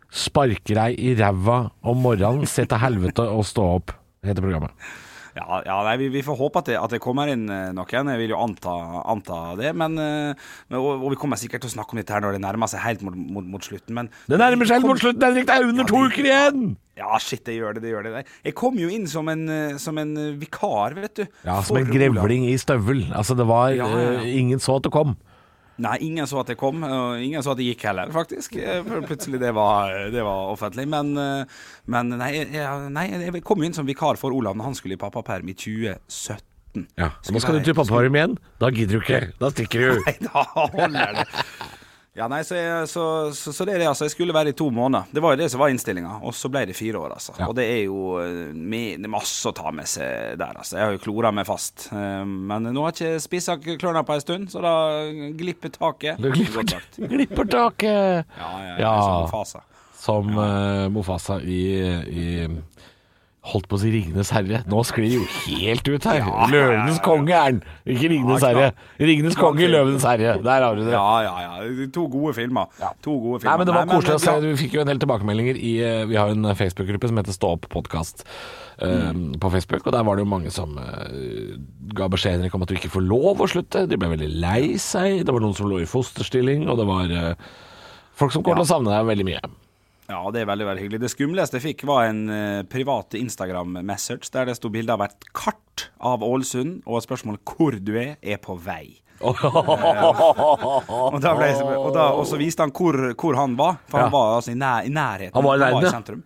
sparker 0.10 0.80
deg 0.80 0.98
i 0.98 1.14
ræva 1.20 1.60
om 1.86 2.02
morgenen, 2.02 2.50
se 2.50 2.66
til 2.66 2.82
helvete 2.82 3.28
og 3.30 3.46
stå 3.46 3.68
opp, 3.78 3.94
heter 4.26 4.44
programmet. 4.44 4.90
Ja, 5.38 5.60
ja 5.66 5.78
nei, 5.86 5.96
vi, 6.02 6.10
vi 6.14 6.24
får 6.26 6.38
håpe 6.40 6.62
at 6.62 6.70
det, 6.70 6.76
at 6.80 6.94
det 6.94 7.02
kommer 7.04 7.30
inn 7.32 7.46
eh, 7.54 7.70
noen. 7.76 8.12
Jeg 8.14 8.22
vil 8.24 8.34
jo 8.34 8.42
anta, 8.42 8.74
anta 9.14 9.40
det. 9.60 9.72
Men, 9.78 9.98
eh, 10.02 10.50
men, 10.72 10.80
og, 10.80 11.06
vi 11.14 11.20
kommer 11.22 11.40
sikkert 11.40 11.64
til 11.64 11.72
å 11.72 11.76
snakke 11.78 11.96
om 11.96 12.02
dette 12.02 12.16
her 12.16 12.24
når 12.26 12.38
det 12.38 12.44
nærmer 12.44 12.72
seg 12.72 12.84
helt 12.84 13.06
mot, 13.06 13.16
mot, 13.16 13.48
mot 13.56 13.66
slutten. 13.66 13.96
Men 13.96 14.12
Det 14.30 14.40
nærmer 14.42 14.70
seg 14.70 14.80
helt 14.80 14.90
mot 14.90 15.02
slutten, 15.02 15.26
Henrik! 15.28 15.48
Det 15.50 15.56
er 15.56 15.70
under 15.70 15.90
to 15.90 16.04
uker 16.10 16.30
igjen! 16.30 16.70
Ja, 17.00 17.16
shit, 17.24 17.46
det 17.48 17.56
gjør 17.56 17.78
det. 17.78 17.86
det 17.86 17.94
gjør 17.94 18.10
det. 18.10 18.26
Jeg 18.44 18.58
kom 18.60 18.76
jo 18.80 18.90
inn 18.92 19.08
som 19.08 19.30
en, 19.32 19.46
eh, 19.54 19.78
som 19.80 19.98
en 20.02 20.16
vikar, 20.42 20.98
vet 21.00 21.22
du. 21.22 21.26
Ja, 21.46 21.62
som 21.64 21.80
en 21.80 21.88
grevling 21.88 22.50
i 22.50 22.58
støvel. 22.60 23.06
Altså, 23.16 23.38
det 23.40 23.48
var 23.50 23.72
Ja, 23.78 23.88
ja, 23.88 24.14
ja. 24.20 24.28
Ingen 24.42 24.60
så 24.64 24.80
at 24.80 24.88
det 24.88 24.96
kom. 24.96 25.16
Nei, 25.80 25.96
ingen 26.10 26.28
så 26.28 26.42
at 26.42 26.52
jeg 26.52 26.60
kom, 26.60 26.84
og 26.84 27.22
ingen 27.24 27.44
så 27.46 27.54
at 27.54 27.62
jeg 27.62 27.74
gikk 27.74 27.88
heller, 27.90 28.12
faktisk. 28.12 28.58
Eh, 28.60 28.82
for 28.86 29.06
Plutselig 29.08 29.40
det 29.42 29.54
var, 29.56 29.94
det 30.12 30.26
var 30.28 30.52
offentlig. 30.52 30.86
Men, 30.92 31.14
eh, 31.18 31.60
men 31.92 32.14
nei, 32.20 32.30
jeg, 32.42 32.92
nei, 32.96 33.08
jeg 33.30 33.44
kom 33.48 33.64
jo 33.64 33.70
inn 33.70 33.78
som 33.78 33.88
vikar 33.88 34.20
for 34.20 34.36
Olav 34.36 34.60
når 34.60 34.72
han 34.72 34.80
skulle 34.80 35.00
i 35.00 35.02
pappaperm 35.02 35.50
i 35.52 35.56
2017. 35.56 36.46
Ja, 37.00 37.10
Nå 37.32 37.42
skal 37.42 37.58
du 37.58 37.66
til 37.66 37.78
pappaperm 37.78 38.20
igjen. 38.20 38.38
Da 38.62 38.70
gidder 38.76 39.00
du 39.00 39.04
ikke. 39.06 39.22
Da 39.42 39.50
stikker 39.56 39.86
du. 39.86 40.02
Nei, 40.06 40.18
da 40.28 40.46
holder 40.54 41.22
det. 41.22 41.28
Ja, 42.18 42.26
nei, 42.28 42.40
så, 42.44 42.56
jeg, 42.58 42.88
så, 42.90 43.04
så, 43.38 43.52
så 43.54 43.66
det 43.68 43.76
er 43.76 43.84
det, 43.84 43.88
altså. 43.92 44.08
Jeg 44.08 44.12
skulle 44.16 44.34
være 44.36 44.50
i 44.52 44.56
to 44.58 44.66
måneder. 44.74 45.06
Det 45.14 45.22
var 45.24 45.36
jo 45.36 45.40
det 45.44 45.50
som 45.54 45.62
var 45.62 45.70
innstillinga. 45.72 46.16
Og 46.26 46.34
så 46.36 46.50
ble 46.52 46.64
det 46.68 46.76
fire 46.76 46.98
år, 47.00 47.14
altså. 47.16 47.36
Ja. 47.38 47.48
Og 47.48 47.54
det 47.56 47.68
er 47.70 47.84
jo 47.86 48.00
eh, 48.20 48.50
med, 48.58 49.06
masse 49.14 49.46
å 49.48 49.54
ta 49.56 49.72
med 49.72 49.88
seg 49.88 50.34
der, 50.42 50.58
altså. 50.58 50.76
Jeg 50.80 50.86
har 50.88 50.96
jo 50.98 51.02
klora 51.06 51.32
meg 51.32 51.48
fast. 51.48 51.86
Eh, 51.94 52.26
Men 52.26 52.66
nå 52.74 52.84
har 52.84 52.92
jeg 52.98 53.14
ikke 53.20 53.24
spissa 53.28 53.56
klørne 53.62 54.04
på 54.08 54.18
en 54.18 54.26
stund, 54.26 54.50
så 54.52 54.64
da 54.66 54.74
glipper 55.38 55.72
taket. 55.78 56.20
Glipper, 56.20 56.68
glipper 57.14 57.52
taket. 57.54 58.26
Ja, 58.42 58.52
ja, 58.66 58.74
Ja. 58.74 58.76
ja. 58.82 58.94
Som 59.06 59.22
Mofasa 59.30 59.64
Som 60.00 60.34
eh, 60.44 60.90
Mofasa 60.98 61.40
i, 61.46 61.62
i 62.10 62.28
Holdt 63.50 63.70
på 63.72 63.78
å 63.78 63.82
si 63.82 63.92
Ringenes 63.94 64.32
herre. 64.36 64.62
Nå 64.70 64.84
sklir 64.88 65.10
det 65.10 65.18
jo 65.18 65.26
helt 65.48 65.90
ut 65.90 66.08
her. 66.10 66.22
Ja, 66.30 66.46
Løvenes 66.52 67.00
konge 67.04 67.34
er 67.34 67.56
den, 67.56 67.62
ikke 67.90 68.10
Ringenes 68.12 68.44
Ja, 68.44 68.50
herre. 68.52 68.88
Ringenes 69.02 69.38
konge. 69.40 69.68
Løvenes 69.72 70.06
herre. 70.06 70.36
Der 70.46 70.66
har 70.66 70.78
du 70.78 70.84
det. 70.86 70.94
Ja, 70.94 71.16
ja, 71.26 71.36
ja. 71.46 71.90
To 71.96 72.06
gode 72.12 72.36
filmer. 72.38 72.70
Ja. 72.82 72.94
To 73.06 73.18
gode 73.18 73.42
filmer. 73.42 73.52
Nei, 73.52 73.58
men 73.62 73.70
Det 73.70 73.78
var 73.78 73.92
koselig 73.92 74.18
å 74.20 74.24
se. 74.24 74.36
Vi 74.46 74.56
fikk 74.64 74.78
jo 74.78 74.84
en 74.86 74.92
del 74.92 75.02
tilbakemeldinger 75.02 75.60
i 75.60 75.76
eh, 75.84 76.02
Vi 76.10 76.18
har 76.20 76.34
en 76.34 76.52
Facebook-gruppe 76.56 77.10
som 77.12 77.22
heter 77.22 77.36
Stå 77.36 77.54
opp 77.58 77.70
podkast 77.74 78.26
på 78.80 79.50
Facebook. 79.52 79.86
Og 79.86 79.92
der 79.94 80.04
var 80.08 80.16
det 80.16 80.24
jo 80.24 80.30
mange 80.32 80.52
som 80.56 80.78
uh, 80.80 81.56
ga 81.96 82.08
beskjed 82.12 82.38
Henrik, 82.38 82.56
om 82.56 82.64
at 82.64 82.72
du 82.72 82.78
ikke 82.78 82.92
får 82.94 83.04
lov 83.04 83.42
å 83.44 83.50
slutte. 83.52 83.86
De 83.90 84.00
ble 84.00 84.14
veldig 84.14 84.30
lei 84.40 84.78
seg. 84.80 85.26
Det 85.26 85.36
var 85.36 85.44
noen 85.44 85.58
som 85.58 85.68
lå 85.70 85.82
i 85.84 85.90
fosterstilling, 85.90 86.68
og 86.70 86.80
det 86.80 86.88
var 86.90 87.12
uh, 87.12 87.50
folk 88.20 88.36
som 88.36 88.46
kommer 88.46 88.64
til 88.64 88.70
å 88.70 88.74
savne 88.76 88.94
deg 88.94 89.10
veldig 89.10 89.28
mye. 89.28 89.44
Ja, 90.10 90.24
det 90.34 90.42
er 90.42 90.48
veldig 90.50 90.66
veldig 90.66 90.84
hyggelig. 90.86 91.00
Det 91.04 91.12
skumleste 91.14 91.60
jeg 91.60 91.66
fikk, 91.68 91.84
var 91.90 92.08
en 92.10 92.24
eh, 92.34 92.62
privat 92.70 93.14
Instagram-message 93.20 94.32
der 94.34 94.50
det 94.50 94.56
sto 94.58 94.72
bilde 94.74 94.96
av 94.96 95.04
et 95.06 95.28
kart 95.38 95.90
av 96.02 96.24
Ålesund, 96.26 96.80
og 96.90 97.04
spørsmålet 97.06 97.44
hvor 97.46 97.78
du 97.78 97.94
er, 98.02 98.16
er 98.22 98.42
på 98.42 98.56
vei. 98.66 98.98
Og, 99.20 99.36
da 101.20 101.34
ble 101.36 101.50
og, 101.76 101.90
da, 101.92 102.06
og 102.16 102.24
så 102.28 102.38
viste 102.40 102.64
han 102.64 102.72
hvor, 102.72 102.96
hvor 103.20 103.36
han 103.36 103.58
var, 103.60 103.82
for 103.92 104.00
Ja. 104.00 104.06
han 104.08 104.14
var 104.14 104.36
altså 104.38 104.54
i, 104.54 104.56
nær, 104.60 104.86
i 104.88 104.94
nærheten. 104.96 105.36
Han 105.36 105.44
var 105.44 105.58
i 105.58 105.64
nærheten, 105.66 105.88
i 105.88 105.92
sentrum. 105.92 106.22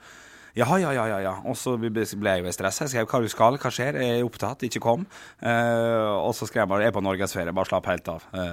Ja, 0.53 0.67
ja, 0.77 0.91
ja, 0.93 1.03
ja, 1.09 1.17
ja. 1.23 1.31
Og 1.49 1.55
så 1.57 1.71
ble 1.81 2.03
jeg 2.05 2.43
jo 2.45 2.51
stressa. 2.53 2.85
Jeg 2.85 2.91
skrev 2.93 3.07
hva 3.09 3.21
du 3.23 3.29
skal, 3.31 3.55
hva 3.57 3.71
skjer, 3.73 3.97
jeg 3.97 4.19
er 4.19 4.27
opptatt, 4.27 4.61
ikke 4.67 4.81
kom. 4.83 5.07
Uh, 5.41 6.13
og 6.27 6.35
så 6.37 6.45
skrev 6.45 6.61
jeg 6.61 6.69
bare 6.69 6.85
jeg 6.85 6.91
er 6.93 6.95
på 6.99 7.01
norgesferie, 7.01 7.55
bare 7.57 7.69
slapp 7.71 7.89
helt 7.89 8.11
av. 8.13 8.27
Uh, 8.29 8.43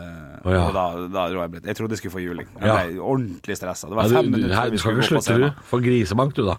oh, 0.47 0.55
ja. 0.55 0.63
Og 0.65 0.73
da, 0.79 0.85
da 1.13 1.27
dro 1.29 1.43
jeg 1.45 1.53
blitt. 1.59 1.69
Jeg 1.69 1.77
trodde 1.77 1.93
jeg 1.99 2.01
skulle 2.01 2.17
få 2.17 2.23
juling. 2.25 2.49
Jeg 2.57 2.71
Ja. 2.71 2.79
ble 2.89 3.05
ordentlig 3.05 3.59
stressa. 3.61 3.91
Det 3.93 3.99
var 4.01 4.09
fem 4.09 4.17
fem 4.17 4.31
du, 4.31 4.37
minutter 4.39 4.57
her, 4.57 4.73
vi 4.73 4.81
skal 4.81 4.97
skulle 4.97 4.97
gå 4.97 5.05
på 5.05 5.11
slutte, 5.13 5.37
du. 5.37 5.45
scenen. 5.51 5.69
For 5.75 5.85
grisebank, 5.85 6.35
du, 6.41 6.43
da. 6.49 6.57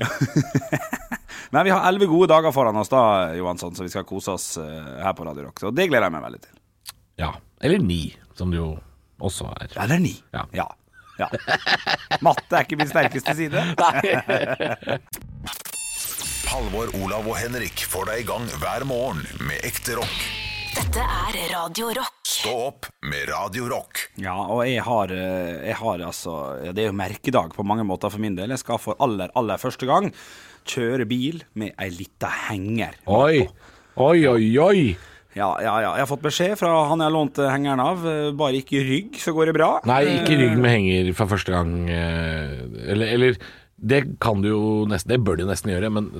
Ja. 0.00 0.10
Men 1.54 1.64
vi 1.66 1.72
har 1.74 1.86
elleve 1.88 2.10
gode 2.10 2.28
dager 2.30 2.52
foran 2.54 2.76
oss 2.82 2.90
da, 2.90 3.02
Johansson, 3.38 3.74
så 3.78 3.86
vi 3.86 3.90
skal 3.94 4.04
kose 4.06 4.34
oss 4.34 4.52
eh, 4.58 4.90
her 5.02 5.14
på 5.18 5.24
Radio 5.26 5.48
Rock. 5.48 5.62
Og 5.70 5.74
det 5.74 5.86
gleder 5.90 6.06
jeg 6.06 6.14
meg 6.14 6.22
veldig 6.26 6.42
til. 6.44 6.52
Ja. 7.18 7.30
Eller 7.62 7.82
ni, 7.82 8.02
som 8.38 8.50
det 8.54 8.58
jo 8.60 8.68
også 9.22 9.50
er. 9.54 9.70
Eller 9.82 9.98
ni. 10.02 10.12
Ja. 10.34 10.44
ja. 10.54 10.66
Ja. 11.20 11.28
Matte 12.26 12.56
er 12.56 12.66
ikke 12.66 12.80
min 12.80 12.90
sterkeste 12.90 13.36
side. 13.38 13.60
Halvor, 16.50 16.90
Olav 16.98 17.28
og 17.30 17.36
Henrik 17.38 17.84
får 17.86 18.08
deg 18.10 18.24
i 18.24 18.28
gang 18.28 18.46
hver 18.58 18.82
morgen 18.88 19.22
med 19.46 19.62
ekte 19.66 19.94
rock. 20.00 20.18
Dette 20.70 21.02
er 21.02 21.36
Radio 21.50 21.90
Rock. 21.94 22.18
Stå 22.30 22.52
opp 22.68 22.86
med 23.06 23.26
Radio 23.30 23.66
Rock. 23.70 24.04
Ja, 24.22 24.36
og 24.38 24.62
jeg 24.66 24.82
har, 24.86 25.10
eh, 25.14 25.66
jeg 25.66 25.76
har 25.80 26.02
altså 26.06 26.34
ja, 26.64 26.72
Det 26.72 26.84
er 26.84 26.88
jo 26.90 26.96
merkedag 26.96 27.54
på 27.54 27.66
mange 27.66 27.84
måter 27.86 28.10
for 28.10 28.22
min 28.22 28.36
del. 28.38 28.50
Jeg 28.54 28.62
skal 28.62 28.78
for 28.82 28.98
aller, 29.02 29.30
aller 29.38 29.58
første 29.62 29.86
gang 29.86 30.10
kjøre 30.70 31.06
bil 31.10 31.42
med 31.58 31.74
ei 31.80 31.90
lita 31.94 32.30
henger. 32.48 32.98
Oi! 33.10 33.46
Oi, 34.00 34.18
oi, 34.30 34.46
oi! 34.62 34.82
Ja, 35.38 35.48
ja, 35.62 35.74
ja. 35.78 35.90
Jeg 35.94 36.02
har 36.02 36.10
fått 36.10 36.24
beskjed 36.24 36.56
fra 36.58 36.72
han 36.90 37.02
jeg 37.04 37.14
lånte 37.14 37.44
eh, 37.46 37.52
hengeren 37.54 37.82
av. 37.84 38.02
eh, 38.06 38.30
Bare 38.34 38.58
ikke 38.58 38.80
rygg, 38.82 39.18
så 39.22 39.34
går 39.36 39.50
det 39.50 39.56
bra. 39.60 39.68
Nei, 39.86 40.00
ikke 40.18 40.38
rygg 40.40 40.56
med 40.58 40.74
henger 40.74 41.12
for 41.18 41.30
første 41.30 41.54
gang. 41.54 41.74
eh, 41.86 42.56
Eller, 42.90 43.12
eller 43.14 43.36
det 43.80 44.00
kan 44.20 44.42
du 44.42 44.48
jo 44.50 44.62
nesten 44.90 45.14
Det 45.14 45.20
bør 45.24 45.38
du 45.40 45.46
nesten 45.48 45.70
gjøre, 45.72 45.88
men 45.94 46.10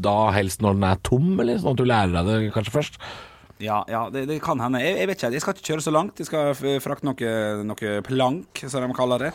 da 0.00 0.30
helst 0.32 0.62
når 0.64 0.78
den 0.78 0.86
er 0.88 1.02
tom, 1.04 1.34
eller 1.42 1.58
sånn 1.60 1.74
at 1.74 1.82
du 1.82 1.84
lærer 1.90 2.14
deg 2.14 2.30
det 2.30 2.52
kanskje 2.54 2.76
først. 2.78 3.00
Ja, 3.60 3.82
ja 3.90 4.06
det, 4.08 4.22
det 4.30 4.38
kan 4.40 4.62
hende. 4.62 4.80
Jeg, 4.80 4.96
jeg 5.02 5.10
vet 5.10 5.18
ikke, 5.18 5.32
jeg 5.34 5.42
skal 5.44 5.58
ikke 5.58 5.68
kjøre 5.72 5.84
så 5.84 5.92
langt. 5.92 6.22
Jeg 6.22 6.30
skal 6.30 6.54
frakte 6.80 7.04
noe, 7.10 7.34
noe 7.68 7.98
plank, 8.06 8.62
som 8.70 8.86
de 8.86 8.96
kaller 8.96 9.26
det. 9.26 9.32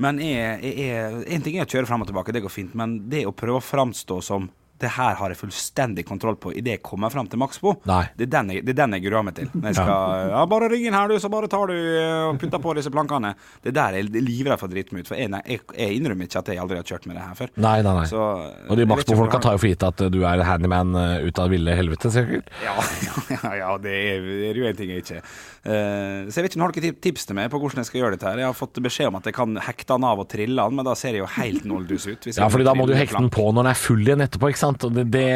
Men 0.00 0.22
jeg, 0.22 0.62
jeg, 0.62 0.86
jeg, 0.86 1.20
en 1.34 1.44
ting 1.44 1.58
er 1.58 1.66
å 1.66 1.72
kjøre 1.74 1.90
fram 1.90 2.06
og 2.06 2.08
tilbake, 2.08 2.32
det 2.32 2.44
går 2.46 2.54
fint. 2.54 2.78
Men 2.78 2.96
det 3.10 3.26
å 3.28 3.34
prøve 3.36 3.58
å 3.58 3.66
framstå 3.66 4.22
som 4.24 4.46
det 4.78 4.90
her 4.94 5.16
har 5.18 5.32
jeg 5.32 5.38
fullstendig 5.40 6.04
kontroll 6.06 6.36
på 6.40 6.52
idet 6.54 6.76
jeg 6.78 6.82
kommer 6.86 7.10
fram 7.10 7.26
til 7.30 7.40
Maxbo, 7.40 7.74
det 7.84 8.26
er 8.28 8.30
den 8.32 8.52
jeg, 8.54 8.64
det 8.66 8.76
den 8.78 8.94
jeg 8.96 9.04
gruer 9.08 9.24
meg 9.26 9.34
til. 9.38 9.48
Når 9.54 9.72
jeg 9.72 9.78
skal, 9.80 10.30
ja, 10.32 10.44
bare 10.52 10.68
ring 10.70 10.86
inn 10.86 10.96
her, 10.96 11.10
du, 11.10 11.16
så 11.22 11.30
bare 11.32 11.50
tar 11.50 11.70
du 11.72 11.74
eh, 11.74 12.28
og 12.28 12.38
putter 12.42 12.62
på 12.62 12.74
disse 12.78 12.92
plankene. 12.94 13.34
Det 13.64 13.72
er 13.72 13.76
der 13.78 13.98
er 13.98 14.10
livredd 14.22 14.60
for 14.60 14.70
å 14.70 14.72
drite 14.72 14.94
meg 14.94 15.04
ut. 15.04 15.10
For 15.10 15.18
jeg, 15.18 15.32
jeg, 15.34 15.64
jeg 15.74 15.98
innrømmer 15.98 16.28
ikke 16.30 16.42
at 16.42 16.52
jeg 16.52 16.62
aldri 16.62 16.78
har 16.80 16.88
kjørt 16.92 17.08
med 17.10 17.18
det 17.18 17.26
her 17.26 17.38
før. 17.38 17.52
Nei, 17.58 17.76
nei, 17.86 17.94
nei. 18.00 18.06
Så, 18.10 18.24
Og 18.68 18.78
de 18.80 18.88
Maxbo-folka 18.88 19.42
tar 19.42 19.58
jo 19.58 19.62
for 19.64 19.72
gitt 19.72 19.86
at 19.88 20.04
du 20.14 20.20
er 20.22 20.44
handyman 20.46 20.94
eh, 20.98 21.26
ut 21.28 21.42
av 21.42 21.50
ville 21.52 21.74
helvete, 21.78 22.12
sikkert. 22.14 22.52
Ja, 22.64 22.76
ja, 23.34 23.54
ja 23.64 23.72
det, 23.82 23.94
er, 24.14 24.30
er 24.52 24.62
jo 24.62 24.68
en 24.70 24.78
ting 24.78 24.94
jeg 24.94 25.06
ikke 25.06 25.22
Eh, 25.68 26.28
Så 26.30 26.38
jeg 26.38 26.46
vet 26.46 26.54
ikke 26.54 26.62
har 26.64 26.72
dere 26.72 26.84
tip- 26.86 27.00
tips 27.02 27.26
til 27.28 27.36
meg 27.36 27.50
på 27.52 27.58
hvordan 27.60 27.82
jeg 27.82 27.88
skal 27.90 28.00
gjøre 28.00 28.16
dette 28.16 28.28
her. 28.28 28.38
Jeg 28.40 28.48
har 28.48 28.56
fått 28.56 28.78
beskjed 28.84 29.10
om 29.10 29.18
at 29.18 29.26
jeg 29.28 29.34
kan 29.36 29.56
hekte 29.66 29.96
den 29.96 30.06
av 30.06 30.22
og 30.22 30.28
trille 30.30 30.64
den, 30.64 30.76
men 30.78 30.86
da 30.86 30.94
ser 30.96 31.16
jeg 31.16 31.24
jo 31.24 31.28
helt 31.34 31.64
noldus 31.68 32.06
ut. 32.08 32.28
Ja, 32.30 32.48
fordi 32.52 32.64
da 32.68 32.74
må 32.78 32.86
du 32.88 32.94
hekte 32.96 33.18
den 33.18 33.28
på 33.34 33.48
når 33.50 33.66
den 33.66 33.72
er 33.72 33.80
full 33.80 34.04
igjen 34.06 34.22
etterpå, 34.24 34.48
ikke 34.52 34.62
sant? 34.62 34.67
Og 34.68 34.92
det, 34.94 35.06
det, 35.14 35.26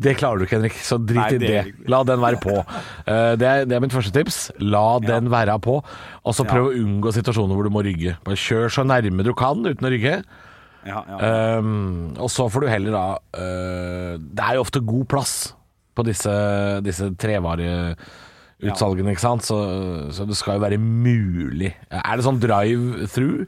det 0.00 0.16
klarer 0.16 0.40
du 0.40 0.46
ikke, 0.46 0.58
Henrik, 0.58 0.76
så 0.84 0.96
drit 0.98 1.20
Nei, 1.20 1.28
i 1.36 1.40
det 1.42 1.48
det. 1.52 1.88
La 1.92 2.00
den 2.08 2.22
være 2.22 2.40
på. 2.40 2.56
Uh, 3.04 3.34
det, 3.38 3.46
er, 3.46 3.66
det 3.68 3.76
er 3.76 3.82
mitt 3.84 3.94
første 3.94 4.12
tips. 4.14 4.38
La 4.62 4.98
den 5.04 5.28
være 5.32 5.58
på, 5.62 5.80
og 5.84 6.36
så 6.36 6.46
prøv 6.48 6.70
å 6.70 6.76
unngå 6.78 7.12
situasjoner 7.16 7.58
hvor 7.58 7.68
du 7.68 7.72
må 7.74 7.84
rygge. 7.84 8.16
Bare 8.24 8.40
kjør 8.40 8.72
så 8.72 8.86
nærme 8.88 9.26
du 9.26 9.34
kan 9.36 9.60
uten 9.66 9.86
å 9.86 9.92
rygge. 9.92 10.22
Ja, 10.88 11.02
ja. 11.04 11.16
Um, 11.60 12.16
og 12.16 12.30
så 12.32 12.46
får 12.48 12.64
du 12.64 12.70
heller 12.72 12.94
da 12.94 13.02
uh, 13.36 14.14
Det 14.16 14.40
er 14.40 14.56
jo 14.56 14.62
ofte 14.64 14.80
god 14.80 15.04
plass 15.12 15.34
på 15.92 16.04
disse, 16.06 16.32
disse 16.86 17.10
trevareutsalgene, 17.20 19.12
ikke 19.12 19.20
sant? 19.26 19.44
Så, 19.44 19.58
så 20.16 20.24
det 20.24 20.38
skal 20.38 20.56
jo 20.56 20.64
være 20.64 20.80
mulig. 20.80 21.74
Er 21.92 22.14
det 22.16 22.24
sånn 22.24 22.40
drive-through? 22.40 23.44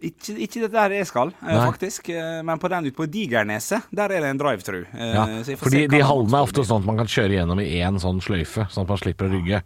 Ikke, 0.00 0.32
ikke 0.46 0.62
det 0.64 0.70
der 0.72 0.94
jeg 0.96 1.06
skal, 1.10 1.28
eh, 1.42 1.52
Nei. 1.52 1.66
faktisk. 1.68 2.08
eh, 2.08 2.40
Men 2.46 2.58
på 2.58 2.70
den 2.72 2.86
ute 2.88 2.96
på 2.96 3.06
Digerneset, 3.10 3.82
der 3.92 4.04
er 4.16 4.24
det 4.24 4.30
en 4.30 4.38
drive-through. 4.40 4.86
Eh, 4.96 5.12
Ja, 5.12 5.26
fordi 5.60 5.86
de 5.92 6.00
hallene 6.00 6.38
er 6.40 6.46
ofte 6.48 6.64
sånn 6.64 6.80
at 6.80 6.86
man 6.88 6.96
kan 6.96 7.06
kjøre 7.06 7.36
gjennom 7.36 7.60
i 7.60 7.68
én 7.84 8.00
sånn 8.00 8.20
sløyfe, 8.24 8.64
sånn 8.72 8.86
at 8.86 8.88
man 8.94 9.02
slipper 9.02 9.28
å 9.28 9.34
rygge. 9.34 9.60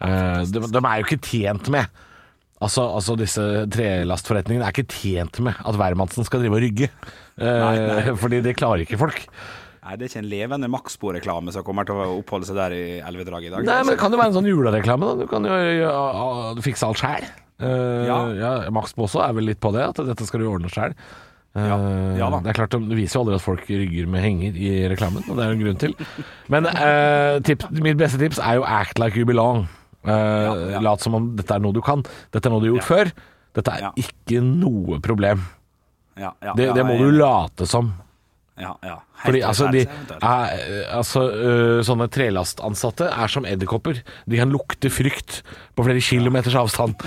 Ja, 0.00 0.44
de, 0.44 0.60
de 0.60 0.80
er 0.84 1.00
jo 1.02 1.08
ikke 1.08 1.20
tjent 1.20 1.68
med 1.72 1.88
Altså, 2.60 2.82
altså 2.92 3.14
disse 3.16 3.40
trelastforretningene 3.72 4.66
er 4.66 4.74
ikke 4.74 4.92
tjent 4.92 5.38
med 5.40 5.56
at 5.64 5.76
hvermannsen 5.80 6.26
skal 6.28 6.42
drive 6.42 6.58
og 6.58 6.60
rygge. 6.60 6.90
Nei, 7.40 7.76
nei. 7.80 8.12
Fordi 8.20 8.42
det 8.44 8.52
klarer 8.58 8.84
ikke 8.84 8.98
folk. 9.00 9.22
Nei, 9.80 9.94
det 9.96 10.04
er 10.04 10.10
ikke 10.10 10.20
en 10.20 10.28
levende 10.28 10.68
Maxbo-reklame 10.68 11.54
som 11.56 11.64
kommer 11.64 11.88
til 11.88 11.96
å 11.96 12.18
oppholde 12.18 12.44
seg 12.50 12.58
der 12.60 12.74
i 12.76 12.82
elvedraget 13.00 13.48
i 13.48 13.54
dag. 13.54 13.64
Nei, 13.64 13.78
men 13.80 13.94
det 13.94 14.00
kan 14.02 14.12
jo 14.12 14.20
være 14.20 14.34
en 14.34 14.36
sånn 14.36 14.50
julereklame, 14.50 15.08
da. 15.08 15.24
Du 15.24 15.30
kan 15.30 15.48
jo 15.48 15.56
ja, 15.56 15.94
fikse 16.60 16.84
alt 16.84 17.00
sjæl. 17.00 17.24
Ja. 17.60 18.18
ja, 18.36 18.52
Max 18.74 18.94
også 18.96 19.20
er 19.26 19.34
vel 19.36 19.50
litt 19.50 19.60
på 19.60 19.72
det, 19.74 19.82
at 19.92 20.00
dette 20.06 20.26
skal 20.28 20.40
du 20.42 20.48
ordne 20.50 20.70
sjæl. 20.72 20.94
Ja. 21.58 21.76
Ja 22.14 22.28
det 22.38 22.52
er 22.52 22.58
klart, 22.60 22.76
det 22.78 22.94
viser 22.96 23.18
jo 23.18 23.24
aldri 23.24 23.34
at 23.40 23.42
folk 23.44 23.64
rygger 23.66 24.06
med 24.10 24.22
henger 24.22 24.54
i 24.54 24.70
reklamen, 24.92 25.24
og 25.26 25.36
det 25.36 25.44
er 25.44 25.50
jo 25.50 25.56
en 25.58 25.64
grunn 25.64 25.80
til. 25.82 25.94
Men 26.52 26.68
uh, 26.70 27.40
tips, 27.46 27.70
mitt 27.82 27.98
beste 28.00 28.20
tips 28.22 28.38
er 28.38 28.60
jo 28.60 28.66
act 28.66 29.02
like 29.02 29.18
you 29.18 29.26
belong. 29.26 29.64
Uh, 30.06 30.70
ja. 30.76 30.80
Lat 30.80 31.02
som 31.04 31.16
om 31.18 31.32
dette 31.36 31.52
er 31.56 31.60
noe 31.64 31.74
du 31.76 31.82
kan. 31.84 32.04
Dette 32.32 32.46
er 32.48 32.54
noe 32.54 32.62
du 32.62 32.70
har 32.70 32.76
gjort 32.78 32.88
før. 32.88 33.10
Dette 33.58 33.74
er 33.74 33.88
Ja. 33.88 33.90
ikke 33.98 34.40
noe 34.46 35.00
problem. 35.02 35.42
Ja, 36.16 36.30
ja, 36.44 36.54
Det, 36.54 36.70
ja, 36.70 36.76
det 36.76 36.86
må 36.86 36.96
du 37.00 37.10
late 37.10 37.66
som. 37.66 37.90
Ja, 38.60 38.74
ja. 38.84 38.96
Fordi 39.22 39.40
altså, 39.46 39.68
de, 39.72 39.84
er, 40.20 40.50
altså 40.96 41.22
øh, 41.30 41.78
Sånne 41.86 42.08
trelastansatte 42.12 43.08
er 43.08 43.32
som 43.32 43.46
edderkopper. 43.48 44.02
De 44.28 44.40
kan 44.40 44.52
lukte 44.52 44.90
frykt 44.92 45.40
på 45.76 45.86
flere 45.86 46.02
kilometers 46.04 46.58
avstand. 46.58 47.00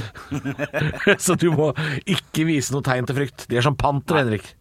Så 1.26 1.38
du 1.38 1.52
må 1.54 1.72
ikke 2.06 2.48
vise 2.50 2.74
noe 2.74 2.86
tegn 2.86 3.10
til 3.10 3.22
frykt. 3.22 3.48
De 3.52 3.60
er 3.60 3.66
som 3.66 3.78
panter, 3.78 4.24
Henrik. 4.24 4.54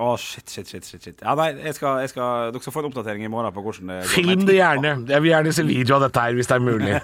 Å, 0.00 0.14
shit, 0.16 0.46
shit, 0.48 0.68
shit, 0.70 0.86
shit, 0.86 1.02
shit. 1.02 1.18
Ja, 1.20 1.34
nei, 1.36 1.50
jeg 1.60 1.74
skal, 1.76 1.98
jeg 2.00 2.12
skal, 2.12 2.54
dere 2.54 2.62
skal 2.64 2.72
få 2.72 2.80
en 2.80 2.88
oppdatering 2.88 3.26
i 3.26 3.30
morgen 3.32 3.52
på 3.52 3.64
hvordan 3.64 3.90
det 3.90 3.98
går. 3.98 4.12
Film 4.14 4.46
det 4.48 4.56
gjerne. 4.56 4.92
Jeg 5.10 5.24
vil 5.24 5.32
gjerne 5.32 5.52
se 5.52 5.64
video 5.66 5.98
av 5.98 6.06
dette 6.06 6.24
her, 6.24 6.38
hvis 6.38 6.48
det 6.48 6.56
er 6.56 6.64
mulig. 6.64 6.94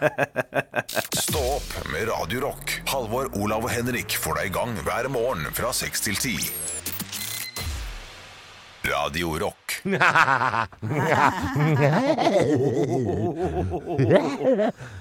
Stå 1.27 1.43
opp 1.59 1.77
med 1.93 2.09
Radio 2.09 2.47
Rock. 2.47 2.79
Halvor, 2.89 3.29
Olav 3.37 3.67
og 3.67 3.75
Henrik 3.75 4.17
får 4.23 4.41
deg 4.41 4.49
i 4.49 4.57
gang 4.57 4.73
hver 4.87 5.11
morgen 5.13 5.45
fra 5.59 5.75
6 5.77 6.07
til 6.09 6.17
10. 6.17 6.86
Radio 8.87 9.29
Rock. 9.39 9.83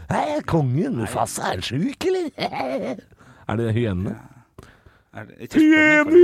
Er 0.09 0.41
kongen 0.47 0.95
Mufasa 0.97 1.51
er 1.53 1.61
sjuk, 1.61 2.05
eller? 2.05 2.29
Er 3.49 3.55
det 3.59 3.73
hyenene? 3.75 4.15
Er 5.13 5.25
på. 6.05 6.23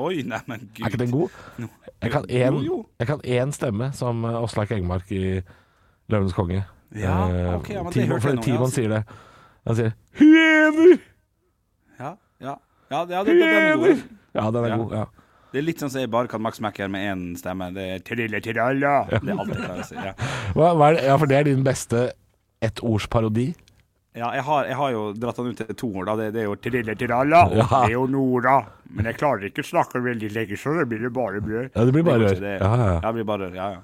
Oi, 0.00 0.22
neimen 0.22 0.64
gud. 0.72 0.80
Er 0.80 0.86
ikke 0.88 1.02
den 1.02 1.10
god? 1.12 1.28
Jeg 2.98 3.06
kan 3.06 3.20
én, 3.24 3.52
stemme 3.52 3.90
som 3.92 4.24
eh, 4.24 4.64
Engmark 4.76 5.12
i 5.12 5.40
'Løvenes 6.08 6.32
konge'. 6.32 6.62
Ja, 6.96 7.28
Eh, 7.28 7.54
ok, 7.54 7.70
ja, 7.70 7.82
men 7.82 7.92
det 7.92 8.02
Timon, 8.02 8.20
hørte 8.20 8.28
jeg 8.28 8.44
Timon 8.44 8.70
sier 8.70 8.88
det. 8.88 9.02
Han 9.66 9.76
sier 9.76 9.92
'hyener'! 10.16 10.98
Ja, 12.00 12.14
ja. 12.40 12.54
Ja, 12.90 13.04
det, 13.04 13.10
ja, 13.14 13.24
det, 13.24 13.26
det, 13.26 13.40
den 13.40 13.54
er 13.54 13.76
god. 13.76 14.02
Ja, 14.34 14.50
den 14.50 14.64
er 14.64 14.68
Ja. 14.68 14.76
god. 14.76 14.92
ja 14.92 15.04
Det 15.52 15.58
er 15.60 15.64
litt 15.64 15.80
sånn 15.80 15.90
som 15.92 16.00
jeg 16.02 16.10
bare 16.12 16.28
kan 16.28 16.42
Max 16.44 16.60
Macker 16.60 16.88
med 16.92 17.00
én 17.08 17.20
stemme. 17.40 17.70
Det 17.76 17.84
er 17.94 17.98
trille 18.04 18.40
tiralla. 18.44 19.06
Det 19.08 19.22
er 19.22 19.38
alt 19.38 19.50
jeg 19.54 19.62
klarer 19.62 19.80
å 19.80 19.82
si. 19.88 19.96
Ja. 19.96 20.12
hva, 20.56 20.66
hva 20.76 20.86
det? 20.92 21.00
ja, 21.08 21.14
for 21.16 21.26
det 21.30 21.36
er 21.38 21.44
din 21.48 21.64
beste 21.66 21.98
ettordsparodi? 22.64 23.48
Ja, 24.18 24.28
jeg 24.34 24.42
har, 24.48 24.62
jeg 24.66 24.76
har 24.80 24.90
jo 24.92 25.12
dratt 25.14 25.36
den 25.38 25.50
ut 25.52 25.58
til 25.60 25.76
to 25.78 25.88
ord, 25.92 26.06
da. 26.08 26.14
Det, 26.18 26.26
det 26.34 26.40
er 26.42 26.46
jo 26.48 26.54
trille 26.60 26.94
tiralla. 26.98 27.40
Ja. 27.54 27.64
Det 27.70 27.78
er 27.86 27.92
jo 27.94 28.02
Nora. 28.10 28.56
Men 28.92 29.02
jeg 29.10 29.16
klarer 29.20 29.42
ikke 29.48 29.62
å 29.64 29.66
snakke 29.68 29.96
veldig 30.04 30.30
lenge, 30.34 30.56
så 30.58 30.68
det 30.78 30.86
blir 30.90 31.00
det 31.06 31.12
bare 31.14 31.38
brød. 31.44 31.66
Ja, 31.74 31.80
det 31.84 31.92
blir 31.94 32.04
bare 32.06 32.20
rør. 32.24 32.36
Ja, 32.42 32.48
ja, 32.56 32.60
ja. 32.64 32.70
Ja, 32.98 33.06
det 33.06 33.14
blir 33.18 33.28
bare 33.28 33.42
rør. 33.46 33.54
Ja, 33.58 33.66
ja. 33.76 33.80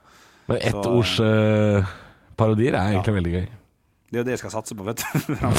Men 0.51 0.57
ettordsparodier 0.69 2.73
uh, 2.75 2.79
er 2.81 2.87
egentlig 2.93 3.19
veldig 3.21 3.35
gøy. 3.37 3.47
Det 4.15 4.19
er 4.19 4.21
jo 4.21 4.27
det 4.29 4.35
jeg 4.37 4.43
skal 4.45 4.53
satse 4.55 4.73
på, 4.79 4.83
vet 4.87 5.01
du. 5.01 5.05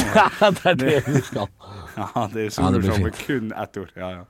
det 0.58 0.66
er 0.72 0.76
det 0.80 0.98
du 1.08 1.18
skal. 1.26 1.48
ja, 2.00 2.08
det 2.34 2.42
er 2.42 2.50
Ja, 2.50 2.52
soloshow 2.58 2.98
med 3.04 3.14
kun 3.20 3.46
ett 3.52 3.74
ord. 3.82 3.92
Ja, 4.00 4.08
ja. 4.20 4.24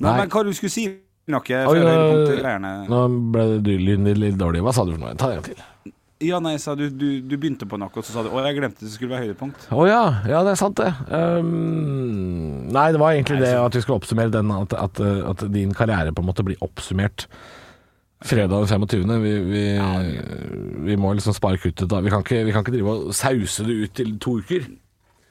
Nei, 0.00 0.16
men 0.22 0.32
hva 0.32 0.44
du 0.46 0.52
skulle 0.56 0.72
si 0.72 0.86
noe 1.30 1.44
før 1.46 1.78
høydepunktgreiene? 1.78 2.74
nå 2.90 3.00
ble 3.34 3.46
det 3.64 3.78
lyden 3.80 4.08
litt, 4.18 4.38
dårlig. 4.40 4.62
Hva 4.64 4.74
sa 4.74 4.86
du 4.88 4.94
for 4.96 5.02
noe? 5.02 5.16
Ta 5.18 5.30
det 5.30 5.38
en 5.38 5.44
gang 5.44 5.52
til. 5.52 5.94
Ja, 6.20 6.36
nei, 6.44 6.58
sa 6.60 6.74
du, 6.76 6.84
du, 6.92 7.06
du 7.24 7.36
begynte 7.40 7.64
på 7.68 7.78
noe, 7.80 7.88
og 7.96 8.04
så 8.04 8.12
sa 8.12 8.24
du 8.26 8.28
Å, 8.28 8.42
jeg 8.44 8.58
glemte 8.58 8.84
det 8.84 8.90
skulle 8.92 9.14
være 9.14 9.28
høydepunkt. 9.28 9.70
Å 9.72 9.86
ja, 9.88 10.02
ja 10.28 10.42
det 10.44 10.52
er 10.52 10.58
sant 10.60 10.76
det. 10.76 10.90
Um, 11.08 12.66
nei, 12.68 12.90
det 12.92 13.00
var 13.00 13.14
egentlig 13.14 13.38
Nei, 13.38 13.46
det 13.46 13.54
at 13.56 13.78
vi 13.78 13.80
skulle 13.86 14.02
oppsummere 14.02 14.34
den, 14.34 14.52
at, 14.52 14.76
at, 14.76 15.00
at 15.00 15.46
din 15.54 15.72
karriere 15.76 16.12
på 16.12 16.20
en 16.20 16.28
måte 16.28 16.44
blir 16.44 16.60
oppsummert 16.66 17.24
Fredag 18.20 18.52
den 18.52 18.66
25. 18.68 19.22
Vi, 19.22 19.30
vi, 19.48 19.64
vi 20.84 20.96
må 21.00 21.14
liksom 21.16 21.32
spare 21.32 21.56
kuttet 21.56 21.88
da. 21.88 22.02
Vi 22.04 22.10
kan, 22.12 22.20
ikke, 22.20 22.42
vi 22.44 22.52
kan 22.52 22.66
ikke 22.66 22.74
drive 22.74 22.92
og 22.92 23.14
sause 23.16 23.64
det 23.64 23.76
ut 23.80 23.94
til 23.96 24.10
to 24.20 24.36
uker. 24.42 24.66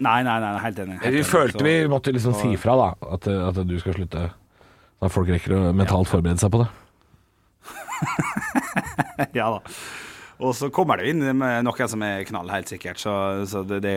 Nei, 0.01 0.19
nei, 0.25 0.37
nei, 0.41 0.53
helt 0.63 0.79
enig. 0.81 0.97
Helt 1.03 1.17
Vi 1.19 1.23
følte 1.27 1.65
vi 1.67 1.75
måtte 1.91 2.13
liksom 2.15 2.33
si 2.39 2.55
fra 2.57 2.73
da 2.79 2.87
at, 3.13 3.27
at 3.29 3.61
du 3.67 3.75
skal 3.81 3.93
slutte. 3.93 4.29
Da 4.99 5.07
folk 5.11 5.29
rekker 5.31 5.53
å 5.55 5.59
mentalt 5.75 6.09
forberede 6.11 6.41
seg 6.41 6.51
på 6.53 6.63
det. 6.63 6.69
Ja 9.35 9.49
da. 9.51 9.57
Og 10.39 10.53
så 10.55 10.69
kommer 10.71 10.95
det 10.99 11.09
jo 11.09 11.13
inn 11.17 11.23
med 11.35 11.65
noen 11.67 11.89
som 11.91 11.99
er 12.07 12.21
knall, 12.29 12.47
helt 12.53 12.69
sikkert. 12.71 12.95
Så, 13.01 13.11
så 13.51 13.59
det, 13.67 13.81
det 13.83 13.95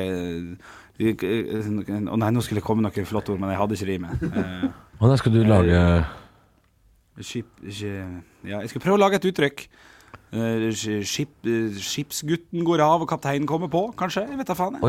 Å 0.99 2.17
nei, 2.19 2.31
nå 2.35 2.43
skulle 2.43 2.59
det 2.59 2.67
komme 2.67 2.83
noen 2.83 3.07
flotte 3.07 3.31
ord, 3.35 3.39
men 3.43 3.53
jeg 3.55 3.61
hadde 3.63 3.79
ikke 3.79 3.91
rimet. 3.93 4.27
Eh, 4.43 4.67
Og 5.03 5.07
da 5.11 5.15
skal 5.19 5.33
du 5.35 5.41
lage 5.47 5.79
skip, 7.23 7.49
ja, 7.67 8.59
jeg 8.63 8.71
skal 8.73 8.83
prøve 8.83 8.97
å 8.99 9.03
lage 9.03 9.19
et 9.21 9.27
uttrykk. 9.31 9.59
Eh, 10.33 10.69
skip, 11.07 11.33
eh, 11.47 11.79
skipsgutten 11.83 12.63
går 12.67 12.83
av, 12.85 13.03
og 13.05 13.09
kapteinen 13.11 13.47
kommer 13.51 13.69
på, 13.71 13.83
kanskje? 13.99 14.23
Jeg 14.31 14.39
vet 14.43 14.51
da 14.51 14.55
faen. 14.59 14.75
jeg. 14.79 14.83
Å 14.83 14.85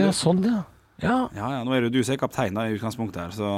ja, 0.00 0.12
sånn 0.16 0.40
ja. 0.44 0.60
Ja. 1.02 1.28
Ja, 1.36 1.48
ja, 1.58 1.62
nå 1.64 1.72
er 1.76 1.80
det 1.84 1.90
jo 1.90 1.98
du 1.98 2.04
som 2.06 2.14
er 2.16 2.20
kaptein 2.20 2.58
i 2.60 2.74
utgangspunktet 2.76 3.22
her, 3.22 3.30
så, 3.36 3.50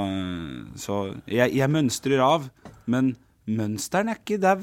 så 0.79 0.99
jeg, 1.27 1.55
jeg 1.57 1.71
mønstrer 1.73 2.23
av, 2.25 2.47
men 2.87 3.15
mønsteren 3.51 4.13
er 4.13 4.21
ikke 4.21 4.39
dau, 4.43 4.61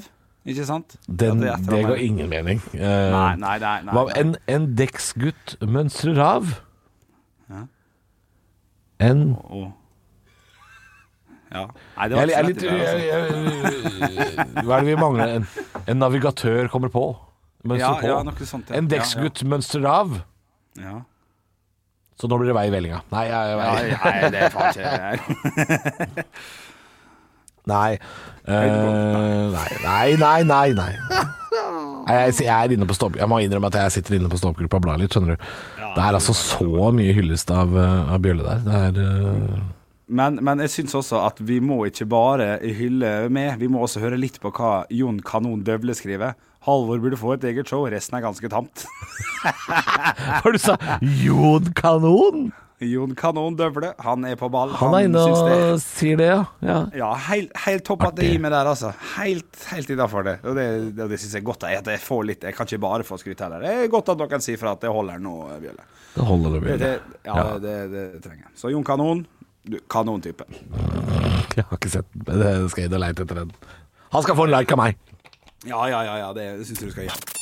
ikke 0.48 0.64
sant? 0.68 0.96
Den, 1.06 1.42
Ja, 1.44 1.56
det, 1.60 1.68
det 1.74 1.82
ga 1.88 1.96
ingen 2.00 2.30
mening. 2.32 2.62
Eh, 2.72 3.10
Nei, 3.12 3.34
nei, 3.42 3.56
nei. 3.60 3.74
nei, 3.84 3.92
hva, 3.96 4.06
nei. 4.08 4.16
en, 4.22 4.32
en 4.48 4.70
dekksgutt 4.78 5.58
mønstrer 5.68 6.20
av. 6.24 6.54
Ja. 7.50 7.66
En 9.00 9.22
oh. 9.48 9.68
ja. 11.52 11.66
Nei, 11.96 12.08
det 12.08 12.16
var 12.16 12.30
jeg, 12.30 12.30
jeg, 12.30 12.56
jeg, 12.62 12.80
altså. 12.80 12.98
jeg, 14.08 14.64
Hva 14.64 14.76
er 14.76 14.84
det 14.84 14.88
vi 14.90 14.96
mangler? 15.00 15.34
En, 15.40 15.46
en 15.88 16.00
navigatør 16.00 16.68
kommer 16.72 16.92
på. 16.92 17.04
Mønster 17.64 17.84
Ja, 17.86 17.94
på. 18.00 18.08
ja, 18.08 18.18
noe 18.24 18.48
sånt, 18.48 18.70
ja. 18.72 18.78
En 18.80 18.88
dekksgutt 18.88 19.42
mønstrer 19.44 19.84
av. 19.88 20.14
Ja. 20.80 21.00
Så 22.20 22.28
nå 22.28 22.36
blir 22.40 22.50
det 22.50 22.56
vei 22.56 22.66
i 22.68 22.72
vellinga. 22.74 23.00
Nei, 23.14 23.26
jeg, 23.30 23.50
jeg, 23.50 23.60
jeg, 23.60 24.00
nei, 24.04 24.30
det 24.34 24.42
er 24.44 24.52
faen 24.52 24.68
ikke 24.70 26.24
nei. 27.70 27.90
Uh, 28.50 29.52
nei, 29.54 29.68
nei, 29.84 30.08
nei, 30.20 30.40
nei, 30.48 30.68
nei. 30.76 30.92
Nei, 31.00 32.14
Jeg, 32.16 32.34
jeg 32.42 32.50
er 32.50 32.72
inne 32.74 32.86
på 32.88 32.96
stopp 32.96 33.18
Jeg 33.18 33.28
må 33.30 33.38
innrømme 33.42 33.68
at 33.68 33.76
jeg 33.78 33.94
sitter 33.98 34.16
inne 34.16 34.30
på 34.32 34.38
stoppgruppa 34.40 34.80
og 34.80 34.86
blar 34.86 35.00
litt, 35.00 35.12
skjønner 35.14 35.36
du. 35.36 35.50
Det 35.80 36.02
er 36.02 36.16
altså 36.16 36.34
så 36.36 36.90
mye 36.94 37.14
hyllest 37.14 37.50
av, 37.54 37.74
eh, 37.78 38.12
av 38.14 38.22
Bjølle 38.24 38.46
der. 38.46 38.64
Det 38.66 38.80
er 38.80 39.00
uh... 39.04 39.60
Men, 40.10 40.40
men 40.42 40.62
jeg 40.64 40.72
syns 40.74 40.96
også 40.98 41.20
at 41.22 41.38
vi 41.46 41.60
må 41.62 41.84
ikke 41.86 42.08
bare 42.10 42.56
hylle 42.64 43.28
med, 43.30 43.60
vi 43.60 43.68
må 43.70 43.84
også 43.84 44.02
høre 44.02 44.18
litt 44.18 44.40
på 44.42 44.50
hva 44.56 44.80
Jon 44.90 45.20
Kanon 45.22 45.62
Døvle 45.66 45.94
skriver. 45.94 46.34
Halvor 46.66 47.00
burde 47.00 47.16
få 47.16 47.34
et 47.38 47.44
eget 47.48 47.68
show, 47.70 47.86
resten 47.88 48.18
er 48.18 48.24
ganske 48.26 48.48
tamt. 48.52 48.82
Hva 50.42 50.50
du 50.52 50.58
sa 50.60 50.74
Jon 51.00 51.70
Kanon? 51.78 52.50
Jon 52.80 53.10
Kanon 53.16 53.56
Døvle, 53.58 53.90
han 54.00 54.24
er 54.24 54.36
på 54.40 54.48
ball. 54.52 54.70
Han 54.80 54.94
er 54.96 55.04
inne 55.04 55.20
og 55.20 55.48
det- 55.50 55.80
sier 55.84 56.16
det, 56.20 56.28
ja. 56.30 56.44
ja. 56.64 56.76
Ja, 56.96 57.08
helt, 57.28 57.50
helt 57.66 57.84
topp 57.84 58.06
at 58.08 58.14
det 58.16 58.30
gir 58.30 58.40
meg 58.40 58.54
der, 58.54 58.70
altså. 58.70 58.92
Helt, 59.18 59.50
helt 59.68 59.90
innafor 59.92 60.24
det. 60.24 60.38
Og 60.48 60.56
det, 60.56 60.64
det, 60.96 61.08
det 61.12 61.18
syns 61.20 61.34
jeg 61.36 61.42
er 61.42 61.48
godt. 61.50 61.66
At 61.68 61.90
jeg 61.92 62.00
får 62.00 62.22
litt 62.30 62.46
Jeg 62.48 62.56
kan 62.56 62.68
ikke 62.68 62.80
bare 62.80 63.04
få 63.04 63.18
skryt 63.20 63.42
heller. 63.44 63.60
Det 63.64 63.74
er 63.84 63.92
godt 63.92 64.08
at 64.14 64.22
noen 64.22 64.44
sier 64.44 64.60
fra 64.60 64.72
at 64.76 64.80
det 64.84 64.92
holder 64.96 65.20
nå, 65.20 65.34
Bjølle. 65.60 65.84
Det 66.14 66.24
holder 66.30 66.56
det, 66.56 66.60
Det, 66.60 66.64
Bjølle. 66.70 66.88
det, 66.88 67.20
ja, 67.28 67.44
Det, 67.66 67.76
det, 67.92 68.06
trenger 68.24 68.46
jeg. 68.48 68.54
Så 68.62 68.72
Jon 68.72 68.84
Kanon, 68.88 69.22
kanontype. 69.92 70.48
Jeg 70.48 71.66
har 71.68 71.76
ikke 71.76 71.92
sett 71.92 72.08
den, 72.16 72.24
men 72.30 72.46
jeg 72.48 72.72
skal 72.72 72.88
inn 72.88 72.96
og 72.96 73.04
leite 73.04 73.26
etter 73.28 73.42
den. 73.44 73.52
Han 74.16 74.24
skal 74.24 74.40
få 74.40 74.48
en 74.48 74.56
like 74.56 74.72
av 74.72 74.80
meg. 74.80 74.96
Ja, 75.64 75.88
ja, 75.88 76.04
ja, 76.04 76.18
ja 76.18 76.32
det, 76.32 76.46
syns 76.64 76.80
jeg 76.80 76.88
du 76.88 76.94
skal 76.94 77.08
gjøre. 77.08 77.36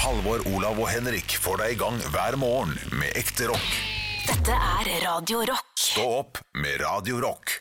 Halvor, 0.00 0.44
Olav 0.54 0.78
og 0.78 0.86
Henrik 0.88 1.34
får 1.42 1.58
deg 1.60 1.74
i 1.74 1.80
gang 1.80 1.98
hver 2.14 2.36
morgen 2.40 2.76
med 2.94 3.10
ekte 3.18 3.50
rock. 3.50 3.72
Dette 4.28 4.54
er 4.54 4.92
Radio 5.02 5.42
Rock. 5.50 5.72
Stå 5.74 6.06
opp 6.20 6.38
med 6.54 6.78
Radio 6.84 7.18
Rock. 7.24 7.58